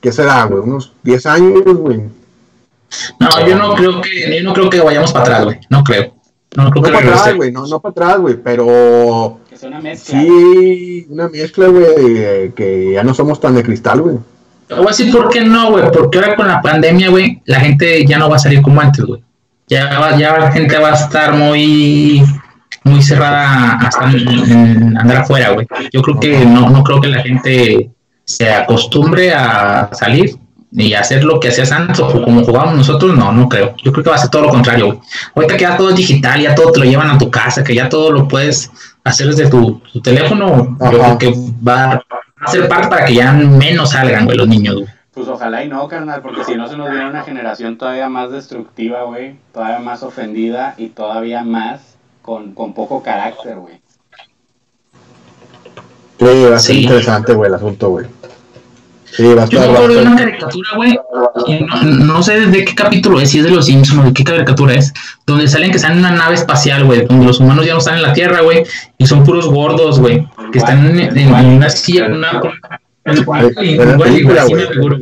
¿qué 0.00 0.12
será, 0.12 0.44
güey? 0.44 0.62
Unos 0.62 0.92
10 1.02 1.26
años, 1.26 1.62
güey. 1.64 2.02
No, 3.20 3.46
yo 3.46 3.56
no 3.56 3.74
creo 3.74 4.00
que, 4.00 4.36
yo 4.38 4.42
no 4.44 4.52
creo 4.54 4.70
que 4.70 4.80
vayamos 4.80 5.12
para 5.12 5.24
atrás, 5.24 5.44
güey. 5.44 5.58
No 5.70 5.82
creo. 5.84 6.14
No 6.56 6.70
creo 6.70 6.82
No 6.82 6.88
que 6.88 6.92
para 7.04 7.16
atrás, 7.16 7.34
güey, 7.34 7.50
no, 7.52 7.66
no 7.66 7.80
para 7.80 7.90
atrás, 7.90 8.18
güey, 8.18 8.36
pero 8.42 9.40
Que 9.48 9.54
es 9.56 9.62
una 9.64 9.80
mezcla. 9.80 10.20
sí, 10.20 11.06
una 11.10 11.28
mezcla, 11.28 11.66
güey, 11.66 11.84
de 12.14 12.52
que 12.54 12.92
ya 12.94 13.02
no 13.02 13.12
somos 13.14 13.40
tan 13.40 13.54
de 13.56 13.62
cristal, 13.62 14.02
güey. 14.02 14.16
Te 14.68 14.74
voy 14.74 14.84
a 14.84 14.88
decir 14.90 15.12
por 15.12 15.28
qué 15.30 15.40
no, 15.42 15.70
güey. 15.72 15.84
Porque 15.92 16.18
ahora 16.18 16.36
con 16.36 16.46
la 16.48 16.62
pandemia, 16.62 17.10
güey, 17.10 17.42
la 17.44 17.60
gente 17.60 18.04
ya 18.06 18.18
no 18.18 18.30
va 18.30 18.36
a 18.36 18.38
salir 18.38 18.62
como 18.62 18.80
antes, 18.80 19.04
güey. 19.04 19.22
Ya, 19.66 19.98
va- 19.98 20.16
ya 20.16 20.38
la 20.38 20.52
gente 20.52 20.78
va 20.78 20.90
a 20.90 20.94
estar 20.94 21.34
muy 21.34 22.22
muy 22.84 23.02
cerrada 23.02 23.78
hasta 23.78 24.10
en, 24.10 24.28
en 24.28 24.98
andar 24.98 25.18
afuera, 25.18 25.50
güey. 25.52 25.66
Yo 25.92 26.02
creo 26.02 26.20
que 26.20 26.44
no, 26.44 26.68
no 26.70 26.82
creo 26.84 27.00
que 27.00 27.08
la 27.08 27.22
gente 27.22 27.90
se 28.26 28.52
acostumbre 28.52 29.32
a 29.32 29.88
salir 29.92 30.36
y 30.76 30.92
hacer 30.94 31.22
lo 31.22 31.38
que 31.38 31.48
hacías 31.48 31.70
antes 31.70 32.00
o 32.00 32.08
como 32.24 32.42
jugábamos 32.44 32.76
nosotros, 32.76 33.16
no, 33.16 33.30
no 33.32 33.48
creo. 33.48 33.74
Yo 33.82 33.92
creo 33.92 34.02
que 34.02 34.10
va 34.10 34.16
a 34.16 34.18
ser 34.18 34.30
todo 34.30 34.42
lo 34.42 34.48
contrario, 34.48 34.86
güey. 34.86 34.98
Ahorita 35.36 35.56
que 35.56 35.62
ya 35.62 35.76
todo 35.76 35.90
es 35.90 35.96
digital, 35.96 36.40
ya 36.40 36.54
todo 36.54 36.72
te 36.72 36.80
lo 36.80 36.84
llevan 36.84 37.10
a 37.10 37.16
tu 37.18 37.30
casa, 37.30 37.62
que 37.62 37.74
ya 37.74 37.88
todo 37.88 38.10
lo 38.10 38.26
puedes 38.26 38.70
hacer 39.04 39.28
desde 39.28 39.48
tu, 39.48 39.80
tu 39.92 40.00
teléfono, 40.00 40.76
yo 40.80 40.86
Ajá. 41.02 41.16
creo 41.16 41.18
que 41.18 41.34
va 41.66 42.02
a 42.40 42.50
ser 42.50 42.68
parte 42.68 42.88
para 42.88 43.04
que 43.04 43.14
ya 43.14 43.32
menos 43.32 43.90
salgan, 43.90 44.24
güey, 44.24 44.36
los 44.36 44.48
niños, 44.48 44.74
güey. 44.76 44.86
Pues 45.12 45.28
ojalá 45.28 45.62
y 45.62 45.68
no, 45.68 45.86
carnal, 45.86 46.20
porque 46.22 46.42
si 46.42 46.56
no 46.56 46.66
se 46.66 46.76
nos 46.76 46.90
viene 46.90 47.08
una 47.08 47.22
generación 47.22 47.78
todavía 47.78 48.08
más 48.08 48.32
destructiva, 48.32 49.04
güey, 49.04 49.36
todavía 49.52 49.78
más 49.78 50.02
ofendida 50.02 50.74
y 50.76 50.88
todavía 50.88 51.44
más 51.44 51.94
con, 52.20 52.52
con 52.52 52.74
poco 52.74 53.00
carácter, 53.00 53.58
güey. 53.58 53.80
Sí, 56.18 56.24
va 56.50 56.56
a 56.56 56.58
ser 56.58 56.74
Sí. 56.74 56.82
interesante, 56.82 57.32
güey, 57.32 57.48
el 57.48 57.54
asunto, 57.54 57.90
güey. 57.90 58.06
Sí, 59.16 59.22
va 59.34 59.44
a 59.44 59.48
Yo 59.48 59.58
estar. 59.60 59.68
me 59.70 59.76
acuerdo 59.78 59.94
de 59.94 60.02
una 60.02 60.16
caricatura, 60.16 60.68
güey, 60.76 60.98
y 61.46 61.60
no, 61.64 61.82
no 61.82 62.22
sé 62.22 62.46
de 62.46 62.64
qué 62.64 62.74
capítulo 62.74 63.20
es, 63.20 63.30
si 63.30 63.38
es 63.38 63.44
de 63.44 63.50
los 63.50 63.66
Simpsons 63.66 64.00
o 64.00 64.04
de 64.06 64.12
qué 64.12 64.24
caricatura 64.24 64.74
es, 64.74 64.92
donde 65.26 65.46
salen 65.48 65.70
que 65.70 65.76
están 65.76 65.92
en 65.92 65.98
una 65.98 66.10
nave 66.10 66.34
espacial, 66.34 66.84
güey, 66.84 67.06
donde 67.06 67.26
los 67.26 67.38
humanos 67.40 67.64
ya 67.66 67.72
no 67.74 67.78
están 67.78 67.96
en 67.96 68.02
la 68.02 68.12
Tierra, 68.12 68.40
güey, 68.42 68.64
y 68.98 69.06
son 69.06 69.22
puros 69.24 69.46
gordos, 69.48 70.00
güey, 70.00 70.26
que 70.52 70.58
están 70.58 70.84
en, 70.86 70.98
en- 71.00 71.16
en 71.34 71.46
una 71.46 71.70
silla, 71.70 72.06
en 72.06 72.14
una... 72.14 72.40
Así 73.06 73.20
me 73.20 73.24
güey. 73.50 73.50
figuro, 73.66 73.96
güey. 73.98 75.00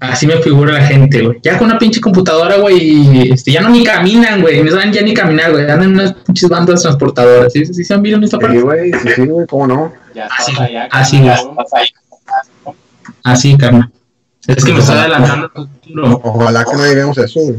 Así 0.00 0.26
me 0.26 0.36
figura 0.38 0.72
la 0.72 0.80
gente, 0.86 1.20
güey. 1.22 1.38
Ya 1.42 1.58
con 1.58 1.66
una 1.68 1.78
pinche 1.78 2.00
computadora, 2.00 2.56
güey, 2.56 2.78
y, 2.80 3.32
este, 3.32 3.52
ya 3.52 3.60
no 3.60 3.68
ni 3.68 3.84
caminan, 3.84 4.40
güey. 4.40 4.62
No 4.62 4.70
saben 4.70 4.92
ya 4.94 5.02
ni 5.02 5.12
caminar, 5.12 5.50
güey. 5.52 5.62
Andan 5.70 5.82
en 5.82 5.92
unas 5.94 6.14
pinches 6.14 6.48
bandas 6.48 6.80
transportadoras. 6.82 7.52
¿Sí, 7.52 7.66
sí 7.66 7.84
se 7.84 7.92
han 7.92 8.00
visto 8.02 8.16
en 8.16 8.24
esta 8.24 8.38
Sí, 8.38 8.42
parte? 8.42 8.60
güey, 8.62 8.90
sí, 8.92 9.08
sí, 9.14 9.26
güey, 9.26 9.46
cómo 9.46 9.66
no. 9.66 9.92
Ya 10.14 10.26
Así, 10.38 10.52
allá, 10.58 10.88
así 10.90 11.18
güey. 11.18 11.30
Así, 13.24 13.56
carnal. 13.56 13.90
Es 14.46 14.64
que 14.64 14.72
me 14.72 14.80
estoy 14.80 14.96
adelantando 14.98 15.50
al 15.54 15.68
futuro. 15.68 16.20
Ojalá 16.24 16.64
que 16.64 16.72
no 16.76 16.84
lleguemos 16.86 17.18
a 17.18 17.24
eso, 17.24 17.40
güey. 17.40 17.56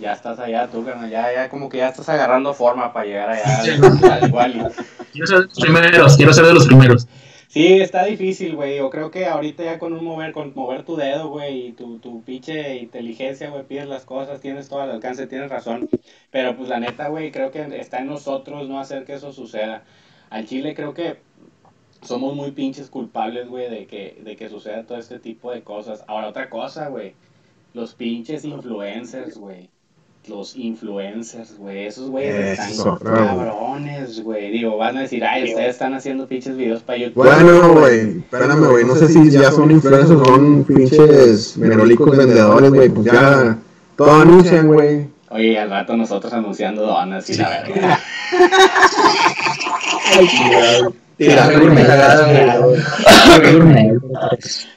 Ya 0.00 0.12
estás 0.14 0.38
allá 0.40 0.66
tú, 0.66 0.84
carnal, 0.84 1.08
ya, 1.10 1.32
ya 1.32 1.48
como 1.48 1.68
que 1.68 1.78
ya 1.78 1.88
estás 1.88 2.08
agarrando 2.08 2.52
forma 2.54 2.92
para 2.92 3.06
llegar 3.06 3.30
allá. 3.30 3.60
al- 3.60 4.28
igual 4.28 4.72
Quiero 5.12 5.26
ser 5.26 5.38
de 5.40 5.44
los 5.44 5.60
primeros, 5.60 6.16
quiero 6.16 6.32
ser 6.32 6.44
de 6.46 6.54
los 6.54 6.66
primeros. 6.66 7.06
Sí, 7.48 7.80
está 7.82 8.04
difícil, 8.06 8.56
güey. 8.56 8.78
Yo 8.78 8.88
creo 8.88 9.10
que 9.10 9.26
ahorita 9.26 9.62
ya 9.62 9.78
con 9.78 9.92
un 9.92 10.02
mover, 10.02 10.32
con 10.32 10.52
mover 10.54 10.84
tu 10.84 10.96
dedo, 10.96 11.28
güey, 11.28 11.66
y 11.68 11.72
tu, 11.72 11.98
tu 11.98 12.22
pinche 12.22 12.76
inteligencia, 12.78 13.50
güey, 13.50 13.62
pides 13.64 13.86
las 13.86 14.04
cosas, 14.06 14.40
tienes 14.40 14.70
todo 14.70 14.80
al 14.80 14.90
alcance, 14.90 15.26
tienes 15.26 15.50
razón. 15.50 15.88
Pero 16.30 16.56
pues 16.56 16.70
la 16.70 16.80
neta, 16.80 17.08
güey, 17.08 17.30
creo 17.30 17.50
que 17.50 17.60
está 17.78 17.98
en 17.98 18.06
nosotros 18.06 18.66
no 18.70 18.80
hacer 18.80 19.04
que 19.04 19.12
eso 19.14 19.32
suceda. 19.34 19.82
Al 20.30 20.46
Chile 20.46 20.74
creo 20.74 20.94
que 20.94 21.18
somos 22.02 22.34
muy 22.34 22.50
pinches 22.50 22.88
culpables, 22.90 23.48
güey, 23.48 23.70
de 23.70 23.86
que, 23.86 24.20
de 24.24 24.36
que 24.36 24.48
suceda 24.48 24.84
todo 24.84 24.98
este 24.98 25.18
tipo 25.18 25.50
de 25.52 25.62
cosas. 25.62 26.04
Ahora, 26.08 26.28
otra 26.28 26.50
cosa, 26.50 26.88
güey. 26.88 27.14
Los 27.74 27.94
pinches 27.94 28.44
influencers, 28.44 29.38
güey. 29.38 29.70
los 30.28 30.56
influencers, 30.56 31.56
güey. 31.58 31.86
Esos 31.86 32.10
güeyes 32.10 32.58
están 32.58 32.70
Eso, 32.70 32.98
cabrones, 32.98 34.22
güey. 34.22 34.50
Digo, 34.52 34.76
van 34.76 34.96
a 34.98 35.02
decir, 35.02 35.24
ay, 35.24 35.44
ustedes 35.44 35.70
están 35.70 35.94
haciendo 35.94 36.26
pinches 36.26 36.56
videos 36.56 36.82
para 36.82 36.98
YouTube. 36.98 37.24
Bueno, 37.24 37.74
güey, 37.74 38.18
espérame, 38.18 38.68
güey, 38.68 38.84
no 38.84 38.94
sé 38.94 39.08
si 39.08 39.30
ya 39.30 39.50
son 39.50 39.70
influencers 39.70 40.20
o 40.20 40.24
son 40.24 40.64
pinches 40.64 41.56
merolicos 41.56 42.16
vendedores, 42.16 42.70
güey, 42.70 42.88
pues 42.88 43.06
ya 43.06 43.58
todo 43.96 44.12
anuncian, 44.12 44.68
güey. 44.68 45.08
Oye, 45.30 45.58
al 45.58 45.70
rato 45.70 45.96
nosotros 45.96 46.32
anunciando 46.32 46.86
donas 46.86 47.28
y 47.30 47.34
la 47.34 47.48
verga. 47.48 47.98
Tirar 51.28 51.58
gourmet. 51.58 51.86
gourmet. 53.52 53.92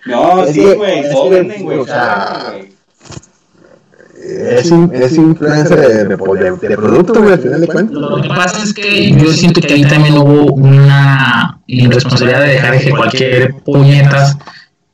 No, 0.05 0.45
sí, 0.47 0.61
güey, 0.61 0.99
es 0.99 1.11
todo 1.11 1.29
venden, 1.29 1.63
güey. 1.63 1.79
Es, 4.25 4.71
es 4.71 5.17
influencer 5.17 5.79
de, 5.79 5.87
de, 5.87 6.15
de, 6.15 6.67
de 6.69 6.77
producto, 6.77 7.21
güey, 7.21 7.33
al 7.33 7.39
final 7.39 7.61
de 7.61 7.67
cuentas. 7.67 7.95
Lo 7.95 8.21
que 8.21 8.29
pasa 8.29 8.63
es 8.63 8.73
que 8.73 9.11
yo 9.11 9.31
siento 9.31 9.61
que 9.61 9.73
ahí 9.73 9.83
también 9.85 10.17
hubo 10.17 10.53
una 10.53 11.59
irresponsabilidad 11.67 12.41
de 12.41 12.47
dejar 12.47 12.79
que 12.79 12.89
cualquier 12.91 13.53
puñetas 13.63 14.37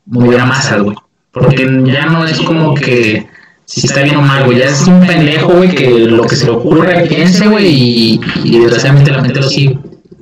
moviera 0.06 0.45
masas, 0.45 0.82
güey. 0.82 0.95
Porque 1.32 1.66
ya 1.86 2.08
no 2.08 2.26
es 2.26 2.39
como 2.41 2.74
que 2.74 3.26
si 3.66 3.88
está 3.88 4.02
bien 4.02 4.18
o 4.18 4.22
mal, 4.22 4.43
güey. 4.45 4.58
Ya 4.58 4.66
es 4.66 4.86
un 4.86 4.99
pendejo, 5.06 5.54
güey, 5.54 5.70
que 5.74 5.89
lo 5.89 6.24
que 6.24 6.36
se 6.36 6.45
le 6.45 6.52
ocurre 6.52 7.06
piense, 7.08 7.47
güey, 7.47 7.68
y, 7.68 8.22
y 8.43 8.60
desgraciadamente 8.60 9.12
la 9.12 9.24
gente 9.24 9.39
lo 9.39 9.47
sigue. 9.47 9.80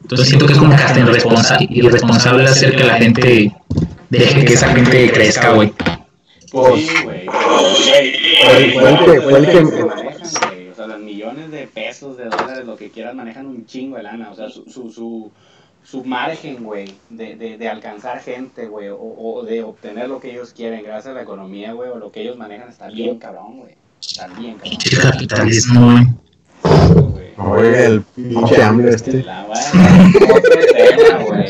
Entonces 0.10 0.28
siento 0.28 0.48
que 0.48 0.54
es 0.54 0.60
como 0.60 0.76
que 0.76 0.82
hasta 0.84 1.00
irresponsa- 1.00 1.58
irresponsable 1.70 2.46
hacer 2.46 2.76
que 2.76 2.84
la 2.84 2.96
gente 2.96 3.56
deje 4.10 4.44
que 4.44 4.54
esa 4.54 4.70
gente 4.74 5.12
crezca, 5.12 5.52
güey. 5.54 5.72
Pues 6.52 6.88
sí, 6.88 6.96
güey. 7.04 7.26
Fue- 7.28 9.38
el 9.38 9.46
que-. 9.48 10.70
O 10.72 10.76
sea, 10.76 10.88
los 10.88 11.00
millones 11.00 11.52
de 11.52 11.68
pesos, 11.68 12.18
de 12.18 12.26
dólares, 12.26 12.66
lo 12.66 12.76
que 12.76 12.90
quieran, 12.90 13.18
manejan 13.18 13.46
un 13.46 13.66
chingo 13.68 13.98
de 13.98 14.04
lana. 14.04 14.32
O 14.32 14.36
sea, 14.36 14.50
su, 14.50 14.64
su, 14.66 14.90
su, 14.92 15.32
su 15.84 16.04
margen, 16.04 16.64
güey, 16.64 16.92
de, 17.12 17.36
de, 17.36 17.58
de 17.60 17.70
alcanzar 17.70 18.20
gente, 18.22 18.66
güey, 18.68 18.88
o, 18.90 18.98
o 19.00 19.44
de 19.44 19.62
obtener 19.64 20.10
lo 20.10 20.20
que 20.20 20.32
ellos 20.32 20.54
quieren 20.56 20.82
gracias 20.84 21.08
a 21.08 21.14
la 21.14 21.22
economía, 21.22 21.74
güey, 21.74 21.92
o 21.92 21.98
lo 21.98 22.12
que 22.12 22.22
ellos 22.22 22.36
manejan 22.36 22.70
está 22.70 22.88
bien 22.88 23.20
cabrón, 23.20 23.60
güey. 23.60 23.76
Está 24.02 24.28
bien 24.28 24.56
cabrón. 24.56 24.78
Capitalismo, 25.12 25.92
güey. 25.92 26.08
Oye, 27.40 27.86
el 27.86 28.02
pinche 28.02 28.62
hambre 28.62 28.90
este. 28.96 29.24
La 29.24 29.46
bueno, 29.46 30.36
otro 30.36 30.60
tema, 30.74 31.24
güey. 31.26 31.46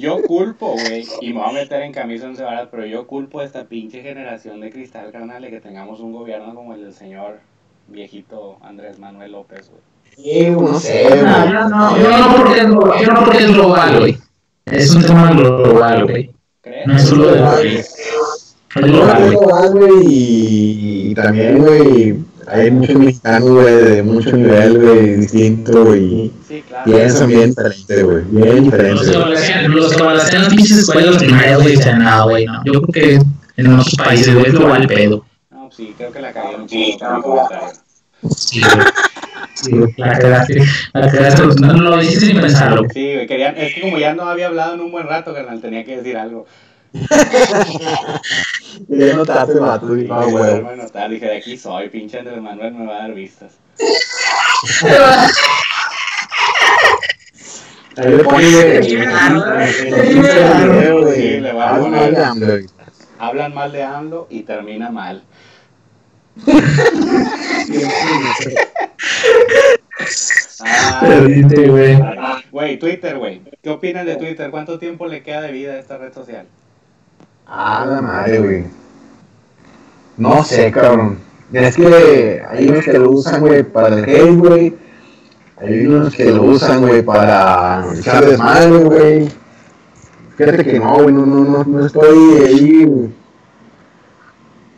Yo 0.00 0.22
culpo, 0.22 0.72
güey, 0.74 1.04
y 1.20 1.32
me 1.32 1.40
voy 1.40 1.50
a 1.50 1.52
meter 1.52 1.82
en 1.82 1.92
camisa 1.92 2.26
once 2.26 2.42
varas, 2.42 2.68
pero 2.70 2.86
yo 2.86 3.06
culpo 3.06 3.40
a 3.40 3.44
esta 3.44 3.64
pinche 3.64 4.00
generación 4.02 4.60
de 4.60 4.70
cristal, 4.70 5.10
carnal, 5.10 5.42
de 5.42 5.50
que 5.50 5.60
tengamos 5.60 6.00
un 6.00 6.12
gobierno 6.12 6.54
como 6.54 6.74
el 6.74 6.82
del 6.82 6.94
señor 6.94 7.40
viejito 7.88 8.58
Andrés 8.62 8.98
Manuel 8.98 9.32
López, 9.32 9.70
güey. 9.70 10.50
No 10.50 10.78
sé, 10.78 11.04
No, 11.10 11.10
güey. 11.10 11.52
yo 11.52 11.68
no, 11.68 11.98
yo 11.98 12.10
no 12.18 12.36
porque 12.36 12.60
es 12.60 12.66
global, 12.68 13.00
yo 13.04 13.12
no 13.12 13.20
porque 13.24 13.38
es 13.38 13.52
global, 13.52 13.98
güey. 14.00 14.18
Es 14.66 14.94
un 14.94 15.04
tema 15.06 15.32
global, 15.32 16.04
güey. 16.06 16.30
¿Crees? 16.60 16.86
No 16.86 16.96
es 16.96 17.02
solo 17.02 17.26
del 17.32 17.42
país. 17.44 17.94
Es 18.76 18.82
global, 18.82 19.18
güey. 19.18 19.30
global, 19.30 19.70
güey, 19.72 20.06
y, 20.06 21.10
y 21.10 21.14
también, 21.14 21.58
güey, 21.58 22.16
hay 22.50 22.70
muchos 22.70 22.96
mexicanos, 22.96 23.50
güey, 23.50 23.74
de 23.74 24.02
mucho 24.02 24.36
nivel, 24.36 24.78
güey, 24.78 25.16
distinto, 25.16 25.84
güey, 25.84 26.32
Sí, 26.46 26.62
claro. 26.66 26.84
piensan 26.84 27.28
bien 27.28 27.50
diferente, 27.50 28.02
güey, 28.02 28.24
bien 28.30 28.64
diferente, 28.64 29.12
Los 29.68 29.94
que 29.94 30.02
balancean 30.02 30.42
las 30.44 30.54
pinches 30.54 30.78
escuelas 30.78 31.16
primarias, 31.16 31.62
güey, 31.62 31.76
dicen, 31.76 31.98
nada, 31.98 32.24
güey, 32.24 32.46
no. 32.46 32.62
Yo 32.64 32.82
creo 32.82 32.92
que 32.92 33.18
en 33.56 33.72
otros 33.72 33.94
países, 33.96 34.34
güey, 34.34 34.46
es 34.46 34.52
global 34.52 34.82
el 34.82 34.88
pedo. 34.88 35.24
No, 35.50 35.64
pues 35.64 35.76
sí, 35.76 35.94
creo 35.96 36.12
que 36.12 36.20
la 36.20 36.32
con 36.32 36.66
mi 36.66 36.98
comentario. 36.98 37.72
Sí, 38.36 38.60
güey. 38.60 38.86
Sí, 39.54 39.72
la 39.96 40.18
cagaste, 40.18 40.62
la 40.92 41.10
cagaste, 41.10 41.42
no, 41.60 41.72
no 41.72 41.90
lo 41.90 41.96
dijiste 41.98 42.26
sin 42.26 42.40
pensarlo. 42.40 42.86
Sí, 42.92 43.14
güey, 43.14 43.26
querían, 43.26 43.56
es 43.56 43.74
que 43.74 43.80
como 43.80 43.98
ya 43.98 44.14
no 44.14 44.22
había 44.28 44.46
hablado 44.46 44.74
en 44.74 44.80
un 44.80 44.92
buen 44.92 45.06
rato, 45.06 45.34
carnal, 45.34 45.60
tenía 45.60 45.84
que 45.84 45.96
decir 45.96 46.16
algo. 46.16 46.46
Ya 48.88 49.14
notaste, 49.14 49.52
Sí, 49.54 49.58
ah, 49.60 49.78
güey, 49.80 50.30
güey. 50.30 50.44
darme 50.52 50.70
a 50.70 50.76
notar, 50.76 51.10
dije, 51.10 51.26
de 51.26 51.36
aquí 51.36 51.56
soy, 51.56 51.88
pinche 51.88 52.18
Andrés 52.18 52.40
Manuel 52.40 52.74
me 52.74 52.86
va 52.86 52.94
a 52.96 52.98
dar 53.00 53.14
vistas. 53.14 53.52
Ahí 57.96 58.10
le 58.10 58.22
güey, 58.22 58.26
a 58.26 58.28
poner. 58.28 58.84
güey. 62.38 62.66
Hablan 63.18 63.54
mal 63.54 63.72
de 63.72 63.82
AMLO 63.82 64.26
y 64.30 64.42
termina 64.42 64.90
mal. 64.90 65.22
Ah, 70.60 71.00
Perdiste, 71.00 71.68
güey. 71.68 71.98
Güey, 72.50 72.78
Twitter, 72.78 73.18
güey. 73.18 73.42
¿Qué 73.62 73.70
opinan 73.70 74.06
de 74.06 74.16
Twitter? 74.16 74.50
¿Cuánto 74.50 74.78
tiempo 74.78 75.06
le 75.06 75.22
queda 75.22 75.42
de 75.42 75.52
vida 75.52 75.72
a 75.74 75.78
esta 75.78 75.98
red 75.98 76.12
social? 76.12 76.46
Ah, 77.48 77.86
la 77.88 78.02
madre, 78.02 78.38
güey. 78.40 78.64
No 80.16 80.44
sé, 80.44 80.70
cabrón. 80.70 81.18
Es 81.52 81.76
que 81.76 82.42
hay 82.48 82.68
unos 82.68 82.84
que 82.84 82.92
lo 82.98 83.10
usan, 83.10 83.40
güey, 83.40 83.62
para 83.62 83.96
el 83.98 84.04
hate, 84.04 84.36
güey. 84.36 84.74
Hay 85.56 85.86
unos 85.86 86.14
que 86.14 86.26
lo 86.30 86.42
usan, 86.42 86.82
güey, 86.82 87.02
para 87.02 87.84
echar 87.98 88.24
desmadre, 88.24 88.78
güey. 88.78 89.28
Fíjate 90.36 90.64
que 90.64 90.78
no, 90.78 91.02
güey, 91.02 91.14
no, 91.14 91.26
no, 91.26 91.44
no, 91.44 91.64
no 91.64 91.86
estoy 91.86 92.42
ahí 92.44 92.84
güey, 92.84 93.08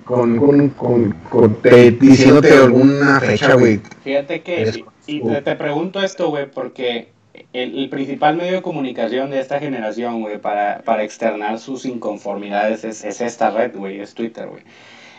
con, 0.04 0.36
con, 0.38 0.68
con, 0.70 1.12
con 1.28 1.54
te- 1.56 1.90
diciéndote 1.90 2.52
alguna 2.56 3.20
fecha, 3.20 3.54
güey. 3.54 3.80
Fíjate 4.02 4.42
que, 4.42 4.62
Es- 4.62 4.76
y 5.06 5.16
y 5.16 5.22
te, 5.22 5.42
te 5.42 5.56
pregunto 5.56 6.00
esto, 6.00 6.28
güey, 6.28 6.50
porque 6.50 7.08
el, 7.52 7.88
principal 7.88 8.36
medio 8.36 8.52
de 8.54 8.62
comunicación 8.62 9.30
de 9.30 9.40
esta 9.40 9.58
generación, 9.58 10.20
güey, 10.20 10.38
para, 10.38 10.82
para 10.82 11.04
externar 11.04 11.58
sus 11.58 11.84
inconformidades 11.84 12.84
es, 12.84 13.04
es 13.04 13.20
esta 13.20 13.50
red, 13.50 13.76
güey, 13.76 14.00
es 14.00 14.14
Twitter, 14.14 14.48
güey. 14.48 14.62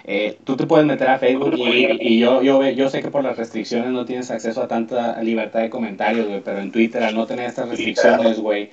Eh, 0.03 0.39
tú 0.43 0.57
te 0.57 0.65
puedes 0.65 0.85
meter 0.85 1.07
a 1.09 1.19
Facebook 1.19 1.53
y, 1.55 1.85
y 2.01 2.19
yo, 2.19 2.41
yo, 2.41 2.67
yo 2.69 2.89
sé 2.89 3.03
que 3.03 3.11
por 3.11 3.23
las 3.23 3.37
restricciones 3.37 3.91
no 3.91 4.03
tienes 4.03 4.31
acceso 4.31 4.63
a 4.63 4.67
tanta 4.67 5.21
libertad 5.21 5.61
de 5.61 5.69
comentarios, 5.69 6.27
güey, 6.27 6.41
pero 6.41 6.59
en 6.59 6.71
Twitter 6.71 7.03
al 7.03 7.15
no 7.15 7.27
tener 7.27 7.45
estas 7.45 7.69
restricciones, 7.69 8.39
güey, 8.39 8.71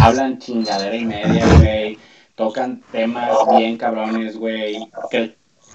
hablan 0.00 0.38
chingadera 0.38 0.96
y 0.96 1.04
media, 1.04 1.46
güey, 1.58 1.98
tocan 2.34 2.82
temas 2.92 3.36
bien 3.58 3.76
cabrones, 3.76 4.38
güey, 4.38 4.78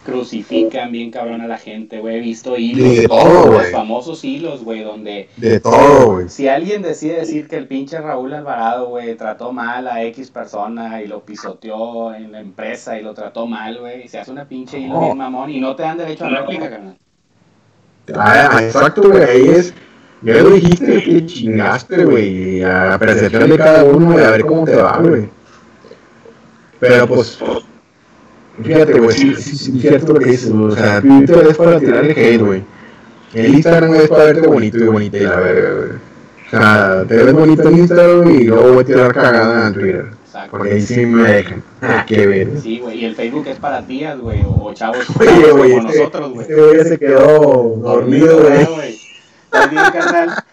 crucifican 0.05 0.91
bien 0.91 1.11
cabrón 1.11 1.41
a 1.41 1.47
la 1.47 1.57
gente, 1.57 1.99
güey, 1.99 2.17
he 2.17 2.19
visto 2.21 2.55
hilos, 2.57 2.87
De 2.89 3.07
los- 3.07 3.07
todo, 3.07 3.51
los 3.51 3.71
famosos 3.71 4.23
hilos, 4.23 4.63
güey, 4.63 4.83
donde 4.83 5.27
De 5.37 5.59
todo, 5.59 6.13
güey. 6.13 6.29
si 6.29 6.47
alguien 6.47 6.81
decide 6.81 7.15
decir 7.17 7.47
que 7.47 7.57
el 7.57 7.67
pinche 7.67 7.99
Raúl 7.99 8.33
Alvarado, 8.33 8.87
güey, 8.89 9.15
trató 9.15 9.51
mal 9.51 9.87
a 9.87 10.03
X 10.03 10.29
persona 10.31 11.01
y 11.01 11.07
lo 11.07 11.25
pisoteó 11.25 12.13
en 12.13 12.31
la 12.31 12.39
empresa 12.39 12.97
y 12.97 13.03
lo 13.03 13.13
trató 13.13 13.47
mal, 13.47 13.79
güey, 13.79 14.07
se 14.07 14.19
hace 14.19 14.31
una 14.31 14.47
pinche 14.47 14.79
hilo 14.79 14.99
bien 15.01 15.17
mamón 15.17 15.49
y 15.49 15.59
no 15.59 15.75
te 15.75 15.83
dan 15.83 15.97
derecho 15.97 16.25
a 16.25 16.29
réplica, 16.29 16.69
carnal. 16.69 16.97
Ah, 18.15 18.59
exacto, 18.61 19.09
güey, 19.09 19.23
ahí 19.23 19.47
es. 19.49 19.73
Ya 20.21 20.35
lo 20.35 20.51
dijiste, 20.51 21.03
que 21.03 21.25
chingaste, 21.25 22.03
güey, 22.05 22.63
a 22.63 22.85
la 22.85 22.99
percepción 22.99 23.49
de 23.49 23.57
cada 23.57 23.83
uno, 23.83 24.13
güey, 24.13 24.23
a 24.23 24.29
ver 24.31 24.45
cómo 24.45 24.63
te 24.65 24.75
va, 24.75 24.97
güey. 24.99 25.27
Pero 26.79 27.07
pues, 27.07 27.39
fíjate, 28.63 28.99
güey, 28.99 29.17
sí, 29.17 29.35
sí, 29.35 29.79
cierto 29.79 30.13
lo 30.13 30.19
que 30.19 30.31
dices, 30.31 30.51
güey, 30.51 30.71
o 30.71 30.75
sea, 30.75 31.01
Twitter 31.01 31.47
es 31.49 31.57
para 31.57 31.79
tirar 31.79 32.05
el 32.05 32.11
hate, 32.11 32.41
güey. 32.41 32.63
El 33.33 33.55
Instagram 33.55 33.95
es 33.95 34.07
para 34.07 34.23
verte 34.25 34.47
bonito 34.47 34.77
y 34.77 34.87
bonita 34.87 35.17
y 35.17 35.21
la 35.21 35.35
verga, 35.35 35.73
güey. 35.73 35.89
O 35.89 36.49
sea, 36.49 37.05
te 37.07 37.15
ves 37.15 37.33
bonito 37.33 37.69
en 37.69 37.77
Instagram 37.79 38.29
y 38.29 38.43
luego 38.45 38.73
voy 38.73 38.83
a 38.83 38.85
tirar 38.85 39.13
cagada 39.13 39.67
en 39.67 39.73
Twitter. 39.73 40.05
Exacto. 40.25 40.57
Porque 40.57 40.73
ahí 40.73 40.81
sí 40.81 41.05
me 41.05 41.29
dejan. 41.29 41.63
Ah, 41.81 42.05
qué 42.07 42.27
ver. 42.27 42.49
Sí, 42.61 42.79
güey, 42.79 42.99
y 42.99 43.05
el 43.05 43.15
Facebook 43.15 43.47
es 43.47 43.57
para 43.57 43.85
tías, 43.85 44.19
güey, 44.19 44.41
o 44.45 44.73
chavos, 44.73 45.05
Oye, 45.19 45.49
como 45.49 45.63
este, 45.65 45.81
nosotros, 45.81 46.31
güey. 46.31 46.41
este 46.41 46.55
güey 46.55 46.77
ya 46.77 46.83
se 46.85 46.97
quedó 46.97 47.75
dormido, 47.81 48.37
¿verdad, 48.43 48.69
güey. 48.73 48.99
¿Estás 49.45 49.71
bien, 49.71 49.83
carnal? 49.91 50.43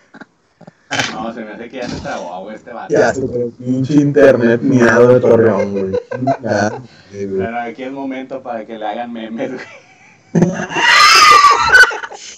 No, 1.13 1.33
se 1.33 1.45
me 1.45 1.53
hace 1.53 1.69
que 1.69 1.77
ya 1.79 1.89
se 1.89 2.01
trabó, 2.01 2.43
güey, 2.43 2.57
este 2.57 2.73
vato. 2.73 2.93
Ya, 2.93 3.15
super 3.15 3.47
pinche 3.59 3.95
internet 3.95 4.61
miado 4.63 5.09
de 5.09 5.21
Torreón, 5.21 5.73
güey. 5.73 5.93
Ya, 6.43 6.71
sí, 7.11 7.27
güey. 7.27 7.39
Pero 7.39 7.61
aquí 7.61 7.83
es 7.83 7.93
momento 7.93 8.43
para 8.43 8.65
que 8.65 8.79
le 8.79 8.87
hagan 8.87 9.13
memes, 9.13 9.53
güey. 9.53 9.65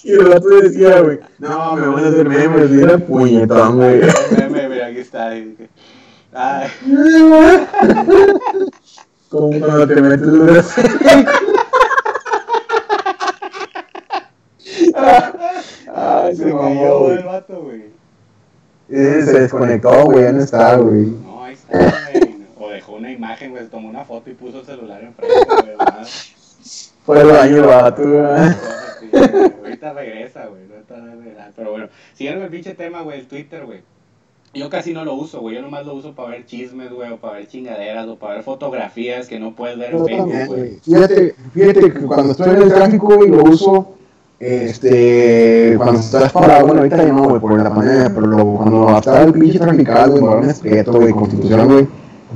Y 0.03 0.11
el 0.11 0.25
vato 0.25 0.47
decía, 0.47 1.01
güey, 1.01 1.19
no, 1.39 1.75
me 1.75 1.87
van 1.87 2.05
a 2.05 2.09
hacer 2.09 2.29
memes, 2.29 2.69
y 2.69 2.79
era 2.79 2.99
puñetón, 2.99 3.77
güey. 3.77 4.01
Meme, 4.37 4.69
mira, 4.69 4.85
aquí 4.85 4.99
está. 4.99 5.29
Ay, 5.29 5.57
Como 9.29 9.59
cuando 9.59 9.87
te 9.87 10.01
metes 10.01 10.27
en 10.27 10.41
una 10.41 10.63
Ay, 15.95 16.35
se 16.35 16.43
se 16.43 16.51
cayó 16.51 17.11
el 17.11 17.23
vato, 17.23 17.61
güey. 17.61 17.94
Eh, 18.89 19.21
Se 19.25 19.39
desconectó, 19.39 20.05
güey, 20.05 20.23
ya 20.23 20.31
no 20.31 20.43
está, 20.43 20.77
güey. 20.77 21.05
No, 21.05 21.43
ahí 21.43 21.53
está, 21.53 21.77
güey. 22.11 22.35
O 22.57 22.69
dejó 22.69 22.93
una 22.93 23.11
imagen, 23.11 23.51
güey, 23.51 23.67
tomó 23.67 23.89
una 23.89 24.05
foto 24.05 24.29
y 24.29 24.33
puso 24.33 24.59
el 24.59 24.65
celular 24.65 25.03
enfrente, 25.03 25.35
güey. 25.45 25.75
Fue 27.05 27.21
el 27.21 27.27
baño 27.27 27.57
el 27.57 27.63
vato, 27.63 28.01
güey. 28.03 28.21
Ahorita 29.63 29.93
regresa, 29.93 30.45
güey. 30.47 30.61
ahorita 30.71 30.95
regresa. 31.15 31.51
Pero 31.55 31.71
bueno, 31.71 31.89
siguiendo 32.13 32.45
el 32.45 32.51
pinche 32.51 32.73
tema, 32.73 33.01
güey, 33.01 33.19
el 33.19 33.27
Twitter, 33.27 33.65
güey. 33.65 33.81
Yo 34.53 34.69
casi 34.69 34.93
no 34.93 35.03
lo 35.03 35.15
uso, 35.15 35.41
güey. 35.41 35.55
Yo 35.55 35.61
nomás 35.61 35.85
lo 35.85 35.95
uso 35.95 36.13
para 36.13 36.29
ver 36.29 36.45
chismes, 36.45 36.89
güey, 36.91 37.11
o 37.11 37.17
para 37.17 37.33
ver 37.33 37.47
chingaderas, 37.47 38.07
o 38.07 38.15
para 38.17 38.35
ver 38.35 38.43
fotografías 38.43 39.27
que 39.27 39.39
no 39.39 39.53
puedes 39.53 39.77
ver 39.77 39.93
en 39.93 40.05
Facebook, 40.05 40.45
güey. 40.47 40.79
Fíjate, 40.79 41.35
fíjate 41.53 41.93
que 41.93 42.01
cuando 42.01 42.31
estoy 42.31 42.51
en 42.51 42.61
el 42.61 42.73
tráfico, 42.73 43.15
güey, 43.15 43.29
lo 43.29 43.43
uso. 43.43 43.95
Este, 44.45 45.73
cuando 45.77 45.99
estás 45.99 46.31
parado, 46.31 46.67
bueno, 46.67 46.81
ahorita 46.81 46.97
ya 46.97 47.11
no, 47.11 47.23
güey, 47.23 47.41
por 47.41 47.57
la 47.59 47.73
pandemia, 47.73 48.11
pero 48.13 48.27
lo- 48.27 48.45
cuando 48.57 48.95
estaba 48.97 49.21
el 49.23 49.33
pinche 49.33 49.57
traficado, 49.57 50.11
güey, 50.11 50.23
Morón 50.23 50.49
Espeto, 50.49 50.93
güey, 50.93 51.13
Constitución, 51.13 51.67
güey, 51.67 51.87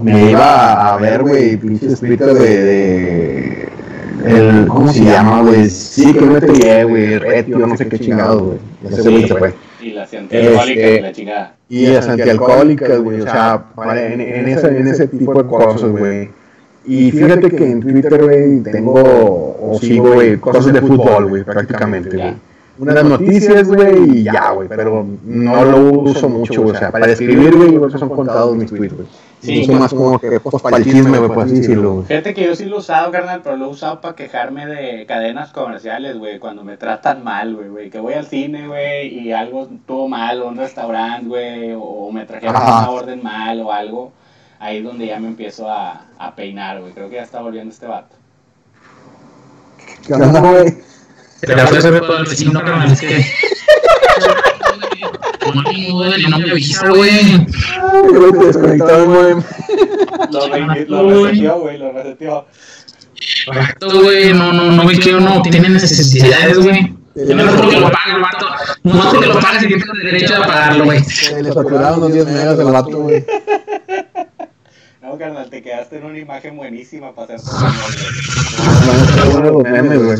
me 0.01 0.31
iba 0.31 0.93
a, 0.93 0.97
ver, 0.97 1.21
güey, 1.21 1.55
pinches 1.57 1.99
Twitter 1.99 2.33
de, 2.33 2.63
de, 2.63 3.69
el, 4.25 4.67
¿cómo 4.67 4.91
se 4.91 5.03
llama, 5.03 5.41
güey? 5.43 5.69
Sí, 5.69 6.11
que 6.13 6.21
no 6.25 6.39
te 6.39 6.47
llegué, 6.47 6.83
güey, 6.83 7.17
Retio, 7.19 7.59
no 7.59 7.77
sé 7.77 7.87
qué 7.87 7.99
chingado, 7.99 8.39
güey. 8.43 8.57
Ese 8.89 9.09
güey 9.09 9.27
se 9.27 9.35
fue. 9.35 9.53
Y 9.81 9.91
las 9.91 10.13
antialcohólicas 10.13 10.67
Este, 10.83 10.97
y 10.97 11.01
la 11.01 11.11
chingada. 11.11 11.55
Y 11.69 11.85
las 11.87 12.07
antialcohólicas, 12.07 12.99
güey, 13.01 13.21
o 13.21 13.23
sea, 13.23 13.65
en, 13.95 14.19
en, 14.21 14.47
ese, 14.49 14.67
en 14.67 14.87
ese 14.87 15.07
tipo 15.07 15.33
de 15.33 15.47
cosas, 15.47 15.89
güey. 15.91 16.31
Y 16.85 17.11
fíjate 17.11 17.51
que 17.51 17.71
en 17.71 17.81
Twitter, 17.81 18.23
güey, 18.23 18.63
tengo 18.63 18.93
o 19.61 19.77
sigo, 19.79 20.13
güey, 20.13 20.37
cosas 20.37 20.73
de 20.73 20.81
fútbol, 20.81 21.29
güey, 21.29 21.43
prácticamente, 21.43 22.15
güey. 22.15 22.33
Unas 22.79 23.03
noticias, 23.03 23.67
güey, 23.67 24.19
y 24.19 24.23
ya, 24.23 24.51
güey, 24.51 24.69
pero 24.69 25.05
no 25.25 25.65
lo 25.65 25.99
uso 25.99 26.29
mucho, 26.29 26.61
güey, 26.61 26.77
o 26.77 26.79
sea, 26.79 26.91
para 26.91 27.11
escribir, 27.11 27.53
güey, 27.53 27.91
son 27.91 28.07
contados 28.07 28.55
mis 28.55 28.71
tweets, 28.71 28.95
güey. 28.95 29.07
Sí, 29.41 29.63
uso 29.63 29.73
más 29.73 29.93
como 29.93 30.17
que, 30.17 30.39
pues, 30.39 30.61
para 30.61 30.77
el 30.77 30.85
chisme, 30.85 31.17
güey, 31.17 31.29
por 31.29 31.43
así 31.43 31.55
decirlo, 31.55 31.95
güey. 31.95 32.05
Fíjate 32.05 32.33
que 32.33 32.45
yo 32.45 32.55
sí 32.55 32.63
lo 32.65 32.77
he 32.77 32.79
usado, 32.79 33.11
carnal, 33.11 33.41
pero 33.43 33.57
lo 33.57 33.65
he 33.65 33.69
usado 33.69 33.99
para 33.99 34.15
quejarme 34.15 34.65
de 34.65 35.05
cadenas 35.05 35.51
comerciales, 35.51 36.17
güey, 36.17 36.39
cuando 36.39 36.63
me 36.63 36.77
tratan 36.77 37.21
mal, 37.21 37.53
güey, 37.53 37.67
güey, 37.67 37.89
que 37.89 37.99
voy 37.99 38.13
al 38.13 38.27
cine, 38.27 38.69
güey, 38.69 39.07
y 39.13 39.33
algo 39.33 39.67
estuvo 39.69 40.07
mal, 40.07 40.41
o 40.41 40.47
un 40.47 40.55
restaurante, 40.55 41.27
güey, 41.27 41.73
o 41.77 42.09
me 42.13 42.25
trajeron 42.25 42.55
Ajá. 42.55 42.79
una 42.79 42.89
orden 42.91 43.21
mal 43.21 43.59
o 43.59 43.73
algo, 43.73 44.13
ahí 44.59 44.77
es 44.77 44.83
donde 44.83 45.07
ya 45.07 45.19
me 45.19 45.27
empiezo 45.27 45.69
a, 45.69 46.05
a 46.17 46.35
peinar, 46.35 46.81
güey, 46.81 46.93
creo 46.93 47.09
que 47.09 47.15
ya 47.15 47.23
está 47.23 47.41
volviendo 47.41 47.73
este 47.73 47.87
vato. 47.87 48.15
¿Qué 50.05 50.13
onda, 50.13 50.39
güey? 50.39 50.77
Te 51.41 51.55
la 51.55 51.63
hacer 51.63 51.99
todo 52.01 52.17
el 52.17 52.25
vecino, 52.25 52.61
carnal, 52.61 52.91
es 52.91 52.99
que. 53.01 53.25
No, 56.29 56.37
me 56.39 56.51
avisa, 56.51 56.89
güey. 56.89 57.09
Ay, 57.09 58.09
güey, 58.09 58.31
te 58.31 58.45
desconectaron, 58.45 59.13
güey. 59.13 59.35
Lo, 60.31 60.47
re- 60.47 60.85
lo 60.87 61.25
reseteó, 61.25 61.59
güey, 61.59 61.77
lo 61.77 61.91
reseteó. 61.91 62.45
Exacto, 63.47 64.01
güey, 64.01 64.33
no, 64.33 64.53
no, 64.53 64.71
no, 64.71 64.83
güey, 64.83 64.99
que 64.99 65.15
uno 65.15 65.41
tiene 65.41 65.69
necesidades, 65.69 66.59
güey. 66.59 66.95
Yo 67.15 67.35
no 67.35 67.51
por 67.55 67.69
qué 67.69 67.79
lo 67.79 67.91
paga 67.91 68.15
el 68.15 68.21
vato. 68.21 68.45
No 68.83 69.11
sé 69.11 69.19
que 69.19 69.25
lo 69.25 69.39
pagas 69.39 69.63
y 69.63 69.67
tienes 69.67 69.85
el 69.91 70.03
derecho 70.03 70.33
de 70.35 70.39
pagarlo, 70.41 70.85
güey. 70.85 71.03
Se 71.03 71.41
le 71.41 71.51
saturaron 71.51 71.97
unos 71.99 72.13
10 72.13 72.25
megas 72.27 72.57
del 72.57 72.67
vato, 72.71 72.97
güey. 72.99 73.25
No, 75.09 75.17
carnal, 75.17 75.49
te 75.49 75.63
quedaste 75.63 75.97
en 75.97 76.03
una 76.05 76.19
imagen 76.19 76.55
buenísima 76.55 77.13
para 77.15 77.33
hacer 77.35 77.49
memes, 79.63 80.03
güey. 80.03 80.17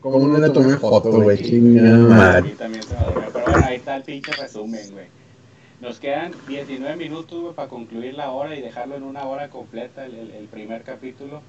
¿Cómo 0.00 0.28
no 0.28 0.38
le 0.38 0.50
tomé 0.50 0.76
foto, 0.76 1.10
güey? 1.10 1.42
Chingada 1.42 1.96
madre. 1.96 2.48
Y 2.50 2.52
también 2.56 2.82
se 2.82 2.94
me 2.94 3.04
durmió. 3.06 3.30
Pero 3.32 3.44
bueno, 3.46 3.66
ahí 3.66 3.76
está 3.76 3.96
el 3.96 4.02
pinche 4.02 4.32
resumen, 4.32 4.82
güey. 4.92 5.06
Nos 5.80 5.98
quedan 5.98 6.32
19 6.46 6.96
minutos, 6.96 7.40
güey, 7.40 7.54
para 7.54 7.68
concluir 7.68 8.12
la 8.14 8.30
hora 8.30 8.54
y 8.54 8.60
dejarlo 8.60 8.96
en 8.96 9.04
una 9.04 9.22
hora 9.24 9.48
completa 9.48 10.04
el, 10.04 10.14
el- 10.14 10.30
el 10.32 10.44
primer 10.46 10.82
capítulo. 10.82 11.40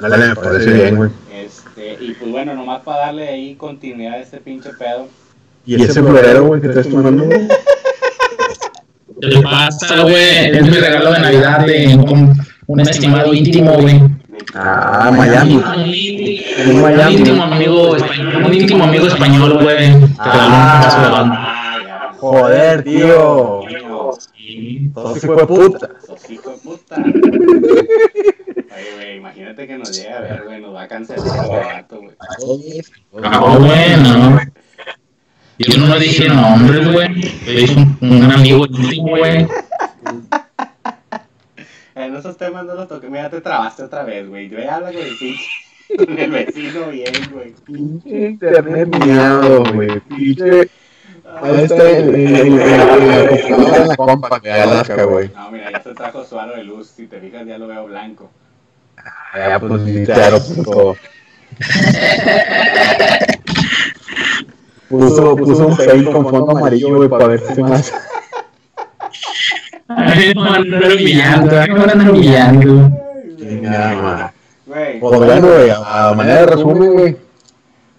Dale, 0.00 0.28
me 0.28 0.36
parece 0.36 0.72
bien, 0.72 0.96
güey. 0.96 1.10
Este, 1.34 1.98
y 2.02 2.14
pues 2.14 2.30
bueno, 2.30 2.54
nomás 2.54 2.80
para 2.82 3.00
darle 3.06 3.28
ahí 3.28 3.56
continuidad 3.56 4.14
a 4.14 4.18
este 4.20 4.38
pinche 4.38 4.70
pedo. 4.78 5.08
¿Y 5.66 5.82
ese 5.82 6.00
florero, 6.02 6.46
güey, 6.46 6.62
que 6.62 6.68
estás 6.68 6.88
tomando? 6.88 7.24
güey? 7.24 7.46
¿Qué 9.20 9.40
pasa, 9.42 10.02
güey? 10.02 10.50
Es 10.50 10.62
mi 10.62 10.70
regalo 10.70 11.12
de 11.12 11.20
Navidad 11.20 11.66
de 11.66 11.94
un, 11.94 12.34
un 12.66 12.80
estimado 12.80 13.34
íntimo, 13.34 13.72
güey. 13.78 14.00
Ah, 14.54 15.10
Miami. 15.14 15.56
Un 16.66 16.82
Miami. 16.82 17.14
íntimo 17.14 17.42
amigo 17.42 17.96
español, 17.96 18.44
un 18.44 18.54
íntimo 18.54 18.84
amigo 18.84 19.06
español, 19.06 19.62
güey. 19.62 19.76
Que 19.76 20.30
regaló 20.30 20.56
un 20.56 20.80
pedazo 20.80 21.00
de 21.02 21.08
banda. 21.10 21.36
Ah. 21.38 22.14
Joder, 22.18 22.82
tío. 22.84 23.60
Entonces 24.48 25.24
fue 25.24 25.46
puta. 25.46 25.88
hijo 26.28 26.50
de 26.50 26.56
puta. 26.58 26.96
Oye, 26.96 28.94
güey, 28.96 29.16
imagínate 29.16 29.66
que 29.66 29.78
nos 29.78 29.96
llegue 29.96 30.12
a 30.12 30.20
ver, 30.20 30.42
güey, 30.44 30.60
nos 30.60 30.74
va 30.74 30.82
a 30.82 30.88
cancelar 30.88 31.26
el 31.26 31.64
rato, 31.64 32.00
güey. 32.00 32.14
Ah, 33.22 33.56
bueno. 33.58 34.40
Yo 35.60 35.76
no 35.86 35.98
dije 35.98 36.26
nombres, 36.26 36.90
güey. 36.90 37.20
Yo 37.20 37.52
dije 37.52 37.74
un, 37.74 37.98
un 38.00 38.32
amigo 38.32 38.64
íntimo, 38.66 39.08
güey. 39.10 39.46
En 41.94 42.16
esos 42.16 42.38
temas 42.38 42.64
no 42.64 42.74
los 42.74 42.88
toqué. 42.88 43.10
Mira, 43.10 43.28
te 43.28 43.42
trabaste 43.42 43.82
otra 43.82 44.04
vez, 44.04 44.26
güey. 44.26 44.48
Ve, 44.48 44.66
habla 44.66 44.90
con 44.90 45.02
el 45.02 45.16
pinche. 45.18 45.50
Con 45.98 46.18
el 46.18 46.30
vecino 46.30 46.88
bien, 46.88 47.12
güey. 47.30 47.52
Pinche 47.66 48.28
internet 48.28 48.88
miado, 49.04 49.62
güey. 49.74 50.00
Pinche. 50.00 50.70
Ahí 51.42 51.64
está 51.64 51.90
el, 51.90 52.14
el, 52.14 52.36
el, 52.36 52.58
el, 52.58 53.28
el 53.28 53.42
computadora 53.42 53.82
en 53.82 53.88
la 53.88 53.96
compa 53.96 54.38
de 54.38 54.52
Alaska, 54.52 55.04
güey. 55.04 55.30
No, 55.34 55.50
mira, 55.50 55.70
ya 55.72 55.82
se 55.82 55.92
trajo 55.92 56.24
su 56.24 56.40
aro 56.40 56.56
de 56.56 56.64
luz. 56.64 56.88
Si 56.96 57.06
te 57.06 57.20
fijas, 57.20 57.46
ya 57.46 57.58
lo 57.58 57.66
veo 57.66 57.84
blanco. 57.84 58.30
Ah, 59.34 59.58
pues. 59.60 59.82
Puso, 64.90 65.36
puso 65.36 65.68
un 65.68 65.76
fail 65.76 66.10
con 66.10 66.28
fondo 66.28 66.50
amarillo, 66.50 66.96
güey, 66.96 67.08
para 67.08 67.28
ver 67.28 67.40
si 67.40 67.62
más. 67.62 67.94
Ay, 69.86 70.32
a 70.36 70.54
andar 70.54 70.82
humillando, 70.92 71.56
humillando. 72.10 72.90
Güey, 74.66 75.00
Pues 75.00 75.18
bueno, 75.18 75.46
güey, 75.46 75.70
a 75.70 76.12
manera 76.14 76.40
de 76.40 76.46
resumen, 76.46 76.92
güey. 76.92 77.16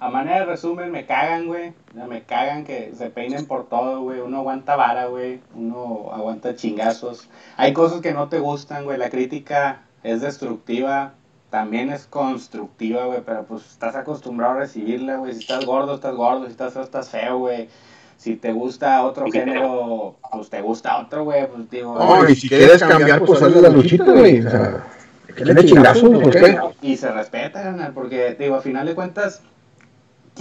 a 0.02 0.10
manera 0.10 0.40
de 0.42 0.46
resumen, 0.48 0.92
me 0.92 1.06
cagan, 1.06 1.48
güey. 1.48 1.74
Me 2.10 2.24
cagan 2.24 2.66
que 2.66 2.92
se 2.98 3.10
peinen 3.10 3.46
por 3.46 3.68
todo, 3.70 4.02
güey. 4.02 4.20
Uno 4.20 4.40
aguanta 4.40 4.76
vara, 4.76 5.06
güey. 5.06 5.40
Uno 5.56 6.10
aguanta 6.14 6.56
chingazos. 6.56 7.30
Hay 7.56 7.72
cosas 7.74 8.02
que 8.02 8.14
no 8.14 8.28
te 8.28 8.40
gustan, 8.40 8.84
güey. 8.84 8.98
La 8.98 9.10
crítica 9.10 9.82
es 10.04 10.22
destructiva. 10.22 11.14
También 11.52 11.92
es 11.92 12.08
constructiva, 12.08 13.06
güey. 13.06 13.22
Pero 13.24 13.44
pues 13.44 13.64
estás 13.68 13.96
acostumbrado 13.96 14.54
a 14.54 14.60
recibirla, 14.62 15.18
güey. 15.18 15.34
Si 15.34 15.42
estás 15.42 15.64
gordo, 15.66 15.94
estás 15.94 16.16
gordo. 16.16 16.46
Si 16.46 16.52
estás 16.52 16.74
feo, 16.74 16.82
estás 16.82 17.10
feo, 17.10 17.38
güey. 17.38 17.70
Si 18.18 18.36
te 18.36 18.52
gusta 18.52 19.04
otro 19.04 19.30
género, 19.32 20.16
pues 20.32 20.50
te 20.50 20.62
gusta 20.62 20.98
otro, 20.98 21.26
güey. 21.26 21.48
Pues 21.48 21.70
digo. 21.70 21.96
No, 22.00 22.28
y 22.28 22.36
si 22.36 22.50
quieres 22.50 22.82
cambiar, 22.82 23.24
pues 23.24 23.40
sale 23.40 23.62
la 23.62 23.70
luchita, 23.70 24.06
güey. 24.06 24.46
O 24.46 24.50
sea, 24.50 24.84
que 25.36 25.46
le 25.46 25.66
chingazos, 25.66 26.10
¿por 26.10 26.32
qué? 26.32 26.60
Y 26.82 26.98
se 26.98 27.12
respeta, 27.12 27.64
carnal, 27.64 27.94
porque, 27.94 28.36
digo, 28.38 28.56
a 28.56 28.62
final 28.62 28.86
de 28.86 28.96
cuentas, 28.96 29.42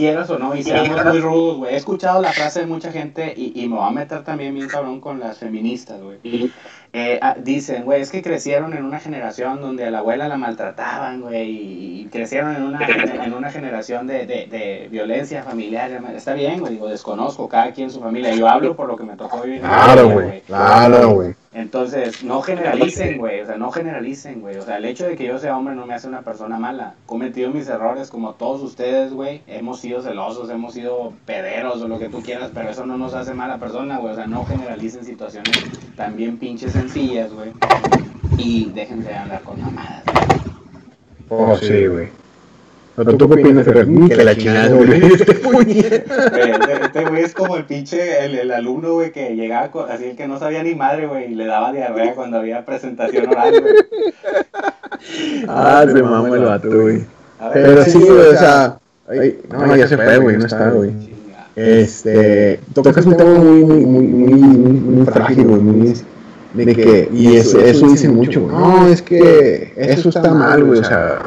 quieras 0.01 0.31
o 0.31 0.39
no, 0.39 0.57
y 0.57 0.63
seamos 0.63 1.05
muy 1.05 1.21
rudos, 1.21 1.57
güey. 1.59 1.75
He 1.75 1.77
escuchado 1.77 2.21
la 2.21 2.33
frase 2.33 2.61
de 2.61 2.67
mucha 2.67 2.91
gente 2.91 3.33
y, 3.37 3.53
y 3.55 3.69
me 3.69 3.77
voy 3.77 3.87
a 3.87 3.91
meter 3.91 4.25
también 4.25 4.55
bien 4.55 4.67
cabrón 4.67 5.01
con 5.01 5.21
las 5.21 5.39
feministas, 5.39 6.01
güey. 6.01 6.51
Eh, 6.93 7.21
ah, 7.23 7.37
dicen, 7.39 7.85
güey, 7.85 8.03
es 8.03 8.11
que 8.11 8.21
crecieron 8.21 8.75
en 8.75 8.85
una 8.85 8.99
generación 8.99 9.61
donde 9.61 9.85
a 9.85 9.91
la 9.93 9.99
abuela 9.99 10.27
la 10.27 10.37
maltrataban, 10.37 11.21
güey, 11.21 11.49
y, 11.49 12.01
y 12.01 12.05
crecieron 12.07 12.57
en 12.57 12.63
una, 12.65 12.81
en 13.25 13.33
una 13.33 13.51
generación 13.53 14.09
de, 14.09 14.27
de, 14.27 14.47
de 14.47 14.89
violencia 14.91 15.45
familiar. 15.45 15.91
Está 16.17 16.35
bien, 16.35 16.59
güey, 16.59 16.73
digo, 16.73 16.89
desconozco 16.89 17.49
cada 17.49 17.71
quien 17.73 17.91
su 17.91 18.01
familia. 18.01 18.35
Yo 18.35 18.49
hablo 18.49 18.75
por 18.75 18.89
lo 18.89 18.97
que 18.97 19.05
me 19.05 19.17
tocó 19.17 19.43
vivir. 19.43 19.61
Claro, 19.61 20.09
güey, 20.11 20.41
claro, 20.41 21.11
güey. 21.11 21.35
Entonces, 21.53 22.23
no 22.23 22.43
generalicen, 22.43 23.19
güey, 23.19 23.41
o 23.41 23.47
sea, 23.47 23.57
no 23.57 23.73
generalicen, 23.73 24.41
güey. 24.41 24.57
O 24.57 24.63
sea, 24.63 24.77
el 24.77 24.85
hecho 24.85 25.07
de 25.07 25.17
que 25.17 25.27
yo 25.27 25.37
sea 25.39 25.57
hombre 25.57 25.75
no 25.75 25.85
me 25.85 25.95
hace 25.95 26.07
una 26.07 26.23
persona 26.23 26.61
mala. 26.61 26.95
Cometido 27.07 27.51
mis 27.51 27.69
errores 27.69 28.09
como 28.09 28.35
todos 28.35 28.63
ustedes, 28.63 29.13
güey. 29.13 29.43
Hemos 29.49 29.81
sido 29.81 30.01
celosos, 30.01 30.49
hemos 30.49 30.75
sido 30.75 31.13
pederos 31.27 31.83
o 31.83 31.89
lo 31.89 31.99
que 31.99 32.09
tú 32.09 32.23
quieras, 32.23 32.53
pero 32.55 32.71
eso 32.71 32.87
no 32.87 32.97
nos 32.97 33.15
hace 33.15 33.35
mala 33.35 33.59
persona, 33.59 33.99
güey. 33.99 34.13
O 34.13 34.17
sea, 34.17 34.29
no 34.29 34.45
generalicen 34.45 35.05
situaciones 35.05 35.53
también 35.97 36.39
pinches 36.39 36.73
sencillas, 36.73 37.33
güey. 37.33 37.51
Y 38.39 38.71
dejen 38.71 39.03
de 39.03 39.13
andar 39.13 39.43
con 39.43 39.61
mamadas. 39.61 40.05
Oh, 41.29 41.57
sí, 41.57 41.87
güey. 41.89 42.20
Pero 43.05 43.17
tú 43.17 43.29
qué 43.29 43.35
opinas, 43.41 43.65
Fer? 43.65 43.89
Ni 43.89 44.09
que 44.09 44.25
la 44.25 44.35
chingada, 44.37 44.69
güey. 44.75 45.05
Este. 45.15 45.35
Güey, 45.35 45.85
Este 46.83 47.05
güey 47.09 47.23
es 47.23 47.35
como 47.35 47.57
el 47.57 47.65
pinche, 47.65 48.25
el, 48.25 48.39
el 48.39 48.51
alumno, 48.53 48.95
güey, 48.95 49.11
que 49.13 49.35
llegaba 49.35 49.71
con- 49.71 49.91
así 49.91 50.05
el 50.05 50.17
que 50.17 50.29
no 50.29 50.39
sabía 50.39 50.63
ni 50.63 50.75
madre, 50.75 51.07
güey, 51.07 51.33
y 51.33 51.35
le 51.35 51.47
daba 51.47 51.73
diarrea 51.73 52.15
cuando 52.15 52.39
había 52.39 52.65
presentación 52.65 53.29
oral, 53.29 53.61
güey. 53.61 53.75
Ah, 55.49 55.85
se 55.91 56.03
mama 56.03 56.29
el 56.37 56.45
vato, 56.45 56.69
güey. 56.71 57.05
Pero 57.55 57.85
sí, 57.85 57.99
güey, 57.99 58.19
o 58.35 58.37
sea. 58.37 58.77
ay, 59.09 59.39
no, 59.51 59.75
ya 59.77 59.89
se 59.89 59.97
fue, 59.97 60.19
güey, 60.19 60.37
no 60.37 60.45
está, 60.47 60.69
güey. 60.71 60.91
Este. 61.57 62.61
Tocas 62.75 63.07
un 63.07 63.17
tema 63.17 63.35
muy, 63.35 63.65
muy, 63.65 63.85
muy, 63.87 64.03
muy, 64.07 64.35
muy, 64.35 64.73
muy 64.73 65.07
frágil, 65.07 65.47
güey. 65.47 65.61
Muy. 65.63 65.95
De 66.53 66.75
que. 66.75 67.09
Y 67.13 67.37
eso, 67.37 67.61
eso 67.61 67.89
dicen 67.89 68.15
mucho, 68.15 68.43
güey. 68.43 68.55
No, 68.55 68.89
es 68.89 69.01
que. 69.03 69.73
Eso 69.77 70.11
está 70.11 70.35
mal, 70.35 70.65
güey, 70.65 70.81
o 70.81 70.85
sea. 70.85 71.19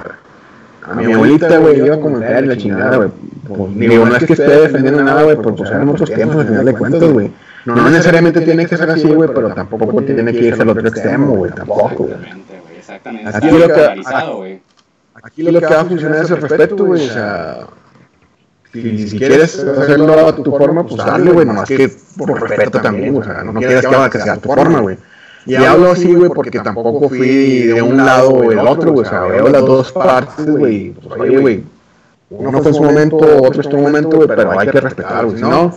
A 0.86 0.94
mi 0.96 1.12
abuelita, 1.12 1.58
güey, 1.58 1.78
iba 1.78 2.00
como 2.00 2.18
el 2.18 2.46
y 2.46 2.48
la 2.48 2.58
chingada, 2.58 2.98
güey. 2.98 3.10
Pues, 3.48 3.76
digo, 3.76 4.06
no 4.06 4.16
es 4.16 4.24
que 4.24 4.34
esté 4.34 4.62
defendiendo 4.62 5.04
nada, 5.04 5.24
güey, 5.24 5.36
pues 5.38 5.70
eran 5.70 5.90
otros 5.90 6.12
tiempos 6.12 6.38
al 6.38 6.48
final 6.48 6.66
de 6.66 6.74
cuentas, 6.74 7.12
güey. 7.12 7.32
No, 7.66 7.90
necesariamente 7.90 8.42
tiene 8.42 8.66
que 8.66 8.78
ser 8.78 8.90
así, 8.90 9.08
güey, 9.08 9.30
pero 9.34 9.54
tampoco 9.54 10.02
tiene 10.02 10.32
que 10.32 10.40
irse 10.40 10.62
al 10.62 10.70
otro 10.70 10.88
extremo, 10.88 11.36
güey, 11.36 11.52
tampoco, 11.52 12.04
güey. 12.04 12.16
Exactamente, 12.78 13.30
Aquí 13.34 13.50
lo 13.50 13.68
que, 13.68 14.62
aquí 15.24 15.42
lo 15.44 15.60
que 15.60 15.66
va 15.66 15.82
a 15.82 15.86
funcionar 15.86 16.26
es 16.26 16.32
el 16.32 16.42
respeto, 16.42 16.86
güey, 16.86 17.08
o 17.08 17.14
sea... 17.14 17.60
Si, 18.74 19.08
si, 19.08 19.20
quieres 19.20 19.60
hacerlo 19.60 20.28
a 20.28 20.36
tu 20.36 20.50
forma, 20.50 20.84
pues 20.84 20.98
dale, 20.98 21.30
güey, 21.32 21.46
nomás 21.46 21.70
que 21.70 21.92
por 22.18 22.42
respeto 22.42 22.82
también, 22.82 23.16
o 23.16 23.24
sea, 23.24 23.44
no, 23.44 23.54
quieras 23.54 23.86
que 23.86 23.96
haga 23.96 24.10
que 24.10 24.20
sea 24.20 24.34
a 24.34 24.38
tu 24.38 24.50
forma, 24.50 24.80
güey. 24.80 24.98
Y 25.46 25.56
hablo 25.56 25.92
así, 25.92 26.14
güey, 26.14 26.30
porque 26.30 26.60
tampoco 26.60 27.10
fui 27.10 27.64
de 27.68 27.82
un 27.82 27.98
lado 27.98 28.34
o 28.34 28.50
del 28.50 28.60
otro, 28.60 28.92
güey, 28.92 29.06
o 29.06 29.10
sea, 29.10 29.22
veo 29.22 29.50
las 29.50 29.62
dos 29.62 29.92
partes, 29.92 30.46
güey, 30.46 30.92
pues, 30.92 31.20
oye, 31.20 31.38
güey, 31.38 31.64
uno 32.30 32.62
fue 32.62 32.72
en 32.72 32.76
su 32.76 32.84
momento, 32.84 33.18
otro 33.18 33.62
está 33.62 33.76
en 33.76 33.82
su 33.82 33.84
momento, 33.84 34.16
güey, 34.18 34.28
pero 34.28 34.60
hay 34.60 34.68
que 34.68 34.82
respetar, 34.82 35.26
güey, 35.26 35.38
si 35.38 35.44
no 35.44 35.74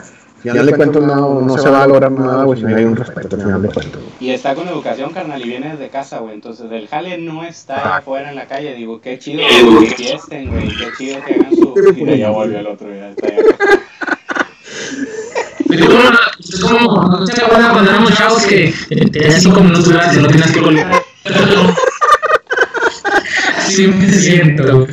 final 0.51 0.67
de 0.67 0.75
cuentas 0.75 1.03
no, 1.03 1.41
no 1.41 1.59
se 1.59 1.71
va 1.71 1.83
a 1.83 1.87
lograr 1.87 2.11
nada, 2.13 2.45
güey, 2.45 2.59
si 2.59 2.65
no 2.65 2.77
hay 2.77 2.85
un 2.85 2.97
respeto 2.97 3.37
al 3.37 3.43
final 3.43 3.63
de 3.63 3.69
cuentas. 3.69 4.01
Y 4.21 4.31
está 4.31 4.55
con 4.55 4.69
educación, 4.69 5.13
carnal, 5.13 5.41
y 5.43 5.49
viene 5.49 5.73
desde 5.73 5.89
casa, 5.89 6.19
güey. 6.19 6.35
Entonces, 6.35 6.71
el 6.71 6.89
jale 6.89 7.19
no 7.19 7.45
está 7.45 7.97
afuera 7.97 8.31
en 8.31 8.37
la 8.37 8.47
calle. 8.47 8.75
Digo, 8.75 9.01
qué 9.01 9.19
chido 9.19 9.43
que 9.81 9.95
fiesten, 9.95 10.51
güey. 10.51 10.69
Qué 10.69 10.87
chido 10.97 11.25
que 11.25 11.35
hagan 11.35 11.55
su... 11.55 11.75
Y 11.97 12.19
ya 12.19 12.31
volvió 12.31 12.59
el 12.61 12.67
otro, 12.67 12.89
ya 12.95 13.11
está 13.11 13.27
Es 16.67 16.73
como, 16.73 17.03
¿no 17.05 17.25
se 17.25 17.45
acuerdan 17.45 17.73
cuando 17.73 17.91
éramos 17.93 18.13
chavos 18.15 18.45
que 18.45 18.75
tenías 18.89 19.41
cinco 19.41 19.61
minutos 19.61 19.89
gratis, 19.89 20.21
no 20.21 20.27
tienes 20.27 20.51
que 20.51 20.61
volver? 20.61 20.87
Así 23.57 23.87
me 23.87 24.09
siento, 24.09 24.87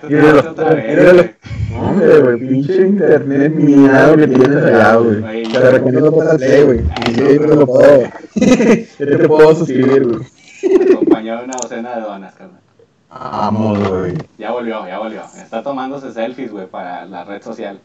te. 0.00 1.34
Hombre, 1.74 2.20
güey, 2.20 2.38
pinche 2.38 2.76
internet 2.86 3.54
miado 3.54 4.16
que 4.16 4.28
tienes 4.28 4.64
allá, 4.64 4.94
güey. 4.96 5.42
Te 5.52 5.70
recomiendo 5.70 6.12
total 6.12 6.36
play, 6.36 6.62
güey. 6.62 6.80
Yo 7.16 7.40
te 7.40 7.56
lo 7.56 7.66
puedo. 7.66 8.02
Yo 8.98 9.18
te 9.18 9.28
puedo 9.28 9.54
suscribir, 9.56 10.06
güey. 10.06 10.92
Acompañado 10.92 11.40
de 11.40 11.44
una 11.46 11.54
docena 11.60 11.96
de 11.96 12.02
donas, 12.02 12.34
carnal. 12.34 12.67
Vamos, 13.10 13.88
güey. 13.88 14.14
Ya 14.36 14.52
volvió, 14.52 14.86
ya 14.86 14.98
volvió. 14.98 15.22
Está 15.36 15.62
tomándose 15.62 16.12
selfies, 16.12 16.50
güey, 16.50 16.66
para 16.66 17.06
la 17.06 17.24
red 17.24 17.42
social. 17.42 17.80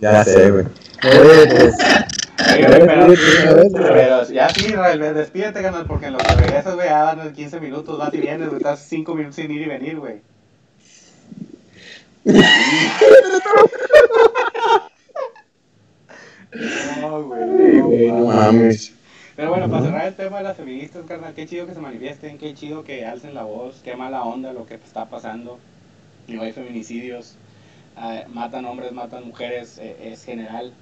Ya 0.00 0.24
sé, 0.24 0.50
güey. 0.50 0.64
Oye, 1.04 1.46
pues. 1.46 1.76
Pero, 2.36 3.14
pero 3.72 4.28
ya 4.28 4.48
sí, 4.48 4.66
Israel, 4.66 5.14
despídete, 5.14 5.62
carnal, 5.62 5.86
porque 5.86 6.06
en 6.06 6.14
lo 6.14 6.18
que 6.18 6.34
regresas, 6.34 6.74
güey, 6.74 6.88
ya 6.88 7.14
dan 7.14 7.32
15 7.32 7.60
minutos, 7.60 7.98
vas 7.98 8.12
y 8.12 8.18
vienes, 8.18 8.48
güey, 8.48 8.58
estás 8.58 8.80
5 8.88 9.14
minutos 9.14 9.36
sin 9.36 9.50
ir 9.50 9.62
y 9.62 9.66
venir, 9.66 9.98
güey. 9.98 10.20
No, 17.00 17.22
güey. 17.22 17.80
güey, 17.80 18.12
no 18.12 18.26
mames. 18.26 18.92
Pero 19.36 19.50
bueno, 19.50 19.68
para 19.68 19.82
cerrar 19.82 20.06
el 20.06 20.14
tema 20.14 20.38
de 20.38 20.44
las 20.44 20.56
feministas, 20.56 21.04
carnal, 21.06 21.34
qué 21.34 21.46
chido 21.46 21.66
que 21.66 21.74
se 21.74 21.80
manifiesten, 21.80 22.38
qué 22.38 22.54
chido 22.54 22.84
que 22.84 23.04
alcen 23.04 23.34
la 23.34 23.42
voz, 23.44 23.80
qué 23.82 23.96
mala 23.96 24.22
onda 24.24 24.52
lo 24.52 24.64
que 24.66 24.74
está 24.74 25.08
pasando. 25.08 25.58
No 26.28 26.42
hay 26.42 26.52
feminicidios, 26.52 27.36
eh, 27.96 28.24
matan 28.28 28.64
hombres, 28.66 28.92
matan 28.92 29.26
mujeres, 29.26 29.78
eh, 29.78 30.12
es 30.12 30.24
general. 30.24 30.72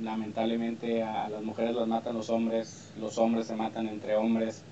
Lamentablemente 0.00 1.02
a 1.02 1.28
las 1.28 1.42
mujeres 1.42 1.74
las 1.74 1.88
matan 1.88 2.14
los 2.14 2.30
hombres, 2.30 2.92
los 2.96 3.18
hombres 3.18 3.46
se 3.48 3.56
matan 3.56 3.88
entre 3.88 4.16
hombres. 4.16 4.64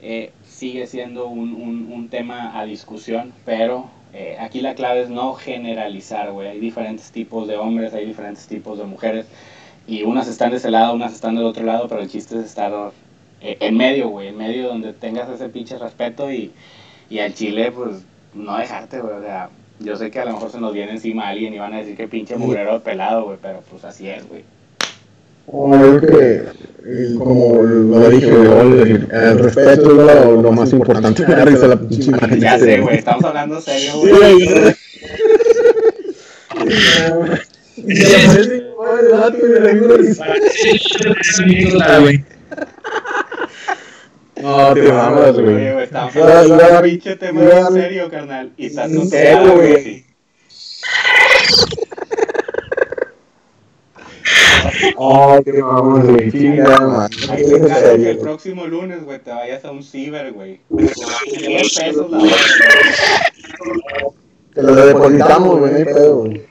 Eh, 0.00 0.32
sigue 0.44 0.86
siendo 0.86 1.26
un, 1.28 1.54
un, 1.54 1.92
un 1.92 2.08
tema 2.10 2.58
a 2.58 2.64
discusión, 2.64 3.32
pero 3.44 3.90
eh, 4.12 4.36
aquí 4.38 4.60
la 4.60 4.74
clave 4.74 5.02
es 5.02 5.10
no 5.10 5.34
generalizar, 5.34 6.30
güey. 6.32 6.48
Hay 6.48 6.60
diferentes 6.60 7.10
tipos 7.12 7.48
de 7.48 7.56
hombres, 7.56 7.94
hay 7.94 8.06
diferentes 8.06 8.46
tipos 8.46 8.78
de 8.78 8.84
mujeres. 8.84 9.26
Y 9.86 10.02
unas 10.02 10.28
están 10.28 10.50
de 10.50 10.56
ese 10.56 10.70
lado, 10.70 10.94
unas 10.94 11.12
están 11.14 11.36
del 11.36 11.44
otro 11.44 11.64
lado, 11.64 11.86
pero 11.88 12.00
el 12.00 12.10
chiste 12.10 12.36
es 12.38 12.44
estar 12.44 12.72
eh, 13.40 13.56
en 13.60 13.76
medio, 13.76 14.08
güey. 14.08 14.28
En 14.28 14.36
medio 14.36 14.68
donde 14.68 14.92
tengas 14.92 15.28
ese 15.30 15.48
pinche 15.48 15.78
respeto 15.78 16.30
y, 16.32 16.52
y 17.08 17.20
al 17.20 17.34
chile, 17.34 17.70
pues, 17.72 18.02
no 18.34 18.58
dejarte, 18.58 19.00
güey. 19.00 19.14
O 19.14 19.22
sea, 19.22 19.48
yo 19.78 19.96
sé 19.96 20.10
que 20.10 20.18
a 20.18 20.24
lo 20.24 20.32
mejor 20.32 20.50
se 20.50 20.60
nos 20.60 20.72
viene 20.72 20.92
encima 20.92 21.28
alguien 21.28 21.54
y 21.54 21.58
van 21.58 21.74
a 21.74 21.78
decir 21.78 21.96
que 21.96 22.08
pinche 22.08 22.36
mugrero 22.36 22.82
pelado, 22.82 23.24
güey. 23.24 23.38
Pero 23.40 23.62
pues 23.70 23.84
así 23.84 24.08
es, 24.08 24.26
güey. 24.28 24.42
Como 25.46 26.00
que, 26.00 26.42
como 27.18 27.62
lo 27.62 28.10
dije, 28.10 28.34
güey, 28.34 28.80
el, 28.80 29.08
el 29.12 29.38
respeto 29.38 29.70
es 29.70 30.24
lo, 30.24 30.42
lo 30.42 30.52
más 30.52 30.72
importante. 30.72 31.24
La 31.28 31.76
pinche 31.76 32.10
imagen. 32.10 32.40
Ya 32.40 32.58
sé, 32.58 32.80
güey. 32.82 32.96
Estamos 32.96 33.24
hablando 33.24 33.60
serio, 33.60 33.92
Sí, 34.02 34.10
güey. 38.18 38.62
una 39.02 39.96
risa. 39.96 40.26
güey. 42.00 42.24
No, 44.42 44.74
te 44.74 44.80
Oye, 44.80 45.72
güey. 45.72 45.84
estamos 45.84 46.16
hablando 46.16 46.56
de 46.56 46.82
pinche 46.82 47.16
tema 47.16 47.70
serio, 47.70 48.10
carnal. 48.10 48.52
Y 48.56 48.66
estás 48.66 48.92
tu 48.92 49.08
güey. 49.56 50.04
Oh, 54.96 55.40
te 55.42 55.62
mamas, 55.62 56.06
güey. 56.06 56.30
Man. 56.58 57.10
Ay, 57.30 57.44
me 57.46 57.56
en 57.56 57.64
encanta 57.64 57.96
que 57.96 58.10
el 58.10 58.18
próximo 58.18 58.66
lunes, 58.66 59.04
güey, 59.04 59.18
te 59.20 59.30
vayas 59.30 59.64
a 59.64 59.70
un 59.70 59.82
ciber, 59.82 60.32
güey. 60.32 60.60
10 60.68 61.78
pesos 61.78 62.10
la 62.10 62.18
hora, 62.18 62.34
güey. 63.64 64.06
Te 64.54 64.62
lo 64.62 64.74
depositamos, 64.74 65.58
güey, 65.58 65.72
no 65.72 65.78
hay 65.78 65.84
pedo, 65.84 66.16
güey. 66.16 66.46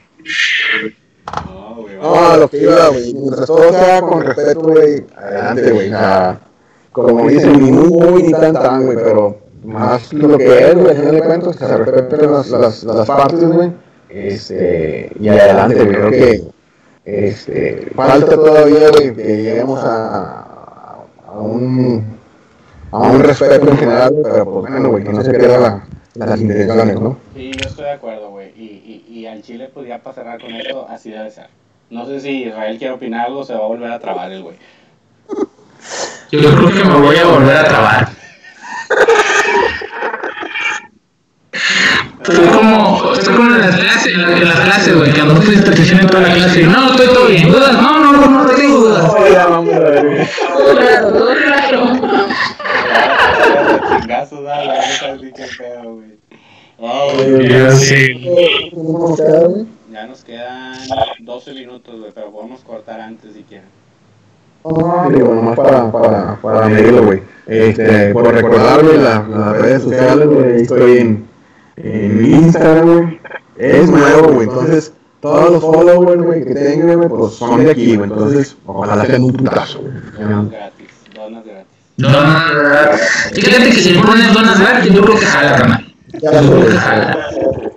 No, 2.02 2.32
a 2.32 2.38
lo 2.38 2.48
que 2.48 2.58
iba, 2.62 2.90
güey. 2.90 3.14
Mientras 3.14 3.46
todo 3.48 3.72
sea 3.72 4.02
con 4.02 4.24
respeto, 4.24 4.62
güey, 4.62 5.06
adelante, 5.16 5.72
güey. 5.72 5.88
O 5.88 5.90
sea, 5.90 6.40
como 6.92 7.28
dicen, 7.28 7.62
ni 7.62 7.72
muy, 7.72 7.90
muy, 7.90 8.24
ni 8.24 8.32
tan, 8.32 8.54
tan, 8.54 8.86
güey, 8.86 8.98
pero 8.98 9.38
más 9.64 10.14
lo 10.14 10.38
que 10.38 10.70
es, 10.70 10.76
güey, 10.76 10.90
al 10.90 10.96
final 10.96 11.16
de 11.16 11.22
cuentas, 11.22 11.58
que 11.58 11.66
se 11.66 11.78
respeten 11.78 12.32
las, 12.32 12.50
las, 12.50 12.84
las 12.84 13.08
partes, 13.08 13.48
güey. 13.50 13.72
Este, 14.10 15.12
y 15.20 15.28
adelante, 15.28 15.76
güey. 15.76 15.88
Creo 15.96 16.10
que, 16.12 16.44
este, 17.06 17.92
falta 17.96 18.36
todavía, 18.36 18.90
güey, 18.90 19.14
que 19.14 19.24
lleguemos 19.44 19.84
a, 19.84 21.04
a 21.28 21.40
un, 21.40 22.18
a 22.92 23.00
un 23.00 23.20
respeto 23.22 23.70
en 23.70 23.78
general, 23.78 24.16
pero 24.24 24.46
pues 24.46 24.72
bueno, 24.72 24.90
güey, 24.90 25.04
que 25.04 25.14
no 25.14 25.22
se 25.22 25.34
pierdan 25.34 25.62
la, 25.62 26.28
las 26.28 26.40
intenciones, 26.40 27.00
¿no? 27.00 27.18
Sí, 27.36 27.52
yo 27.52 27.68
estoy 27.68 27.86
de 27.86 27.92
acuerdo, 27.92 28.30
güey. 28.30 28.54
Y, 28.56 29.04
y, 29.10 29.20
y 29.20 29.28
al 29.28 29.42
Chile, 29.42 29.70
pues 29.74 29.88
ya 29.88 30.02
para 30.02 30.16
cerrar 30.16 30.42
con 30.42 30.52
esto, 30.52 30.88
así 30.88 31.12
debe 31.12 31.30
ser. 31.30 31.48
No 31.90 32.06
sé 32.06 32.20
si 32.20 32.44
Israel 32.44 32.78
quiere 32.78 32.94
opinar 32.94 33.28
algo, 33.28 33.44
se 33.46 33.54
va 33.54 33.60
a 33.66 33.68
volver 33.68 33.92
a 33.92 34.00
trabar 34.00 34.32
el 34.32 34.42
güey. 34.44 34.58
Yo 36.32 36.40
creo 36.40 36.74
que 36.74 36.84
me 36.84 36.98
voy 37.00 37.16
a 37.18 37.26
volver 37.26 37.56
a 37.58 37.64
trabar. 37.66 38.10
Estoy 42.24 42.48
como, 42.48 43.14
estoy 43.14 43.36
como 43.36 43.52
en 43.56 43.60
las 43.62 43.76
clases, 43.78 44.14
en, 44.14 44.22
la- 44.24 44.38
en 44.38 44.48
las 44.48 44.60
clases, 44.62 44.98
güey, 44.98 45.14
que 45.14 45.22
a 45.22 45.26
nosotros 45.26 45.64
te 45.64 45.70
atención 45.70 46.00
en 46.00 46.08
toda 46.08 46.24
la 46.28 46.34
clase. 46.34 46.62
y, 46.62 46.64
No, 46.66 46.90
estoy 46.92 47.08
todo 47.08 47.28
bien. 47.28 47.52
¿Dudas? 47.52 47.74
No, 47.74 48.00
no, 48.00 48.12
no, 48.14 48.44
no 48.44 48.50
tengo 48.50 48.78
dudas. 48.80 49.14
ya 49.32 49.46
vamos 49.46 49.74
a 49.76 49.80
ver, 49.80 50.06
güey. 50.06 50.28
Todo 50.58 50.76
claro, 50.78 51.14
todo 51.14 51.34
claro. 51.36 51.86
Chingazos, 54.02 54.44
dale, 54.44 54.72
así 54.72 55.32
que 55.32 55.46
pedo, 55.58 55.94
güey. 55.94 56.16
Oh, 56.78 57.12
Yo 57.42 57.72
sí. 57.72 58.72
Ya 59.96 60.08
nos 60.08 60.26
quedan 60.26 60.76
12 61.22 61.54
minutos, 61.54 61.98
güey, 61.98 62.12
pero 62.14 62.30
podemos 62.30 62.60
cortar 62.66 63.00
antes 63.00 63.32
si 63.34 63.44
quieren. 63.44 63.70
Ah, 64.66 65.08
digo, 65.10 65.34
nomás 65.34 65.56
para, 65.56 65.90
para, 65.90 66.36
para 66.42 66.68
medirlo, 66.68 67.06
güey. 67.06 67.22
Este, 67.48 68.12
por 68.12 68.28
recordarle 68.28 68.98
las, 68.98 69.26
las 69.30 69.58
redes 69.58 69.84
sociales, 69.84 70.28
güey, 70.28 70.62
estoy 70.64 70.98
en, 70.98 71.26
en 71.78 72.26
Instagram, 72.26 72.92
güey. 72.92 73.20
Es 73.56 73.90
nuevo, 73.90 74.34
güey, 74.34 74.50
entonces 74.50 74.92
todos 75.22 75.50
los 75.50 75.62
followers, 75.62 76.24
güey, 76.24 76.44
que 76.44 76.54
tengan, 76.56 76.98
güey, 76.98 77.08
pues 77.08 77.36
son 77.36 77.64
de 77.64 77.72
aquí, 77.72 77.96
güey. 77.96 78.10
Entonces, 78.10 78.58
ojalá 78.66 79.06
sean 79.06 79.24
un 79.24 79.32
putazo, 79.32 79.80
güey. 79.80 79.94
Donas 79.94 80.52
gratis, 80.52 80.90
donas 81.16 81.46
gratis. 81.46 81.68
Donas. 81.96 83.32
Fíjate 83.32 83.70
que 83.70 83.78
si 83.78 83.94
pones 83.94 84.34
donas 84.34 84.60
gratis, 84.60 84.92
yo 84.92 85.02
creo 85.06 85.18
que 85.18 85.26
jala, 85.26 85.56
carnal. 85.56 85.96
Ya 86.22 86.32
Yo 86.34 86.42
lo 86.42 86.52
creo 86.52 86.68
que 86.68 86.76
jala. 86.76 87.30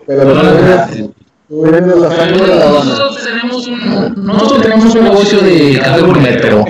Pero 0.04 0.24
Donas 0.24 0.62
gratis. 0.64 1.07
La 1.50 2.10
sangre 2.16 2.46
de 2.46 2.54
la. 2.56 2.64
Nosotros 2.66 3.24
tenemos 3.24 3.66
un, 3.66 4.24
nosotros 4.26 4.62
tenemos 4.62 4.94
un 4.94 5.04
negocio 5.04 5.40
de 5.40 5.80
café 5.82 6.00
gourmet, 6.02 6.40
pero 6.42 6.64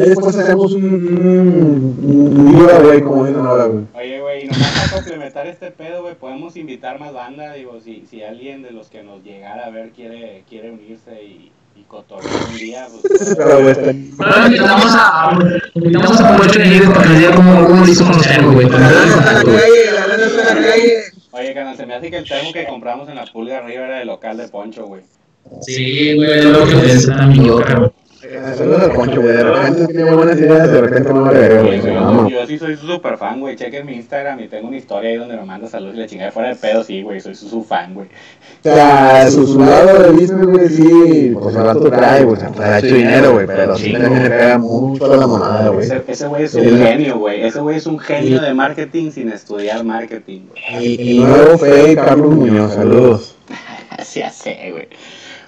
después 0.00 0.36
hacemos 0.36 0.72
un, 0.74 0.84
un, 0.84 1.98
un 2.02 2.54
giveaway, 2.58 3.00
como 3.02 3.24
dicen 3.26 3.46
ahora, 3.46 3.64
güey. 3.66 3.84
Oye, 3.94 4.20
güey, 4.20 4.44
y 4.44 4.48
nomás 4.48 4.70
para 4.72 4.92
complementar 4.92 5.46
este 5.46 5.70
pedo, 5.70 6.02
güey, 6.02 6.14
podemos 6.14 6.56
invitar 6.56 7.00
más 7.00 7.12
banda, 7.14 7.54
digo, 7.54 7.78
si, 7.82 8.04
si 8.10 8.22
alguien 8.22 8.62
de 8.62 8.72
los 8.72 8.88
que 8.88 9.02
nos 9.02 9.22
llegara 9.22 9.66
a 9.66 9.70
ver 9.70 9.90
quiere, 9.90 10.44
quiere 10.48 10.70
unirse 10.72 11.22
y, 11.22 11.50
y 11.74 11.82
cotorreo 11.88 12.30
un 12.50 12.56
día, 12.58 12.86
pues. 12.90 13.34
Pero, 13.36 13.60
güey, 13.62 13.70
está- 13.70 13.94
Ahora 14.24 14.46
invitamos 14.46 14.92
a, 14.94 15.38
invitamos 15.74 16.20
a 16.20 16.36
Poncho 16.36 16.58
Benítez 16.58 16.88
para 16.90 17.02
que 17.02 17.08
nos 17.08 17.18
diga 17.18 17.34
cómo, 17.34 17.66
cómo 17.66 17.84
lo 17.84 17.90
hizo 17.90 18.04
conocer, 18.04 18.44
güey. 18.44 18.66
Para 18.68 18.90
darle 18.90 19.12
contacto, 19.14 19.50
güey. 19.50 19.60
Oye, 21.38 21.52
canal, 21.52 21.76
se 21.76 21.84
me 21.84 21.94
hace 21.94 22.10
que 22.10 22.16
el 22.16 22.24
termo 22.26 22.50
que 22.50 22.64
compramos 22.64 23.08
en 23.10 23.16
la 23.16 23.26
pulga 23.26 23.58
arriba 23.58 23.84
era 23.84 23.98
del 23.98 24.06
local 24.06 24.38
de 24.38 24.48
Poncho, 24.48 24.86
güey. 24.86 25.02
Sí, 25.60 26.14
güey, 26.14 26.42
lo 26.42 26.64
que 26.66 26.76
pensé 26.76 27.08
también 27.08 27.44
yo. 27.44 27.60
Saludos 28.56 28.82
al 28.82 28.92
Poncho, 28.92 29.20
güey. 29.20 29.36
De 29.36 29.44
repente 29.44 29.86
tiene 29.86 30.14
buenas 30.14 30.38
ideas, 30.38 30.70
de 30.70 30.80
repente 30.80 31.12
no 31.12 31.22
vale 31.22 31.62
güey. 31.62 32.30
Yo, 32.30 32.46
sí 32.46 32.58
soy 32.58 32.76
súper 32.76 33.16
fan, 33.18 33.40
güey. 33.40 33.56
Chequen 33.56 33.86
mi 33.86 33.94
Instagram 33.94 34.40
y 34.40 34.48
tengo 34.48 34.68
una 34.68 34.76
historia 34.76 35.10
ahí 35.10 35.16
donde 35.16 35.36
me 35.36 35.44
manda 35.44 35.68
saludos 35.68 35.94
y 35.96 35.98
la 35.98 36.06
chingada 36.06 36.32
fuera 36.32 36.48
de 36.50 36.56
pedo, 36.56 36.82
sí, 36.84 37.02
güey. 37.02 37.20
Soy 37.20 37.34
su, 37.34 37.62
fan, 37.62 37.94
güey. 37.94 38.06
O 38.06 38.62
sea, 38.62 39.30
su, 39.30 39.58
lado 39.58 40.02
de 40.02 40.10
business, 40.10 40.46
güey, 40.46 40.68
sí, 40.68 41.36
pues 41.40 41.54
el 41.56 41.62
vato 41.62 41.90
trae, 41.90 42.24
güey, 42.24 42.38
ha 42.60 42.78
hecho 42.78 42.94
dinero, 42.94 43.32
güey, 43.32 43.46
pero 43.46 43.76
sí 43.76 43.92
también 43.92 44.22
le 44.22 44.30
pega 44.30 44.58
mucho 44.58 45.04
a 45.04 45.16
la 45.16 45.26
monada, 45.26 45.68
güey. 45.68 45.88
Ese, 46.06 46.26
güey 46.26 46.44
es 46.44 46.54
un 46.54 46.78
genio, 46.78 47.18
güey. 47.18 47.42
Ese 47.42 47.60
güey 47.60 47.76
es 47.76 47.86
un 47.86 47.98
genio 47.98 48.40
de 48.40 48.54
marketing 48.54 49.10
sin 49.10 49.30
estudiar 49.30 49.84
marketing, 49.84 50.42
güey. 50.48 51.00
Y, 51.00 51.18
nuevo 51.20 51.58
fue 51.58 51.94
Carlos 51.94 52.34
Muñoz, 52.34 52.74
saludos. 52.74 53.36
Así 53.90 54.22
hace, 54.22 54.70
güey. 54.72 54.88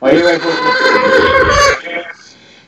Oye, 0.00 0.22
güey, 0.22 0.38
pues. 0.38 0.54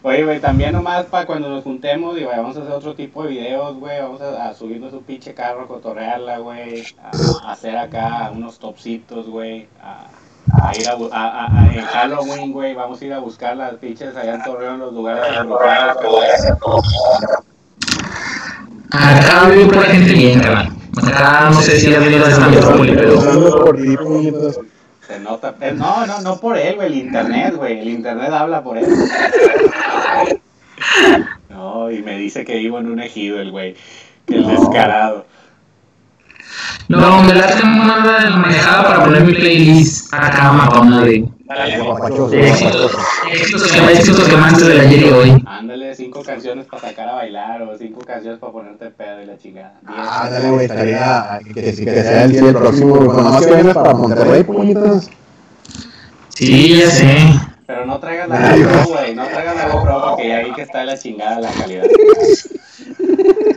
Oye, 0.03 0.24
güey, 0.24 0.40
también 0.40 0.72
nomás 0.72 1.05
para 1.07 1.26
cuando 1.26 1.51
nos 1.51 1.62
juntemos 1.62 2.18
y 2.18 2.24
vamos 2.24 2.57
a 2.57 2.61
hacer 2.62 2.72
otro 2.72 2.94
tipo 2.94 3.22
de 3.22 3.30
videos, 3.30 3.76
güey. 3.78 4.01
Vamos 4.01 4.20
a, 4.22 4.48
a 4.48 4.55
subirnos 4.55 4.92
un 4.94 5.03
pinche 5.03 5.34
carro, 5.34 5.62
a 5.64 5.66
cotorrearla, 5.68 6.38
güey. 6.38 6.84
A, 7.03 7.11
a 7.48 7.53
hacer 7.53 7.76
acá 7.76 8.30
unos 8.34 8.59
topsitos, 8.59 9.26
güey. 9.28 9.68
A, 9.82 10.07
a 10.66 10.72
ir 10.74 10.88
a, 10.88 10.96
bu- 10.96 11.11
a, 11.12 11.44
a, 11.44 11.46
a- 11.46 11.74
en 11.74 11.84
Halloween, 11.84 12.51
güey. 12.53 12.74
Vamos 12.74 13.01
a 13.03 13.05
ir 13.05 13.12
a 13.12 13.18
buscar 13.18 13.57
las 13.59 13.74
pinches 13.74 14.16
allá 14.16 14.36
en 14.36 14.42
Torreón, 14.42 14.78
los 14.78 14.94
lugares 14.94 15.22
güey. 15.44 15.59
Acá 18.92 19.48
vive 19.51 19.66
pura 19.66 19.82
gente 19.86 20.12
bien, 20.14 20.40
cabrón. 20.40 20.76
Acá 21.07 21.51
no 21.51 21.61
sé 21.61 21.78
si 21.78 21.94
has 21.94 22.03
venido 22.03 22.24
a 22.24 22.28
esta 22.30 22.48
metrópoli, 22.48 22.94
pero. 22.96 23.20
Se 25.11 25.19
nota. 25.19 25.57
no, 25.75 26.07
no, 26.07 26.21
no 26.21 26.37
por 26.39 26.57
él, 26.57 26.77
güey. 26.77 26.87
El 26.87 26.95
internet, 26.99 27.57
güey. 27.57 27.81
El 27.81 27.89
internet 27.89 28.33
habla 28.33 28.63
por 28.63 28.79
él. 28.79 28.87
No, 31.49 31.91
y 31.91 32.01
me 32.01 32.17
dice 32.17 32.45
que 32.45 32.57
vivo 32.57 32.79
en 32.79 32.87
un 32.87 33.01
ejido, 33.01 33.41
el 33.41 33.51
güey. 33.51 33.75
Que 34.25 34.37
el 34.37 34.47
descarado. 34.47 35.27
No, 36.89 37.23
me 37.23 37.35
late 37.35 37.65
más 37.65 38.07
la 38.07 38.31
manejada 38.37 38.85
para 38.85 39.05
poner 39.05 39.25
mi 39.25 39.35
playlist 39.35 40.15
acá, 40.15 40.53
matona 40.53 41.03
de 41.03 41.29
Papachoso, 41.51 42.28
de 42.28 42.48
éxitos. 42.48 42.92
Éxitos 43.32 43.72
que 43.72 43.92
éxitos 43.92 44.28
que 44.28 44.36
manches 44.36 44.68
de 44.68 44.80
ayer 44.80 45.01
y 45.01 45.11
hoy. 45.11 45.44
Ándale, 45.46 45.94
cinco 45.96 46.22
canciones 46.22 46.66
para 46.66 46.82
sacar 46.82 47.09
a 47.09 47.14
bailar 47.14 47.62
o 47.62 47.76
cinco 47.76 48.03
canciones 48.03 48.38
para 48.38 48.53
ponerte 48.53 48.90
pedo 48.90 49.20
y 49.20 49.26
la 49.26 49.36
chingada. 49.36 49.74
Diez 49.82 49.98
Ah, 49.98 50.30
güey, 50.48 50.66
estaría 50.66 51.40
que, 51.44 51.55
que, 51.55 51.62
que 51.72 52.03
sea 52.03 52.24
el 52.24 52.32
día 52.32 52.42
del 52.44 52.55
próximo, 52.55 52.94
güey, 52.94 53.09
cuando 53.09 53.30
más 53.30 53.44
que 53.44 53.53
vengas 53.53 53.74
para 53.74 53.94
Monterrey, 53.94 54.44
puñetas. 54.44 55.11
Sí, 56.28 56.78
ya 56.78 56.88
sé. 56.88 57.18
Pero 57.66 57.84
no 57.84 57.98
traigas 57.98 58.28
la 58.28 58.57
GoPro, 58.57 58.84
güey. 58.86 59.14
No 59.16 59.26
traigas 59.26 59.57
la 59.57 59.68
GoPro 59.70 60.05
porque 60.09 60.28
ya 60.28 60.44
vi 60.44 60.53
que 60.53 60.62
está 60.62 60.78
de 60.80 60.86
la 60.86 60.98
chingada 60.98 61.40
la 61.40 61.51
calidad. 61.51 61.84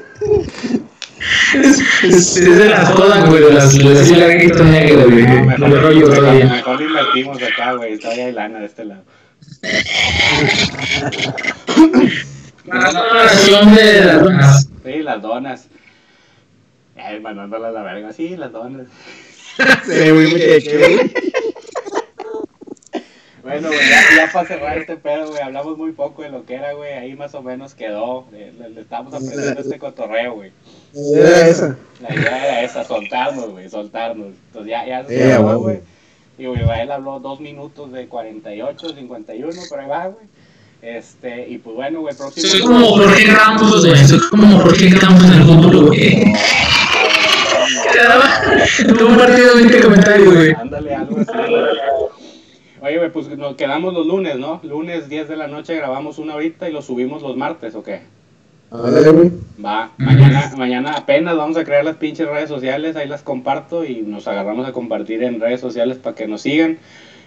Es, 1.53 1.80
es, 2.03 2.38
es 2.38 2.57
de 2.57 2.69
las 2.69 2.93
todas, 2.95 3.30
güey, 3.30 3.43
de 3.43 3.53
las 3.53 3.78
de 3.78 3.99
así 3.99 4.15
larguito 4.15 4.63
negro, 4.63 5.03
güey. 5.09 5.24
Me 5.24 5.55
rollo 5.57 6.07
mejor, 6.07 6.15
todavía. 6.15 6.45
mejor 6.45 6.82
invertimos 6.82 7.41
acá, 7.41 7.74
güey. 7.74 7.97
Todavía 7.97 8.26
hay 8.26 8.32
lana 8.32 8.59
de 8.59 8.65
este 8.65 8.86
lado. 8.86 9.03
La 12.65 12.89
oración 12.89 13.76
de 13.76 14.05
las 14.05 14.24
donas. 14.24 14.69
Sí, 14.84 14.93
las 15.01 15.21
donas. 15.21 15.67
Ay, 16.95 17.19
mandándolas 17.19 17.69
a 17.69 17.74
la 17.74 17.84
verga. 17.84 18.13
Sí, 18.13 18.36
las 18.38 18.51
donas. 18.51 18.88
Sí, 19.86 20.09
güey, 20.09 20.32
muchacho, 20.32 20.71
güey. 20.80 21.11
Bueno, 23.43 23.67
güey, 23.67 23.79
ya, 23.89 24.25
ya 24.25 24.31
para 24.31 24.47
cerrar 24.47 24.77
este 24.77 24.95
pedo, 24.95 25.27
güey, 25.27 25.41
hablamos 25.41 25.77
muy 25.77 25.91
poco 25.91 26.21
de 26.23 26.29
lo 26.29 26.45
que 26.45 26.55
era, 26.55 26.71
güey, 26.73 26.93
ahí 26.93 27.13
más 27.13 27.35
o 27.35 27.41
menos 27.43 27.73
quedó, 27.73 28.25
le, 28.31 28.53
le- 28.53 28.69
le 28.69 28.81
estamos 28.81 29.13
aprendiendo 29.13 29.59
este 29.59 29.77
cotorreo, 29.77 30.35
güey. 30.35 30.51
Era 31.13 31.47
esa. 31.49 31.75
La 32.01 32.15
idea 32.15 32.37
era 32.47 32.61
esa, 32.63 32.85
soltarnos, 32.85 33.49
güey, 33.49 33.69
soltarnos. 33.69 34.27
Entonces 34.47 34.69
ya, 34.71 34.85
ya 34.87 35.05
se 35.05 35.17
Sí, 35.25 35.31
acabó, 35.31 35.57
güey. 35.59 35.75
güey. 35.75 35.79
Y 36.37 36.45
güey, 36.47 36.61
Israel 36.61 36.91
habló 36.91 37.19
dos 37.19 37.39
minutos 37.41 37.91
de 37.91 38.07
48, 38.07 38.95
51, 38.95 39.61
por 39.69 39.79
ahí 39.79 39.87
va, 39.89 40.07
güey. 40.07 40.25
Este, 40.81 41.47
y 41.49 41.57
pues 41.57 41.75
bueno, 41.75 41.99
güey, 42.01 42.15
próximo... 42.15 42.47
Soy 42.47 42.61
como 42.61 42.85
Jorge 42.87 43.25
Ramos, 43.27 43.85
güey. 43.85 44.05
Soy 44.07 44.19
como 44.29 44.59
Jorge 44.59 44.89
Ramos 44.89 45.23
en 45.25 45.31
el 45.33 45.43
fútbol, 45.43 45.85
güey. 45.87 46.33
Tuve 48.87 49.03
un 49.05 49.17
partido 49.17 49.49
de 49.49 49.55
20 49.63 49.81
comentarios, 49.81 50.33
güey. 50.33 50.53
Ándale, 50.53 50.95
algo 50.95 51.17
así, 51.19 51.31
güey. 51.49 51.63
Oye, 52.86 52.97
güey, 52.97 53.09
pues 53.11 53.29
nos 53.38 53.55
quedamos 53.55 53.93
los 53.93 54.05
lunes, 54.05 54.38
¿no? 54.38 54.59
Lunes 54.61 55.07
10 55.07 55.29
de 55.29 55.38
la 55.38 55.47
noche 55.47 55.73
grabamos 55.73 56.17
una 56.17 56.36
horita 56.36 56.67
y 56.67 56.73
lo 56.73 56.81
subimos 56.81 57.21
los 57.21 57.38
martes, 57.38 57.75
¿o 57.75 57.81
qué? 57.81 58.01
Güey. 58.71 59.31
Va, 59.63 59.91
mañana, 59.97 60.51
mañana 60.57 60.91
apenas 60.97 61.38
vamos 61.38 61.55
a 61.55 61.63
crear 61.63 61.86
las 61.86 61.95
pinches 61.95 62.27
redes 62.27 62.49
sociales, 62.49 62.97
ahí 62.97 63.07
las 63.07 63.21
comparto 63.21 63.86
y 63.86 64.01
nos 64.01 64.27
agarramos 64.27 64.67
a 64.67 64.73
compartir 64.73 65.23
en 65.23 65.39
redes 65.39 65.61
sociales 65.61 65.97
para 65.97 66.13
que 66.13 66.27
nos 66.27 66.41
sigan 66.41 66.77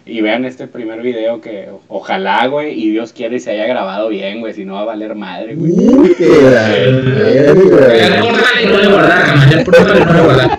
y 0.05 0.21
vean 0.21 0.45
este 0.45 0.67
primer 0.67 1.01
video 1.01 1.41
que 1.41 1.71
ojalá, 1.89 2.47
güey, 2.49 2.79
y 2.79 2.91
Dios 2.91 3.15
quiere 3.15 3.37
y 3.37 3.41
se 3.41 3.53
haya 3.53 3.67
grabado 3.67 4.11
bien, 4.11 4.41
güey, 4.41 4.53
si 4.53 4.67
no 4.67 4.75
va 4.75 4.83
a 4.83 4.85
valer 4.85 5.15
madre, 5.15 5.55
güey. 5.55 5.73
Ya 5.73 7.55
güey. 7.55 7.71
córtale 7.71 8.63
y 8.63 8.67
no 8.67 8.79
le 8.79 8.89
guardar. 8.89 9.51
Ya 9.51 9.65
córtale 9.65 10.01
y 10.01 10.05
no 10.05 10.13
le 10.13 10.21
guardar. 10.21 10.59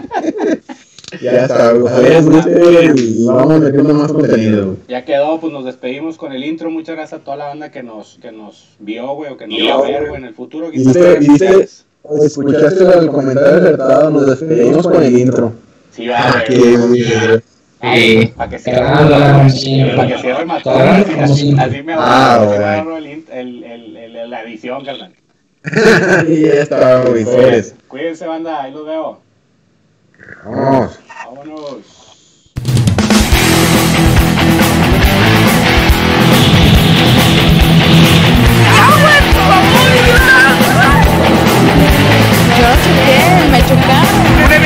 Ya 1.21 1.45
está, 1.45 1.71
güey. 1.73 1.93
Vamos 3.25 3.59
metiendo 3.59 3.93
más 3.93 4.11
contenido, 4.11 4.65
güey. 4.65 4.77
Ya 4.87 5.05
quedó, 5.05 5.39
pues 5.39 5.51
nos 5.53 5.65
despedimos 5.65 6.17
con 6.17 6.31
el 6.33 6.43
intro. 6.43 6.69
Muchas 6.69 6.95
gracias 6.95 7.21
a 7.21 7.23
toda 7.23 7.37
la 7.37 7.45
banda 7.47 7.71
que 7.71 7.83
nos, 7.83 8.17
que 8.21 8.31
nos 8.31 8.69
vio, 8.79 9.07
güey, 9.15 9.31
o 9.31 9.37
que 9.37 9.47
nos 9.47 9.59
va 9.59 9.73
a 9.75 9.81
ver, 9.81 10.07
güey, 10.09 10.21
en 10.21 10.27
el 10.27 10.33
futuro. 10.33 10.69
Están 10.71 11.19
¿Viste. 11.19 11.67
Escuchaste 12.23 12.83
el 12.99 13.09
comentario 13.09 13.57
acertado, 13.57 14.09
nos 14.09 14.25
despedimos 14.27 14.87
con 14.87 15.03
el 15.03 15.17
intro. 15.17 15.53
Sí, 15.91 16.07
va, 16.07 16.17
Ah, 16.19 16.43
güey. 16.47 18.27
Para 18.35 18.49
que 18.49 18.59
cierre, 18.59 18.79
para 19.95 20.07
que 20.07 20.17
cierre 20.17 20.45
Así, 21.21 21.55
así, 21.59 21.83
me 21.83 21.93
Ah, 21.93 22.35
ahorro, 22.35 22.51
así 22.51 22.57
me 22.59 22.65
güey. 22.65 22.79
ahorro 22.79 22.97
el, 22.97 23.05
int- 23.05 23.29
el, 23.31 23.63
el, 23.63 23.97
el- 23.97 24.29
la 24.29 24.43
edición, 24.43 24.83
carnal. 24.85 25.11
Y 26.27 26.41
ya 26.43 26.53
está, 26.53 27.01
güey. 27.03 27.23
Cuídense, 27.87 28.25
banda, 28.27 28.63
ahí 28.63 28.71
los 28.71 28.85
veo. 28.85 29.19
Vamos. 30.43 30.99
Vámonos. 31.07 31.85
Yo 42.57 42.69
choqué, 42.83 43.19
me 43.51 43.59
chocaron. 43.61 44.56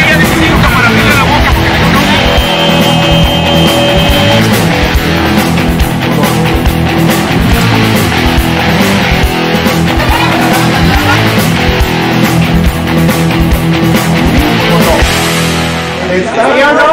¿Está? 16.11 16.90